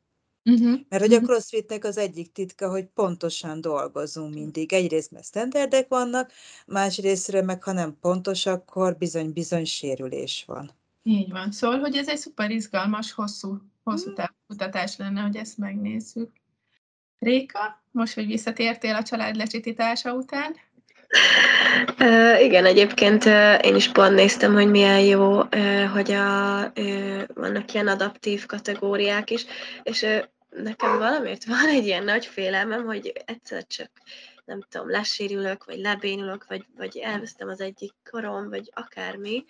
Uh-huh. 0.46 0.80
Mert 0.90 1.04
hogy 1.04 1.14
a 1.14 1.20
crossfitnek 1.20 1.84
az 1.84 1.98
egyik 1.98 2.32
titka, 2.32 2.70
hogy 2.70 2.86
pontosan 2.86 3.62
dolgozunk 3.62 4.34
mindig. 4.34 4.74
Egyrészt 4.74 5.12
mert 5.12 5.26
standardek 5.26 5.88
vannak, 5.88 6.32
másrésztről 6.68 7.42
meg 7.42 7.64
ha 7.64 7.72
nem 7.72 7.98
pontos, 8.00 8.46
akkor 8.46 8.98
bizony-bizony 8.98 9.66
sérülés 9.66 10.44
van. 10.48 10.72
Így 11.04 11.32
van. 11.32 11.52
Szóval, 11.52 11.80
hogy 11.80 11.96
ez 11.96 12.10
egy 12.10 12.18
szuper 12.18 12.52
izgalmas, 12.52 13.12
hosszú, 13.12 13.58
hosszú 13.84 14.14
távú 14.14 14.34
kutatás 14.48 14.98
lenne, 14.98 15.22
hogy 15.22 15.36
ezt 15.36 15.58
megnézzük. 15.58 16.32
Réka, 17.20 17.84
most, 17.92 18.14
hogy 18.14 18.26
visszatértél 18.26 18.96
a 18.96 19.04
család 19.04 19.36
lecsitítása 19.36 20.14
után? 20.14 20.56
Igen, 22.40 22.66
egyébként 22.66 23.26
én 23.62 23.76
is 23.76 23.92
pont 23.92 24.16
néztem, 24.16 24.54
hogy 24.54 24.70
milyen 24.70 25.00
jó, 25.00 25.42
hogy 25.94 26.12
a, 26.12 26.72
vannak 27.34 27.74
ilyen 27.74 27.88
adaptív 27.88 28.46
kategóriák 28.46 29.30
is, 29.30 29.46
és 29.84 30.06
nekem 30.50 30.98
valamiért 30.98 31.46
van 31.46 31.68
egy 31.68 31.86
ilyen 31.86 32.04
nagy 32.04 32.26
félelmem, 32.26 32.86
hogy 32.86 33.14
egyszer 33.26 33.68
csak 33.68 33.90
nem 34.46 34.62
tudom, 34.70 34.90
lesérülök, 34.90 35.66
vagy 35.66 35.78
lebénulok, 35.78 36.46
vagy, 36.48 36.66
vagy 36.78 36.98
elvesztem 36.98 37.50
az 37.50 37.62
egyik 37.62 37.94
korom, 38.12 38.50
vagy 38.50 38.72
akármi, 38.74 39.46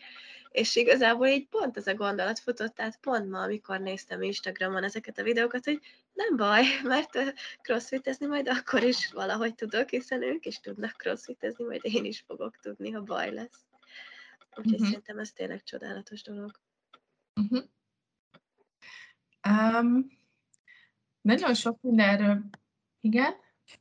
és 0.52 0.76
igazából 0.76 1.28
így 1.28 1.48
pont 1.48 1.78
ez 1.78 1.88
a 1.88 1.96
gondolat 1.96 2.40
futott 2.40 2.80
át 2.80 3.00
pont 3.00 3.30
ma, 3.30 3.42
amikor 3.42 3.80
néztem 3.80 4.22
Instagramon 4.22 4.84
ezeket 4.84 5.20
a 5.20 5.24
videókat, 5.24 5.66
hogy 5.66 5.80
nem 6.14 6.36
baj, 6.36 6.64
mert 6.84 7.18
crossfitezni 7.62 8.26
majd 8.26 8.48
akkor 8.48 8.84
is 8.84 9.12
valahogy 9.12 9.56
tudok, 9.56 9.90
hiszen 9.90 10.24
ők 10.24 10.46
is 10.46 10.60
tudnak 10.60 10.92
crossfitezni, 10.92 11.64
majd 11.64 11.82
én 11.84 12.06
is 12.06 12.24
fogok 12.28 12.60
tudni, 12.60 12.92
ha 12.92 13.02
baj 13.02 13.34
lesz. 13.34 13.66
Úgyhogy 14.56 14.74
uh-huh. 14.74 14.88
szerintem 14.88 15.20
ez 15.20 15.32
tényleg 15.32 15.64
csodálatos 15.64 16.22
dolog. 16.22 16.52
Uh-huh. 17.36 17.64
Um, 19.50 20.20
nagyon 21.22 21.54
sok 21.54 21.82
mindenről, 21.82 22.44
igen. 23.00 23.34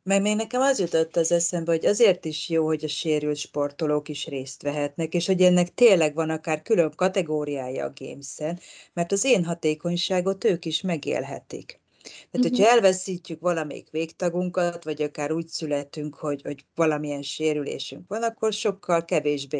Meg 0.03 0.23
még 0.23 0.37
nekem 0.37 0.61
az 0.61 0.79
jutott 0.79 1.17
az 1.17 1.33
eszembe, 1.33 1.71
hogy 1.71 1.87
azért 1.87 2.25
is 2.25 2.49
jó, 2.49 2.67
hogy 2.67 2.85
a 2.85 2.89
sérült 2.89 3.37
sportolók 3.37 4.09
is 4.09 4.27
részt 4.27 4.63
vehetnek, 4.63 5.15
és 5.15 5.27
hogy 5.27 5.43
ennek 5.43 5.75
tényleg 5.75 6.15
van 6.15 6.31
akár 6.31 6.63
külön 6.63 6.93
kategóriája 6.97 7.85
a 7.85 7.93
Games-en, 7.95 8.61
mert 8.93 9.13
az 9.13 9.25
én 9.25 9.45
hatékonyságot 9.45 10.45
ők 10.45 10.65
is 10.65 10.81
megélhetik. 10.81 11.81
Tehát, 12.03 12.27
uh-huh. 12.33 12.51
hogyha 12.51 12.71
elveszítjük 12.71 13.41
valamelyik 13.41 13.91
végtagunkat, 13.91 14.85
vagy 14.85 15.03
akár 15.03 15.33
úgy 15.33 15.49
születünk, 15.49 16.15
hogy, 16.15 16.43
hogy 16.43 16.65
valamilyen 16.75 17.23
sérülésünk 17.23 18.09
van, 18.09 18.23
akkor 18.23 18.53
sokkal 18.53 19.05
kevésbé 19.05 19.59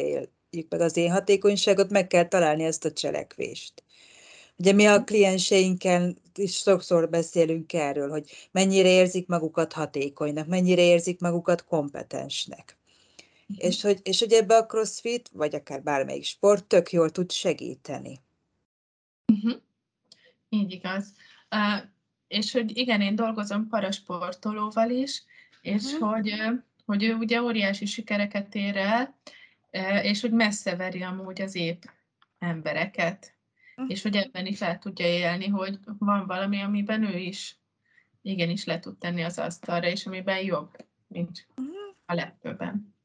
éljük 0.51 0.69
meg 0.69 0.81
az 0.81 0.97
én 0.97 1.11
hatékonyságot, 1.11 1.89
meg 1.89 2.07
kell 2.07 2.27
találni 2.27 2.63
ezt 2.63 2.85
a 2.85 2.91
cselekvést. 2.91 3.83
Ugye 4.57 4.71
mi 4.71 4.85
a 4.85 5.03
klienseinkkel 5.03 6.15
is 6.37 6.55
sokszor 6.55 7.09
beszélünk 7.09 7.73
erről, 7.73 8.09
hogy 8.09 8.49
mennyire 8.51 8.89
érzik 8.89 9.27
magukat 9.27 9.73
hatékonynak, 9.73 10.47
mennyire 10.47 10.81
érzik 10.81 11.19
magukat 11.19 11.65
kompetensnek. 11.65 12.77
Uh-huh. 13.47 13.65
És 13.65 13.81
hogy, 13.81 13.99
és 14.03 14.19
hogy 14.19 14.33
ebbe 14.33 14.55
a 14.57 14.65
crossfit, 14.65 15.29
vagy 15.33 15.55
akár 15.55 15.83
bármelyik 15.83 16.23
sport 16.23 16.65
tök 16.65 16.91
jól 16.91 17.09
tud 17.09 17.31
segíteni. 17.31 18.19
Uh-huh. 19.33 19.61
Így 20.49 20.71
igaz. 20.71 21.13
Uh, 21.51 21.89
és 22.27 22.51
hogy 22.51 22.77
igen, 22.77 23.01
én 23.01 23.15
dolgozom 23.15 23.67
parasportolóval 23.67 24.89
is, 24.89 25.23
és 25.61 25.83
uh-huh. 25.83 26.11
hogy, 26.11 26.33
hogy 26.85 27.03
ő 27.03 27.13
ugye 27.13 27.41
óriási 27.41 27.85
sikereket 27.85 28.55
ér 28.55 28.77
el, 28.77 29.19
és 30.03 30.21
hogy 30.21 30.31
messze 30.31 30.75
veri 30.75 31.01
amúgy 31.01 31.41
az 31.41 31.55
épp 31.55 31.83
embereket. 32.39 33.33
Uh-huh. 33.81 33.95
És 33.95 34.01
hogy 34.01 34.15
ebben 34.15 34.45
is 34.45 34.61
el 34.61 34.79
tudja 34.79 35.05
élni, 35.05 35.47
hogy 35.47 35.79
van 35.97 36.25
valami, 36.25 36.61
amiben 36.61 37.03
ő 37.03 37.17
is 37.17 37.59
igenis 38.21 38.65
le 38.65 38.79
tud 38.79 38.97
tenni 38.97 39.21
az 39.23 39.39
asztalra, 39.39 39.87
és 39.87 40.05
amiben 40.05 40.43
jobb, 40.43 40.85
mint 41.07 41.47
uh-huh. 41.55 41.75
a 42.05 42.13
legtöbben. 42.13 42.95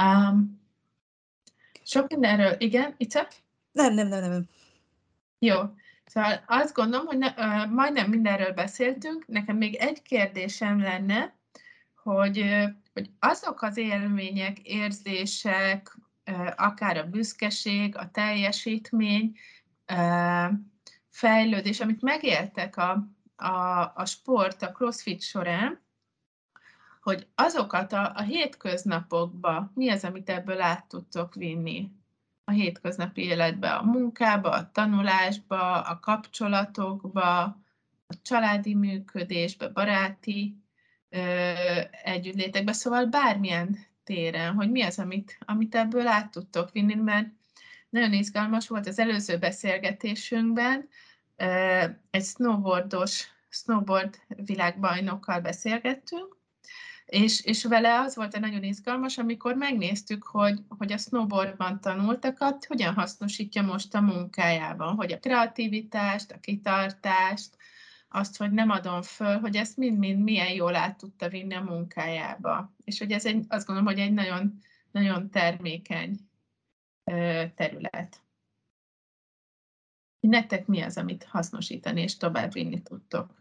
Um, 0.00 0.60
sok 1.82 2.08
mindenről, 2.08 2.54
igen, 2.58 2.94
Ica? 2.96 3.28
Nem, 3.72 3.94
nem, 3.94 4.08
nem, 4.08 4.30
nem. 4.30 4.48
Jó. 5.38 5.58
Szóval 6.04 6.44
azt 6.46 6.74
gondolom, 6.74 7.06
hogy 7.06 7.18
ne, 7.18 7.28
uh, 7.28 7.70
majdnem 7.70 8.10
mindenről 8.10 8.52
beszéltünk. 8.52 9.26
Nekem 9.26 9.56
még 9.56 9.74
egy 9.74 10.02
kérdésem 10.02 10.80
lenne, 10.80 11.34
hogy, 11.94 12.38
uh, 12.38 12.70
hogy 12.92 13.10
azok 13.18 13.62
az 13.62 13.76
élmények, 13.76 14.58
érzések, 14.58 15.96
akár 16.56 16.96
a 16.96 17.06
büszkeség, 17.06 17.96
a 17.96 18.10
teljesítmény, 18.10 19.36
fejlődés, 21.08 21.80
amit 21.80 22.02
megéltek 22.02 22.76
a, 22.76 23.08
a, 23.36 23.80
a 23.94 24.04
sport, 24.04 24.62
a 24.62 24.72
crossfit 24.72 25.22
során, 25.22 25.80
hogy 27.00 27.28
azokat 27.34 27.92
a, 27.92 28.12
a 28.14 28.22
hétköznapokba 28.22 29.70
mi 29.74 29.90
az, 29.90 30.04
amit 30.04 30.28
ebből 30.28 30.60
át 30.60 30.86
tudtok 30.86 31.34
vinni? 31.34 31.90
a 32.44 32.50
hétköznapi 32.50 33.22
életbe, 33.22 33.70
a 33.74 33.82
munkába, 33.82 34.50
a 34.50 34.70
tanulásba, 34.70 35.80
a 35.80 35.98
kapcsolatokba, 36.00 37.42
a 38.06 38.14
családi 38.22 38.74
működésbe, 38.74 39.68
baráti 39.68 40.56
együttlétekbe, 42.02 42.72
szóval 42.72 43.06
bármilyen 43.06 43.78
téren, 44.04 44.54
hogy 44.54 44.70
mi 44.70 44.82
az, 44.82 44.98
amit, 44.98 45.38
amit 45.40 45.74
ebből 45.74 46.06
át 46.06 46.30
tudtok 46.30 46.70
vinni, 46.72 46.94
mert 46.94 47.28
nagyon 47.88 48.12
izgalmas 48.12 48.68
volt 48.68 48.86
az 48.86 48.98
előző 48.98 49.38
beszélgetésünkben, 49.38 50.88
egy 52.10 52.24
snowboardos, 52.24 53.26
snowboard 53.48 54.18
világbajnokkal 54.28 55.40
beszélgettünk, 55.40 56.36
és, 57.06 57.44
és 57.44 57.64
vele 57.64 58.00
az 58.00 58.16
volt 58.16 58.34
a 58.34 58.38
nagyon 58.38 58.62
izgalmas, 58.62 59.18
amikor 59.18 59.54
megnéztük, 59.54 60.24
hogy, 60.24 60.58
hogy 60.68 60.92
a 60.92 60.98
snowboardban 60.98 61.80
tanultakat 61.80 62.64
hogyan 62.64 62.94
hasznosítja 62.94 63.62
most 63.62 63.94
a 63.94 64.00
munkájában, 64.00 64.94
hogy 64.94 65.12
a 65.12 65.18
kreativitást, 65.18 66.30
a 66.30 66.40
kitartást, 66.40 67.56
azt, 68.12 68.36
hogy 68.36 68.50
nem 68.50 68.70
adom 68.70 69.02
föl, 69.02 69.38
hogy 69.38 69.56
ezt 69.56 69.76
mind-mind 69.76 70.22
milyen 70.22 70.52
jól 70.52 70.74
át 70.74 70.96
tudta 70.98 71.28
vinni 71.28 71.54
a 71.54 71.62
munkájába. 71.62 72.72
És 72.84 72.98
hogy 72.98 73.12
ez 73.12 73.26
egy, 73.26 73.44
azt 73.48 73.66
gondolom, 73.66 73.92
hogy 73.92 74.02
egy 74.02 74.12
nagyon, 74.12 74.58
nagyon 74.90 75.30
termékeny 75.30 76.18
terület. 77.54 78.20
Nektek 80.20 80.66
mi 80.66 80.80
az, 80.80 80.96
amit 80.96 81.24
hasznosítani 81.24 82.00
és 82.02 82.16
továbbvinni 82.16 82.82
tudtok? 82.82 83.34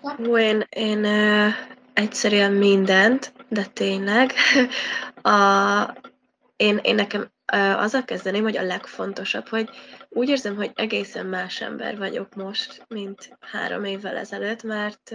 Hú, 0.00 0.38
én, 0.38 0.64
én 0.68 1.04
egyszerűen 1.92 2.52
mindent, 2.52 3.32
de 3.48 3.64
tényleg. 3.64 4.32
A, 5.22 5.96
én, 6.56 6.76
én 6.76 6.94
nekem 6.94 7.30
azzal 7.58 8.04
kezdeném, 8.04 8.42
hogy 8.42 8.56
a 8.56 8.62
legfontosabb, 8.62 9.48
hogy 9.48 9.70
úgy 10.08 10.28
érzem, 10.28 10.56
hogy 10.56 10.70
egészen 10.74 11.26
más 11.26 11.60
ember 11.60 11.98
vagyok 11.98 12.34
most, 12.34 12.84
mint 12.88 13.36
három 13.40 13.84
évvel 13.84 14.16
ezelőtt, 14.16 14.62
mert 14.62 15.14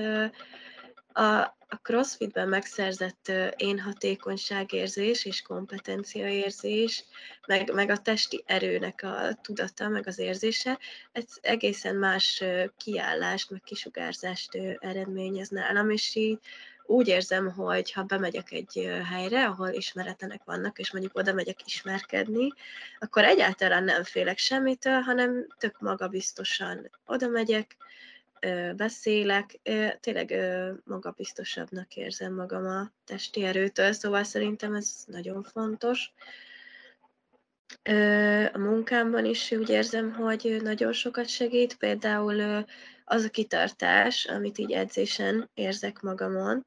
a, 1.13 1.55
a 1.69 1.79
crossfitben 1.81 2.47
megszerzett 2.47 3.31
én 3.55 3.79
hatékonyságérzés 3.79 5.25
és 5.25 5.41
kompetenciaérzés, 5.41 7.03
meg, 7.47 7.73
meg 7.73 7.89
a 7.89 7.97
testi 7.97 8.43
erőnek 8.45 9.01
a 9.03 9.33
tudata, 9.41 9.87
meg 9.87 10.07
az 10.07 10.19
érzése, 10.19 10.79
ez 11.11 11.25
egészen 11.41 11.95
más 11.95 12.43
kiállást, 12.77 13.49
meg 13.49 13.61
kisugárzást 13.65 14.55
eredményez 14.79 15.49
nálam, 15.49 15.89
és 15.89 16.15
így 16.15 16.39
úgy 16.87 17.07
érzem, 17.07 17.51
hogy 17.51 17.91
ha 17.91 18.03
bemegyek 18.03 18.51
egy 18.51 18.89
helyre, 19.09 19.45
ahol 19.45 19.69
ismeretlenek 19.69 20.41
vannak, 20.43 20.79
és 20.79 20.91
mondjuk 20.91 21.17
oda 21.17 21.33
megyek 21.33 21.65
ismerkedni, 21.65 22.47
akkor 22.99 23.23
egyáltalán 23.23 23.83
nem 23.83 24.03
félek 24.03 24.37
semmitől, 24.37 24.99
hanem 24.99 25.47
tök 25.57 25.79
magabiztosan 25.79 26.89
oda 27.05 27.27
megyek, 27.27 27.75
beszélek, 28.75 29.59
tényleg 29.99 30.33
magabiztosabbnak 30.83 31.95
érzem 31.95 32.33
magam 32.33 32.65
a 32.65 32.91
testi 33.05 33.43
erőtől, 33.43 33.91
szóval 33.91 34.23
szerintem 34.23 34.75
ez 34.75 34.89
nagyon 35.05 35.43
fontos. 35.43 36.13
A 38.53 38.57
munkámban 38.57 39.25
is 39.25 39.51
úgy 39.51 39.69
érzem, 39.69 40.13
hogy 40.13 40.57
nagyon 40.63 40.93
sokat 40.93 41.27
segít, 41.27 41.77
például 41.77 42.65
az 43.05 43.23
a 43.23 43.29
kitartás, 43.29 44.25
amit 44.25 44.57
így 44.57 44.71
edzésen 44.71 45.49
érzek 45.53 46.01
magamon, 46.01 46.65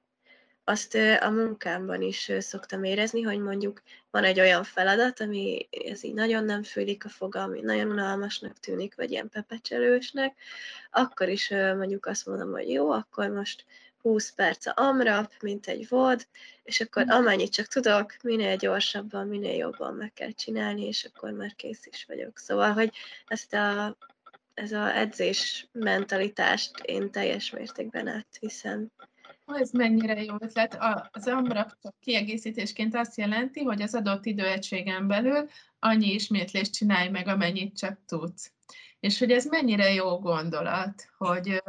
azt 0.70 0.94
a 1.20 1.30
munkámban 1.30 2.02
is 2.02 2.32
szoktam 2.38 2.84
érezni, 2.84 3.22
hogy 3.22 3.38
mondjuk 3.38 3.82
van 4.10 4.24
egy 4.24 4.40
olyan 4.40 4.64
feladat, 4.64 5.20
ami 5.20 5.68
ez 5.70 6.04
így 6.04 6.14
nagyon 6.14 6.44
nem 6.44 6.62
fűlik 6.62 7.04
a 7.04 7.08
foga, 7.08 7.42
ami 7.42 7.60
nagyon 7.60 7.90
unalmasnak 7.90 8.58
tűnik, 8.58 8.94
vagy 8.94 9.10
ilyen 9.10 9.28
pepecselősnek, 9.28 10.36
akkor 10.90 11.28
is 11.28 11.48
mondjuk 11.48 12.06
azt 12.06 12.26
mondom, 12.26 12.50
hogy 12.50 12.70
jó, 12.70 12.90
akkor 12.90 13.28
most 13.28 13.64
20 14.02 14.32
perc 14.32 14.66
a 14.66 14.72
amrap, 14.76 15.32
mint 15.42 15.66
egy 15.66 15.88
vod, 15.88 16.26
és 16.62 16.80
akkor 16.80 17.04
mm. 17.04 17.08
amennyit 17.08 17.52
csak 17.52 17.66
tudok, 17.66 18.16
minél 18.22 18.56
gyorsabban, 18.56 19.26
minél 19.26 19.56
jobban 19.56 19.94
meg 19.94 20.12
kell 20.12 20.30
csinálni, 20.30 20.86
és 20.86 21.04
akkor 21.04 21.30
már 21.30 21.54
kész 21.54 21.86
is 21.86 22.04
vagyok. 22.08 22.38
Szóval, 22.38 22.72
hogy 22.72 22.92
ezt 23.26 23.54
a, 23.54 23.96
ez 24.54 24.72
a 24.72 24.96
edzés 24.96 25.68
mentalitást 25.72 26.78
én 26.82 27.10
teljes 27.10 27.50
mértékben 27.50 28.06
átviszem 28.06 28.90
ez 29.54 29.70
mennyire 29.70 30.22
jó 30.22 30.34
ötlet. 30.38 30.78
Az 31.10 31.26
AMRAP 31.26 31.70
kiegészítésként 32.00 32.94
azt 32.94 33.16
jelenti, 33.16 33.62
hogy 33.62 33.82
az 33.82 33.94
adott 33.94 34.26
időegységen 34.26 35.06
belül 35.06 35.48
annyi 35.78 36.12
ismétlést 36.12 36.72
csinálj 36.72 37.08
meg, 37.08 37.28
amennyit 37.28 37.78
csak 37.78 37.98
tudsz. 38.06 38.52
És 39.00 39.18
hogy 39.18 39.30
ez 39.30 39.44
mennyire 39.44 39.92
jó 39.92 40.18
gondolat, 40.18 41.08
hogy, 41.18 41.62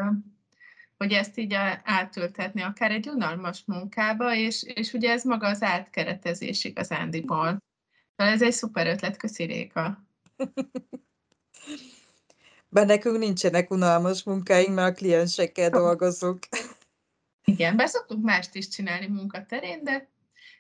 hogy 0.98 1.12
ezt 1.12 1.38
így 1.38 1.54
átültetni 1.84 2.62
akár 2.62 2.92
egy 2.92 3.08
unalmas 3.08 3.64
munkába, 3.66 4.36
és, 4.36 4.64
és 4.64 4.94
ugye 4.94 5.12
ez 5.12 5.24
maga 5.24 5.48
az 5.48 5.62
átkeretezés 5.62 6.64
igazándiból. 6.64 7.64
Tehát 8.16 8.34
ez 8.34 8.42
egy 8.42 8.52
szuper 8.52 8.88
ötlet, 8.88 9.18
köszi 9.18 9.44
Réka. 9.44 9.98
Bár 12.70 12.86
nekünk 12.86 13.18
nincsenek 13.18 13.72
unalmas 13.72 14.24
munkáink, 14.24 14.76
mert 14.76 14.92
a 14.92 14.94
kliensekkel 14.94 15.70
dolgozunk. 15.70 16.48
Igen, 17.52 17.76
be 17.76 17.86
szoktunk 17.86 18.24
mást 18.24 18.56
is 18.56 18.68
csinálni 18.68 19.08
munkaterén, 19.08 19.84
de 19.84 20.10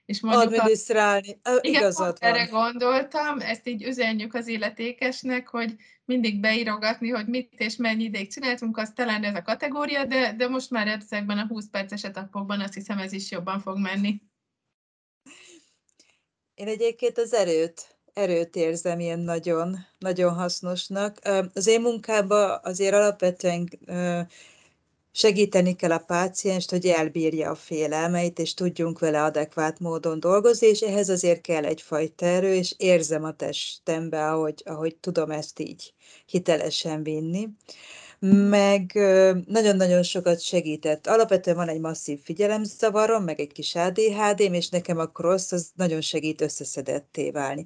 és 0.05 0.21
mondjuk 0.21 0.53
Adminisztrálni, 0.53 1.39
a, 1.43 1.59
igen, 1.61 1.81
igazad 1.81 2.17
van. 2.19 2.29
erre 2.29 2.45
gondoltam, 2.45 3.39
ezt 3.39 3.67
így 3.67 3.83
üzenjük 3.83 4.33
az 4.33 4.47
illetékesnek, 4.47 5.47
hogy 5.47 5.75
mindig 6.05 6.39
beírogatni, 6.39 7.09
hogy 7.09 7.27
mit 7.27 7.53
és 7.57 7.75
mennyi 7.75 8.03
ideig 8.03 8.31
csináltunk, 8.31 8.77
az 8.77 8.91
talán 8.95 9.23
ez 9.23 9.35
a 9.35 9.41
kategória, 9.41 10.05
de, 10.05 10.33
de 10.33 10.47
most 10.47 10.69
már 10.69 10.87
ezekben 10.87 11.37
a 11.37 11.47
20 11.47 11.65
perces 11.71 12.03
etapokban 12.03 12.61
azt 12.61 12.73
hiszem 12.73 12.97
ez 12.97 13.11
is 13.11 13.31
jobban 13.31 13.59
fog 13.59 13.77
menni. 13.77 14.21
Én 16.53 16.67
egyébként 16.67 17.17
az 17.17 17.33
erőt 17.33 18.01
erőt 18.13 18.55
érzem 18.55 18.99
ilyen 18.99 19.19
nagyon, 19.19 19.77
nagyon 19.97 20.33
hasznosnak. 20.33 21.17
Az 21.53 21.67
én 21.67 21.81
munkában 21.81 22.59
azért 22.63 22.93
alapvetően 22.93 23.69
segíteni 25.11 25.75
kell 25.75 25.91
a 25.91 25.97
pácienst, 25.97 26.69
hogy 26.69 26.85
elbírja 26.85 27.49
a 27.49 27.55
félelmeit, 27.55 28.39
és 28.39 28.53
tudjunk 28.53 28.99
vele 28.99 29.23
adekvát 29.23 29.79
módon 29.79 30.19
dolgozni, 30.19 30.67
és 30.67 30.81
ehhez 30.81 31.09
azért 31.09 31.41
kell 31.41 31.65
egyfajta 31.65 32.25
erő, 32.25 32.53
és 32.53 32.73
érzem 32.77 33.23
a 33.23 33.33
testembe, 33.33 34.29
ahogy, 34.31 34.61
ahogy 34.65 34.95
tudom 34.95 35.31
ezt 35.31 35.59
így 35.59 35.93
hitelesen 36.25 37.03
vinni. 37.03 37.47
Meg 38.49 38.91
nagyon-nagyon 39.47 40.03
sokat 40.03 40.41
segített. 40.41 41.07
Alapvetően 41.07 41.55
van 41.55 41.67
egy 41.67 41.79
masszív 41.79 42.19
figyelemzavarom, 42.23 43.23
meg 43.23 43.39
egy 43.39 43.51
kis 43.51 43.75
ADHD-m, 43.75 44.53
és 44.53 44.69
nekem 44.69 44.97
a 44.97 45.07
cross 45.07 45.51
az 45.51 45.71
nagyon 45.75 46.01
segít 46.01 46.41
összeszedetté 46.41 47.31
válni 47.31 47.65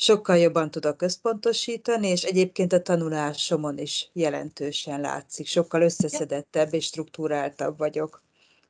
sokkal 0.00 0.36
jobban 0.36 0.70
tudok 0.70 0.96
központosítani, 0.96 2.08
és 2.08 2.22
egyébként 2.22 2.72
a 2.72 2.82
tanulásomon 2.82 3.78
is 3.78 4.08
jelentősen 4.12 5.00
látszik. 5.00 5.46
Sokkal 5.46 5.82
összeszedettebb 5.82 6.74
és 6.74 6.84
struktúráltabb 6.84 7.78
vagyok. 7.78 8.22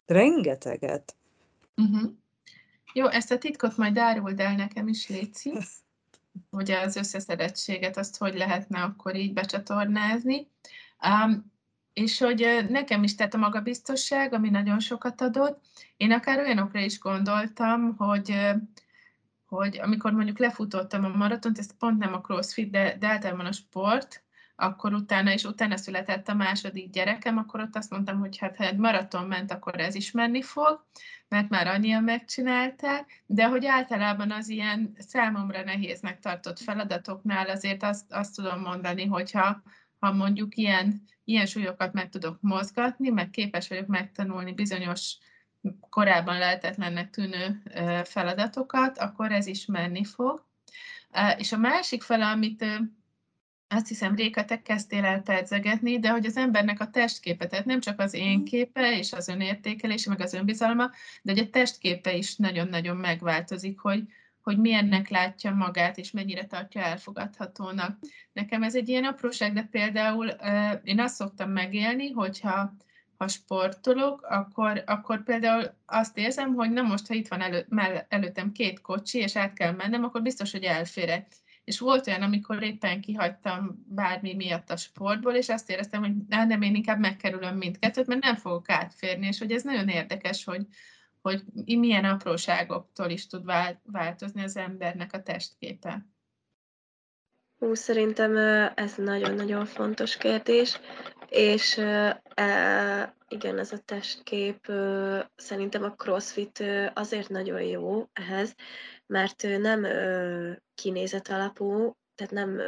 Rengeteget. 0.06 1.14
Uh-huh. 1.76 2.10
Jó, 2.92 3.08
ezt 3.08 3.30
a 3.30 3.38
titkot 3.38 3.76
majd 3.76 3.98
áruld 3.98 4.40
el 4.40 4.54
nekem 4.54 4.88
is, 4.88 5.08
Léci. 5.08 5.52
Ugye 6.50 6.78
az 6.80 6.96
összeszedettséget, 6.96 7.96
azt 7.96 8.16
hogy 8.16 8.34
lehetne 8.34 8.82
akkor 8.82 9.16
így 9.16 9.32
becsatornázni. 9.32 10.46
Um, 11.02 11.52
és 11.92 12.18
hogy 12.18 12.66
nekem 12.68 13.02
is 13.02 13.14
tett 13.14 13.34
a 13.34 13.38
magabiztosság, 13.38 14.32
ami 14.32 14.50
nagyon 14.50 14.80
sokat 14.80 15.20
adott. 15.20 15.60
Én 15.96 16.12
akár 16.12 16.38
olyanokra 16.38 16.80
is 16.80 16.98
gondoltam, 16.98 17.96
hogy 17.96 18.34
hogy 19.50 19.78
amikor 19.78 20.12
mondjuk 20.12 20.38
lefutottam 20.38 21.04
a 21.04 21.08
maratont, 21.08 21.58
ez 21.58 21.76
pont 21.76 21.98
nem 21.98 22.14
a 22.14 22.20
crossfit, 22.20 22.70
de, 22.70 22.96
de 22.98 23.06
általában 23.06 23.46
a 23.46 23.52
sport, 23.52 24.24
akkor 24.56 24.92
utána, 24.92 25.32
és 25.32 25.44
utána 25.44 25.76
született 25.76 26.28
a 26.28 26.34
második 26.34 26.90
gyerekem, 26.90 27.36
akkor 27.36 27.60
ott 27.60 27.76
azt 27.76 27.90
mondtam, 27.90 28.18
hogy 28.18 28.38
hát 28.38 28.56
ha 28.56 28.64
egy 28.64 28.76
maraton 28.76 29.26
ment, 29.26 29.52
akkor 29.52 29.80
ez 29.80 29.94
is 29.94 30.10
menni 30.10 30.42
fog, 30.42 30.84
mert 31.28 31.48
már 31.48 31.66
annyian 31.66 32.02
megcsinálták, 32.02 33.22
de 33.26 33.48
hogy 33.48 33.66
általában 33.66 34.30
az 34.30 34.48
ilyen 34.48 34.94
számomra 34.98 35.64
nehéznek 35.64 36.20
tartott 36.20 36.58
feladatoknál 36.58 37.46
azért 37.46 37.82
azt, 37.82 38.12
azt 38.12 38.34
tudom 38.34 38.60
mondani, 38.60 39.06
hogyha 39.06 39.62
ha 39.98 40.12
mondjuk 40.12 40.56
ilyen, 40.56 41.02
ilyen 41.24 41.46
súlyokat 41.46 41.92
meg 41.92 42.08
tudok 42.08 42.38
mozgatni, 42.40 43.08
meg 43.08 43.30
képes 43.30 43.68
vagyok 43.68 43.86
megtanulni 43.86 44.52
bizonyos 44.52 45.16
korábban 45.90 46.38
lehetetlennek 46.38 47.10
tűnő 47.10 47.62
feladatokat, 48.04 48.98
akkor 48.98 49.32
ez 49.32 49.46
is 49.46 49.66
menni 49.66 50.04
fog. 50.04 50.44
És 51.36 51.52
a 51.52 51.58
másik 51.58 52.02
fele, 52.02 52.26
amit 52.26 52.64
azt 53.72 53.88
hiszem, 53.88 54.14
Réka, 54.14 54.44
te 54.44 54.62
kezdtél 54.62 55.04
el 55.04 55.22
pedzegetni, 55.22 55.98
de 55.98 56.10
hogy 56.10 56.26
az 56.26 56.36
embernek 56.36 56.80
a 56.80 56.90
testképe, 56.90 57.46
tehát 57.46 57.64
nem 57.64 57.80
csak 57.80 58.00
az 58.00 58.14
én 58.14 58.36
mhm. 58.36 58.44
képe 58.44 58.98
és 58.98 59.12
az 59.12 59.28
önértékelése, 59.28 60.10
meg 60.10 60.20
az 60.20 60.34
önbizalma, 60.34 60.90
de 61.22 61.32
hogy 61.32 61.40
a 61.40 61.50
testképe 61.50 62.14
is 62.14 62.36
nagyon-nagyon 62.36 62.96
megváltozik, 62.96 63.78
hogy, 63.78 64.02
hogy 64.42 64.58
milyennek 64.58 65.08
látja 65.08 65.54
magát, 65.54 65.98
és 65.98 66.10
mennyire 66.10 66.46
tartja 66.46 66.82
elfogadhatónak. 66.82 67.98
Nekem 68.32 68.62
ez 68.62 68.74
egy 68.74 68.88
ilyen 68.88 69.04
apróság, 69.04 69.52
de 69.52 69.62
például 69.62 70.26
én 70.84 71.00
azt 71.00 71.14
szoktam 71.14 71.50
megélni, 71.50 72.10
hogyha 72.10 72.74
ha 73.20 73.28
sportolok, 73.28 74.22
akkor, 74.22 74.82
akkor 74.86 75.22
például 75.22 75.74
azt 75.86 76.18
érzem, 76.18 76.54
hogy 76.54 76.70
na 76.70 76.82
most, 76.82 77.06
ha 77.06 77.14
itt 77.14 77.28
van 77.28 77.40
elő, 77.40 77.66
mell, 77.68 78.06
előttem 78.08 78.52
két 78.52 78.80
kocsi, 78.80 79.18
és 79.18 79.36
át 79.36 79.52
kell 79.52 79.72
mennem, 79.72 80.04
akkor 80.04 80.22
biztos, 80.22 80.52
hogy 80.52 80.62
elférek. 80.62 81.26
És 81.64 81.78
volt 81.78 82.06
olyan, 82.06 82.22
amikor 82.22 82.62
éppen 82.62 83.00
kihagytam 83.00 83.84
bármi 83.88 84.34
miatt 84.34 84.70
a 84.70 84.76
sportból, 84.76 85.34
és 85.34 85.48
azt 85.48 85.70
éreztem, 85.70 86.00
hogy 86.00 86.12
nem, 86.28 86.62
én 86.62 86.74
inkább 86.74 86.98
megkerülöm 86.98 87.56
mindkettőt, 87.56 88.06
mert 88.06 88.22
nem 88.22 88.36
fogok 88.36 88.70
átférni, 88.70 89.26
és 89.26 89.38
hogy 89.38 89.52
ez 89.52 89.62
nagyon 89.62 89.88
érdekes, 89.88 90.44
hogy, 90.44 90.66
hogy 91.20 91.42
milyen 91.64 92.04
apróságoktól 92.04 93.10
is 93.10 93.26
tud 93.26 93.44
változni 93.84 94.42
az 94.42 94.56
embernek 94.56 95.12
a 95.12 95.22
testképe. 95.22 96.06
Hú, 97.60 97.74
szerintem 97.74 98.36
ez 98.74 98.94
nagyon-nagyon 98.96 99.66
fontos 99.66 100.16
kérdés, 100.16 100.80
és 101.28 101.78
e, 102.34 103.14
igen, 103.28 103.58
ez 103.58 103.72
a 103.72 103.78
testkép 103.78 104.72
szerintem 105.36 105.82
a 105.82 105.94
crossfit 105.94 106.64
azért 106.94 107.28
nagyon 107.28 107.62
jó 107.62 108.08
ehhez, 108.12 108.54
mert 109.06 109.42
nem 109.42 109.86
kinézet 110.74 111.28
alapú, 111.28 111.96
tehát 112.20 112.32
nem, 112.32 112.60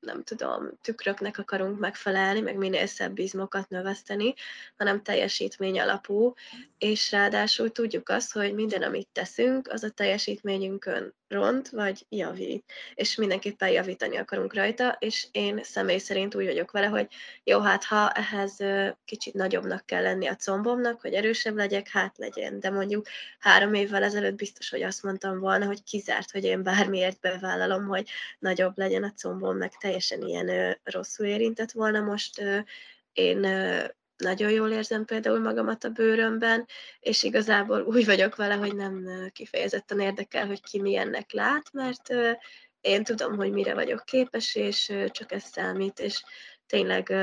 nem 0.00 0.22
tudom, 0.22 0.70
tükröknek 0.80 1.38
akarunk 1.38 1.78
megfelelni, 1.78 2.40
meg 2.40 2.56
minél 2.56 2.86
szebb 2.86 3.18
izmokat 3.18 3.68
növeszteni, 3.68 4.34
hanem 4.76 5.02
teljesítmény 5.02 5.80
alapú, 5.80 6.32
és 6.78 7.10
ráadásul 7.10 7.72
tudjuk 7.72 8.08
azt, 8.08 8.32
hogy 8.32 8.54
minden, 8.54 8.82
amit 8.82 9.08
teszünk, 9.12 9.68
az 9.68 9.82
a 9.82 9.90
teljesítményünkön 9.90 11.14
ront, 11.28 11.68
vagy 11.68 12.06
javít. 12.08 12.72
És 12.94 13.14
mindenképpen 13.14 13.68
javítani 13.68 14.16
akarunk 14.16 14.54
rajta, 14.54 14.96
és 14.98 15.26
én 15.32 15.60
személy 15.62 15.98
szerint 15.98 16.34
úgy 16.34 16.44
vagyok 16.44 16.70
vele, 16.70 16.86
hogy 16.86 17.06
jó, 17.44 17.60
hát 17.60 17.84
ha 17.84 18.10
ehhez 18.10 18.56
kicsit 19.04 19.34
nagyobbnak 19.34 19.86
kell 19.86 20.02
lenni 20.02 20.26
a 20.26 20.36
combomnak, 20.36 21.00
hogy 21.00 21.12
erősebb 21.12 21.56
legyek, 21.56 21.88
hát 21.88 22.18
legyen. 22.18 22.60
De 22.60 22.70
mondjuk 22.70 23.06
három 23.38 23.74
évvel 23.74 24.02
ezelőtt 24.02 24.36
biztos, 24.36 24.70
hogy 24.70 24.82
azt 24.82 25.02
mondtam 25.02 25.38
volna, 25.38 25.66
hogy 25.66 25.82
kizárt, 25.82 26.30
hogy 26.30 26.44
én 26.44 26.62
bármiért 26.62 27.20
bevállalom, 27.20 27.86
hogy 27.86 28.08
nagyobb 28.38 28.78
legyen 28.78 29.02
a 29.02 29.12
combom, 29.16 29.56
meg 29.56 29.76
teljesen 29.76 30.22
ilyen 30.22 30.78
rosszul 30.84 31.26
érintett 31.26 31.72
volna. 31.72 32.00
Most 32.00 32.42
én 33.12 33.46
nagyon 34.16 34.50
jól 34.50 34.70
érzem 34.70 35.04
például 35.04 35.40
magamat 35.40 35.84
a 35.84 35.90
bőrömben, 35.90 36.66
és 37.00 37.22
igazából 37.22 37.80
úgy 37.82 38.04
vagyok 38.06 38.36
vele, 38.36 38.54
hogy 38.54 38.74
nem 38.74 39.08
kifejezetten 39.32 40.00
érdekel, 40.00 40.46
hogy 40.46 40.62
ki 40.62 40.80
milyennek 40.80 41.32
lát, 41.32 41.72
mert 41.72 42.12
én 42.80 43.04
tudom, 43.04 43.36
hogy 43.36 43.52
mire 43.52 43.74
vagyok 43.74 44.04
képes, 44.04 44.54
és 44.54 44.92
csak 45.10 45.32
ez 45.32 45.44
számít, 45.44 45.98
és 45.98 46.22
tényleg 46.66 47.14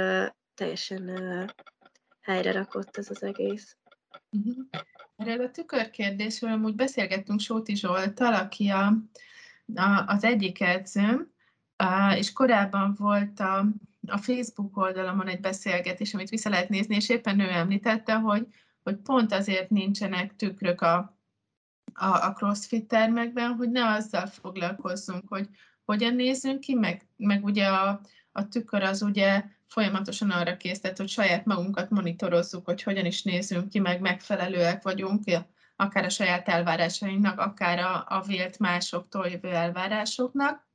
teljesen 0.55 1.11
helyre 2.21 2.51
rakott 2.51 2.97
ez 2.97 3.09
az 3.09 3.23
egész. 3.23 3.77
Uh-huh. 4.29 4.65
Erről 5.15 5.45
a 5.45 5.51
tükörkérdésről 5.51 6.51
amúgy 6.51 6.75
beszélgettünk 6.75 7.39
Sóti 7.39 7.75
Zsoltal, 7.75 8.33
aki 8.33 8.69
a, 8.69 8.93
a, 9.75 10.03
az 10.07 10.23
egyik 10.23 10.61
edzőm, 10.61 11.31
és 12.15 12.33
korábban 12.33 12.95
volt 12.97 13.39
a, 13.39 13.65
a 14.07 14.17
Facebook 14.17 14.77
oldalamon 14.77 15.27
egy 15.27 15.39
beszélgetés, 15.39 16.13
amit 16.13 16.29
vissza 16.29 16.49
lehet 16.49 16.69
nézni, 16.69 16.95
és 16.95 17.09
éppen 17.09 17.39
ő 17.39 17.49
említette, 17.49 18.13
hogy, 18.13 18.47
hogy 18.83 18.95
pont 18.95 19.33
azért 19.33 19.69
nincsenek 19.69 20.35
tükrök 20.35 20.81
a, 20.81 21.17
a, 21.93 22.05
a 22.05 22.33
CrossFit 22.33 22.87
termekben, 22.87 23.53
hogy 23.53 23.69
ne 23.69 23.89
azzal 23.89 24.25
foglalkozzunk, 24.25 25.23
hogy 25.27 25.49
hogyan 25.85 26.15
nézzünk 26.15 26.59
ki, 26.59 26.73
meg, 26.73 27.07
meg 27.17 27.43
ugye 27.43 27.67
a, 27.67 28.01
a 28.31 28.47
tükör 28.47 28.83
az 28.83 29.01
ugye 29.01 29.43
folyamatosan 29.67 30.29
arra 30.29 30.57
készített, 30.57 30.97
hogy 30.97 31.09
saját 31.09 31.45
magunkat 31.45 31.89
monitorozzuk, 31.89 32.65
hogy 32.65 32.83
hogyan 32.83 33.05
is 33.05 33.23
nézünk 33.23 33.69
ki, 33.69 33.79
meg 33.79 34.01
megfelelőek 34.01 34.83
vagyunk, 34.83 35.23
akár 35.75 36.05
a 36.05 36.09
saját 36.09 36.47
elvárásainknak, 36.47 37.39
akár 37.39 37.79
a, 37.79 38.05
a 38.07 38.21
vélt 38.21 38.59
másoktól 38.59 39.27
jövő 39.27 39.49
elvárásoknak 39.49 40.67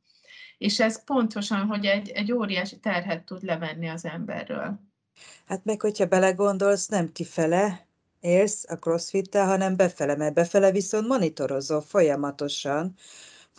és 0.58 0.80
ez 0.80 1.04
pontosan, 1.04 1.66
hogy 1.66 1.84
egy, 1.84 2.08
egy 2.08 2.32
óriási 2.32 2.78
terhet 2.78 3.24
tud 3.24 3.42
levenni 3.42 3.88
az 3.88 4.04
emberről. 4.04 4.80
Hát 5.46 5.64
meg, 5.64 5.80
hogyha 5.80 6.06
belegondolsz, 6.06 6.86
nem 6.88 7.12
kifele 7.12 7.86
élsz 8.20 8.64
a 8.68 8.74
crossfit 8.74 9.34
hanem 9.34 9.76
befele, 9.76 10.16
mert 10.16 10.34
befele 10.34 10.70
viszont 10.70 11.08
monitorozol 11.08 11.80
folyamatosan, 11.80 12.94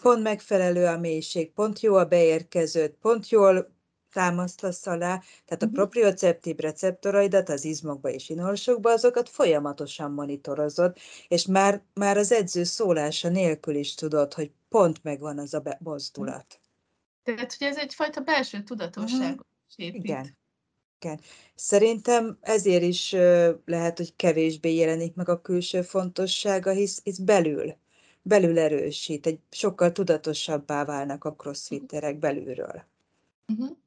pont 0.01 0.23
megfelelő 0.23 0.85
a 0.85 0.97
mélység, 0.97 1.51
pont 1.51 1.79
jó 1.79 1.95
a 1.95 2.05
beérkezőt, 2.05 2.95
pont 3.01 3.29
jól 3.29 3.77
támasztasz 4.13 4.87
alá, 4.87 5.21
tehát 5.45 5.63
a 5.63 5.65
mhm. 5.65 5.73
proprioceptív 5.73 6.57
receptoraidat 6.57 7.49
az 7.49 7.65
izmokba 7.65 8.09
és 8.09 8.29
inolsokba, 8.29 8.91
azokat 8.91 9.29
folyamatosan 9.29 10.11
monitorozod, 10.11 10.97
és 11.27 11.45
már, 11.45 11.81
már 11.93 12.17
az 12.17 12.31
edző 12.31 12.63
szólása 12.63 13.29
nélkül 13.29 13.75
is 13.75 13.95
tudod, 13.95 14.33
hogy 14.33 14.51
pont 14.69 15.03
megvan 15.03 15.39
az 15.39 15.53
a 15.53 15.63
mozdulat. 15.79 16.59
Tehát, 17.35 17.55
hogy 17.57 17.67
ez 17.67 17.77
egyfajta 17.77 18.21
belső 18.21 18.63
tudatosságot 18.63 19.21
uh-huh. 19.21 19.85
épít. 19.85 20.03
Igen. 20.03 20.37
Igen. 21.01 21.19
Szerintem 21.55 22.37
ezért 22.41 22.83
is 22.83 23.11
lehet, 23.65 23.97
hogy 23.97 24.15
kevésbé 24.15 24.73
jelenik 24.73 25.15
meg 25.15 25.29
a 25.29 25.41
külső 25.41 25.81
fontossága, 25.81 26.71
hisz, 26.71 27.01
hisz 27.03 27.17
belül, 27.17 27.75
belül 28.21 28.59
erősít, 28.59 29.25
egy 29.25 29.39
sokkal 29.49 29.91
tudatosabbá 29.91 30.85
válnak 30.85 31.23
a 31.23 31.33
crossfitterek 31.33 32.17
belülről. 32.17 32.83
Uh-huh. 33.47 33.77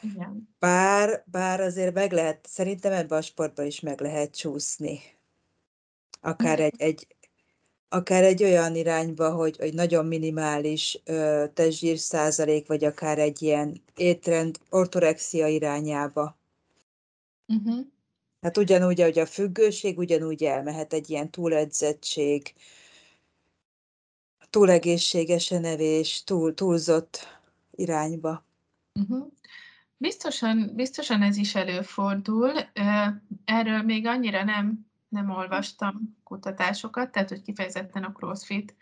Igen. 0.00 0.48
Bár, 0.58 1.24
bár 1.26 1.60
azért 1.60 1.94
meg 1.94 2.12
lehet, 2.12 2.46
szerintem 2.46 2.92
ebben 2.92 3.18
a 3.18 3.22
sportban 3.22 3.66
is 3.66 3.80
meg 3.80 4.00
lehet 4.00 4.36
csúszni. 4.36 5.00
Akár 6.20 6.60
egy, 6.60 6.74
egy 6.76 7.06
akár 7.88 8.24
egy 8.24 8.42
olyan 8.42 8.74
irányba, 8.74 9.34
hogy, 9.34 9.56
hogy 9.56 9.74
nagyon 9.74 10.06
minimális 10.06 11.00
ö, 11.04 11.44
testzsír 11.54 11.98
százalék, 11.98 12.66
vagy 12.66 12.84
akár 12.84 13.18
egy 13.18 13.42
ilyen 13.42 13.82
étrend 13.96 14.58
ortorexia 14.70 15.46
irányába. 15.46 16.38
Uh-huh. 17.46 17.86
Hát 18.40 18.56
ugyanúgy, 18.56 19.00
hogy 19.00 19.18
a 19.18 19.26
függőség, 19.26 19.98
ugyanúgy 19.98 20.44
elmehet 20.44 20.92
egy 20.92 21.10
ilyen 21.10 21.30
túledzettség, 21.30 22.54
túlegészségesen 24.50 25.64
evés, 25.64 26.24
túl, 26.24 26.54
túlzott 26.54 27.26
irányba. 27.70 28.44
Uh-huh. 28.94 29.26
Biztosan, 29.96 30.72
biztosan 30.74 31.22
ez 31.22 31.36
is 31.36 31.54
előfordul. 31.54 32.50
Erről 33.44 33.82
még 33.82 34.06
annyira 34.06 34.44
nem, 34.44 34.87
nem 35.08 35.30
olvastam 35.30 36.16
kutatásokat, 36.24 37.10
tehát 37.10 37.28
hogy 37.28 37.42
kifejezetten 37.42 38.04
a 38.04 38.12
CrossFit 38.12 38.74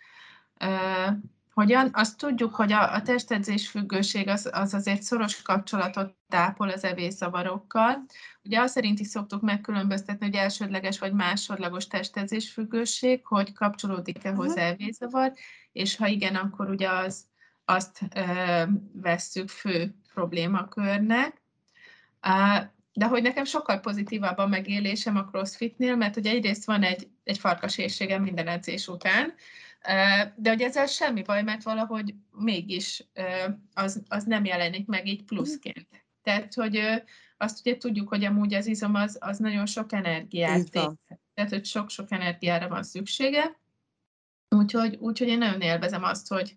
hogyan. 1.56 1.90
Azt 1.92 2.18
tudjuk, 2.18 2.54
hogy 2.54 2.72
a, 2.72 2.94
a 2.94 3.02
testedzés 3.02 3.68
függőség 3.68 4.28
az, 4.28 4.50
az 4.52 4.74
azért 4.74 5.02
szoros 5.02 5.42
kapcsolatot 5.42 6.14
tápol 6.28 6.68
az 6.68 6.84
evészavarokkal. 6.84 8.04
Ugye 8.44 8.60
azt 8.60 8.74
szerint 8.74 9.00
is 9.00 9.06
szoktuk 9.06 9.42
megkülönböztetni, 9.42 10.26
hogy 10.26 10.34
elsődleges 10.34 10.98
vagy 10.98 11.12
másodlagos 11.12 11.86
testedzés 11.86 12.52
függőség, 12.52 13.26
hogy 13.26 13.52
kapcsolódik-e 13.52 14.30
hozzá 14.30 14.62
evészavar, 14.62 15.32
és 15.72 15.96
ha 15.96 16.06
igen, 16.06 16.34
akkor 16.34 16.70
ugye 16.70 16.88
az, 16.90 17.24
azt 17.64 18.00
ö, 18.14 18.62
vesszük 18.92 19.48
fő 19.48 19.94
problémakörnek. 20.14 21.42
De 22.98 23.06
hogy 23.06 23.22
nekem 23.22 23.44
sokkal 23.44 23.80
pozitívabb 23.80 24.38
a 24.38 24.46
megélésem 24.46 25.16
a 25.16 25.24
crossfitnél, 25.24 25.96
mert 25.96 26.14
hogy 26.14 26.26
egyrészt 26.26 26.64
van 26.64 26.82
egy, 26.82 27.08
egy 27.24 27.38
farkasérségem 27.38 28.22
minden 28.22 28.48
edzés 28.48 28.88
után, 28.88 29.34
de 30.36 30.50
hogy 30.50 30.60
ezzel 30.60 30.86
semmi 30.86 31.22
baj, 31.22 31.42
mert 31.42 31.62
valahogy 31.62 32.14
mégis 32.30 33.04
az, 33.74 34.02
az 34.08 34.24
nem 34.24 34.44
jelenik 34.44 34.86
meg 34.86 35.06
így 35.06 35.24
pluszként. 35.24 36.06
Tehát, 36.22 36.54
hogy 36.54 37.02
azt 37.36 37.66
ugye 37.66 37.76
tudjuk, 37.76 38.08
hogy 38.08 38.24
amúgy 38.24 38.54
az 38.54 38.66
izom 38.66 38.94
az, 38.94 39.16
az 39.20 39.38
nagyon 39.38 39.66
sok 39.66 39.92
energiát 39.92 40.70
Tehát, 41.34 41.50
hogy 41.50 41.64
sok-sok 41.64 42.10
energiára 42.10 42.68
van 42.68 42.82
szüksége. 42.82 43.60
Úgyhogy, 44.48 44.96
úgyhogy 44.96 45.28
én 45.28 45.38
nagyon 45.38 45.60
élvezem 45.60 46.04
azt, 46.04 46.28
hogy, 46.28 46.56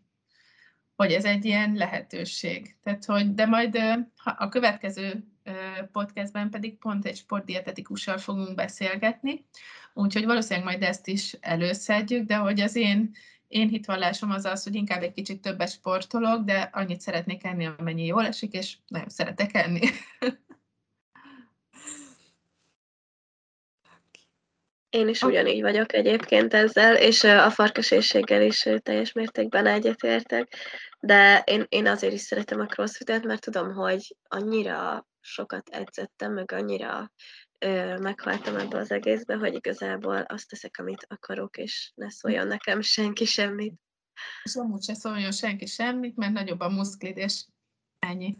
hogy 0.95 1.11
ez 1.11 1.25
egy 1.25 1.45
ilyen 1.45 1.73
lehetőség. 1.73 2.75
Tehát, 2.83 3.05
hogy, 3.05 3.33
de 3.33 3.45
majd 3.45 3.79
a 4.23 4.49
következő 4.49 5.23
podcastben 5.87 6.49
pedig 6.49 6.77
pont 6.77 7.05
egy 7.05 7.15
sportdietetikussal 7.15 8.17
fogunk 8.17 8.55
beszélgetni, 8.55 9.45
úgyhogy 9.93 10.25
valószínűleg 10.25 10.65
majd 10.65 10.83
ezt 10.83 11.07
is 11.07 11.33
előszedjük, 11.39 12.25
de 12.25 12.35
hogy 12.35 12.59
az 12.59 12.75
én, 12.75 13.11
én 13.47 13.67
hitvallásom 13.67 14.31
az 14.31 14.45
az, 14.45 14.63
hogy 14.63 14.75
inkább 14.75 15.01
egy 15.01 15.13
kicsit 15.13 15.41
többet 15.41 15.71
sportolok, 15.71 16.43
de 16.43 16.69
annyit 16.73 17.01
szeretnék 17.01 17.43
enni, 17.43 17.69
amennyi 17.77 18.05
jól 18.05 18.25
esik, 18.25 18.53
és 18.53 18.77
nagyon 18.87 19.09
szeretek 19.09 19.53
enni. 19.53 19.79
Én 24.89 25.07
is 25.07 25.21
ugyanígy 25.21 25.61
vagyok 25.61 25.93
egyébként 25.93 26.53
ezzel, 26.53 26.95
és 26.95 27.23
a 27.23 27.49
farkasészséggel 27.49 28.41
is 28.41 28.67
teljes 28.83 29.11
mértékben 29.11 29.65
egyetértek, 29.65 30.55
de 30.99 31.43
én, 31.45 31.65
én 31.69 31.87
azért 31.87 32.13
is 32.13 32.21
szeretem 32.21 32.59
a 32.59 32.65
crossfitet, 32.65 33.23
mert 33.23 33.41
tudom, 33.41 33.73
hogy 33.73 34.15
annyira 34.23 35.07
sokat 35.29 35.69
edzettem, 35.69 36.33
meg 36.33 36.51
annyira 36.51 37.11
ö, 37.59 37.97
meghaltam 37.97 38.55
ebbe 38.55 38.77
az 38.77 38.91
egészbe, 38.91 39.35
hogy 39.35 39.53
igazából 39.53 40.17
azt 40.21 40.49
teszek, 40.49 40.77
amit 40.77 41.05
akarok, 41.09 41.57
és 41.57 41.91
ne 41.95 42.09
szóljon 42.09 42.47
nekem 42.47 42.81
senki 42.81 43.25
semmit. 43.25 43.73
És 44.43 44.55
amúgy 44.55 44.83
se 44.83 44.93
szóljon 44.93 45.31
senki 45.31 45.65
semmit, 45.65 46.15
mert 46.15 46.33
nagyobb 46.33 46.59
a 46.59 46.69
muszklid, 46.69 47.17
és 47.17 47.45
ennyi. 47.99 48.35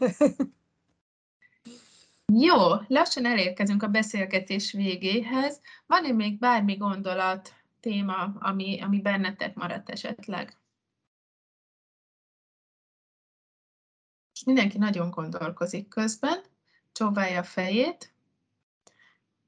Jó, 2.33 2.55
lassan 2.87 3.25
elérkezünk 3.25 3.83
a 3.83 3.87
beszélgetés 3.87 4.71
végéhez. 4.71 5.61
Van-e 5.85 6.11
még 6.11 6.39
bármi 6.39 6.75
gondolat, 6.75 7.53
téma, 7.79 8.23
ami, 8.39 8.81
ami 8.81 9.01
bennetek 9.01 9.55
maradt 9.55 9.89
esetleg? 9.89 10.57
És 14.33 14.43
mindenki 14.43 14.77
nagyon 14.77 15.09
gondolkozik 15.09 15.87
közben, 15.87 16.43
csóválja 16.99 17.39
a 17.39 17.43
fejét. 17.43 18.13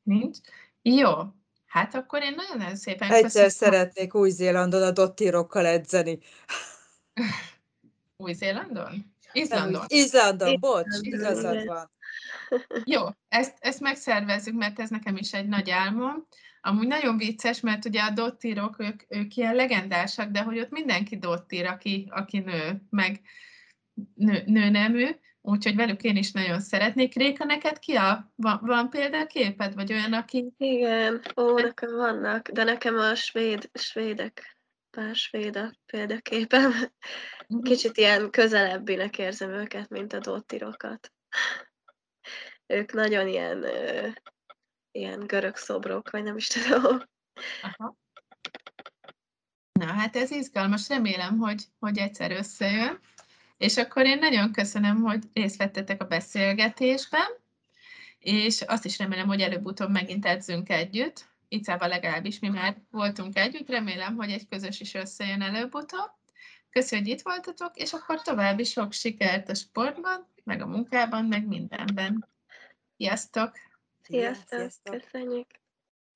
Nincs. 0.04 0.38
Jó, 0.82 1.10
hát 1.66 1.96
akkor 1.96 2.22
én 2.22 2.34
nagyon-nagyon 2.36 2.76
szépen 2.76 3.12
Egyszer 3.12 3.44
köszönöm. 3.44 3.50
szeretnék 3.50 4.16
Új-Zélandon 4.16 4.82
a 4.82 4.92
dottirokkal 4.92 5.66
edzeni. 5.66 6.20
Új-Zélandon? 8.18 9.16
Izlandon. 9.34 9.86
Izlandon, 9.88 10.60
bocs, 10.60 10.86
igazad 11.02 11.66
van. 11.66 11.92
Jó, 12.86 13.02
ezt, 13.28 13.58
ezt 13.60 13.80
megszervezzük, 13.80 14.56
mert 14.58 14.80
ez 14.80 14.90
nekem 14.90 15.18
is 15.18 15.34
egy 15.34 15.48
nagy 15.48 15.70
álmom. 15.70 16.28
Amúgy 16.62 16.88
nagyon 16.88 17.18
vicces, 17.18 17.60
mert 17.60 17.86
ugye 17.86 18.02
a 18.02 18.10
dottirok, 18.10 18.80
ők, 18.80 19.02
ők 19.08 19.36
ilyen 19.36 19.56
legendásak, 19.56 20.30
de 20.30 20.42
hogy 20.42 20.60
ott 20.60 20.70
mindenki 20.70 21.18
dottir, 21.18 21.66
aki, 21.66 22.08
aki 22.12 22.40
nő, 22.40 22.82
meg 22.90 23.22
nő, 24.16 24.44
nőnemű, 24.46 25.08
úgyhogy 25.42 25.76
velük 25.76 26.02
én 26.02 26.16
is 26.16 26.32
nagyon 26.32 26.60
szeretnék. 26.60 27.14
Réka, 27.14 27.46
neked 27.46 27.80
ki 27.80 27.96
a, 27.96 28.32
van, 28.36 28.60
van 28.62 28.90
példaképed, 28.90 29.74
vagy 29.74 29.92
olyan, 29.92 30.14
aki... 30.14 30.54
Igen, 30.58 31.22
ó, 31.36 31.60
nekem 31.60 31.96
vannak, 31.96 32.50
de 32.50 32.64
nekem 32.64 32.98
a 32.98 33.16
svéd, 33.16 33.70
svédek, 33.74 34.58
pár 34.90 35.16
svéd 35.16 35.56
a 35.56 35.74
példaképem. 35.86 36.74
Mhm. 37.48 37.62
Kicsit 37.62 37.98
ilyen 37.98 38.30
közelebbinek 38.30 39.18
érzem 39.18 39.50
őket, 39.50 39.90
mint 39.90 40.14
a 40.14 40.20
dottirokat 40.20 41.12
ők 42.72 42.94
nagyon 42.94 43.28
ilyen, 43.28 43.66
ilyen 44.92 45.20
görög 45.28 45.56
szobrok, 45.56 46.10
vagy 46.10 46.24
nem 46.24 46.38
is 46.38 46.48
tudom. 46.48 47.02
Aha. 47.62 47.98
Na, 49.80 49.86
hát 49.86 50.16
ez 50.16 50.32
izgalmas, 50.32 50.90
remélem, 50.90 51.38
hogy, 51.38 51.64
hogy 51.80 51.98
egyszer 51.98 52.32
összejön. 52.32 53.00
És 53.62 53.78
akkor 53.78 54.06
én 54.06 54.18
nagyon 54.18 54.52
köszönöm, 54.52 55.02
hogy 55.02 55.24
részt 55.34 55.58
vettetek 55.58 56.02
a 56.02 56.08
beszélgetésben, 56.08 57.28
és 58.20 58.62
azt 58.62 58.86
is 58.86 58.98
remélem, 58.98 59.28
hogy 59.28 59.42
előbb-utóbb 59.42 59.90
megint 59.90 60.26
edzünk 60.26 60.70
együtt. 60.70 61.26
Icával 61.48 61.88
legalábbis 61.88 62.40
mi 62.40 62.50
már 62.50 62.78
voltunk 62.92 63.38
együtt, 63.38 63.70
remélem, 63.70 64.16
hogy 64.16 64.32
egy 64.32 64.48
közös 64.48 64.80
is 64.80 64.94
összejön 64.94 65.42
előbb-utóbb. 65.42 66.12
Köszönjük, 66.70 67.08
hogy 67.08 67.18
itt 67.18 67.24
voltatok, 67.24 67.78
és 67.78 67.94
akkor 67.94 68.22
további 68.22 68.64
sok 68.64 68.94
sikert 68.94 69.50
a 69.50 69.54
sportban, 69.54 70.28
meg 70.44 70.62
a 70.62 70.68
munkában, 70.68 71.26
meg 71.26 71.48
mindenben. 71.48 72.28
Sziasztok! 72.98 73.52
Sziasztok! 74.04 74.60
Sziasztok. 74.60 75.02
Köszönjük! 75.02 75.61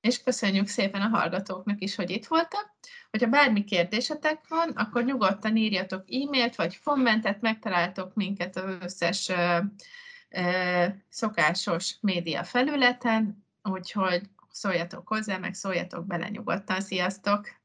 És 0.05 0.23
köszönjük 0.23 0.67
szépen 0.67 1.01
a 1.01 1.17
hallgatóknak 1.17 1.81
is, 1.81 1.95
hogy 1.95 2.09
itt 2.09 2.25
voltak. 2.25 2.75
Hogyha 3.11 3.29
bármi 3.29 3.63
kérdésetek 3.63 4.47
van, 4.47 4.69
akkor 4.69 5.03
nyugodtan 5.03 5.55
írjatok 5.55 6.03
e-mailt 6.11 6.55
vagy 6.55 6.81
kommentet, 6.83 7.41
megtaláltok 7.41 8.13
minket 8.13 8.55
az 8.55 8.77
összes 8.81 9.29
ö, 9.29 9.59
ö, 10.29 10.85
szokásos 11.09 11.95
média 12.01 12.43
felületen, 12.43 13.45
úgyhogy 13.63 14.21
szóljatok 14.51 15.07
hozzá, 15.07 15.37
meg 15.37 15.53
szóljatok 15.53 16.05
bele 16.05 16.29
nyugodtan. 16.29 16.81
Sziasztok! 16.81 17.64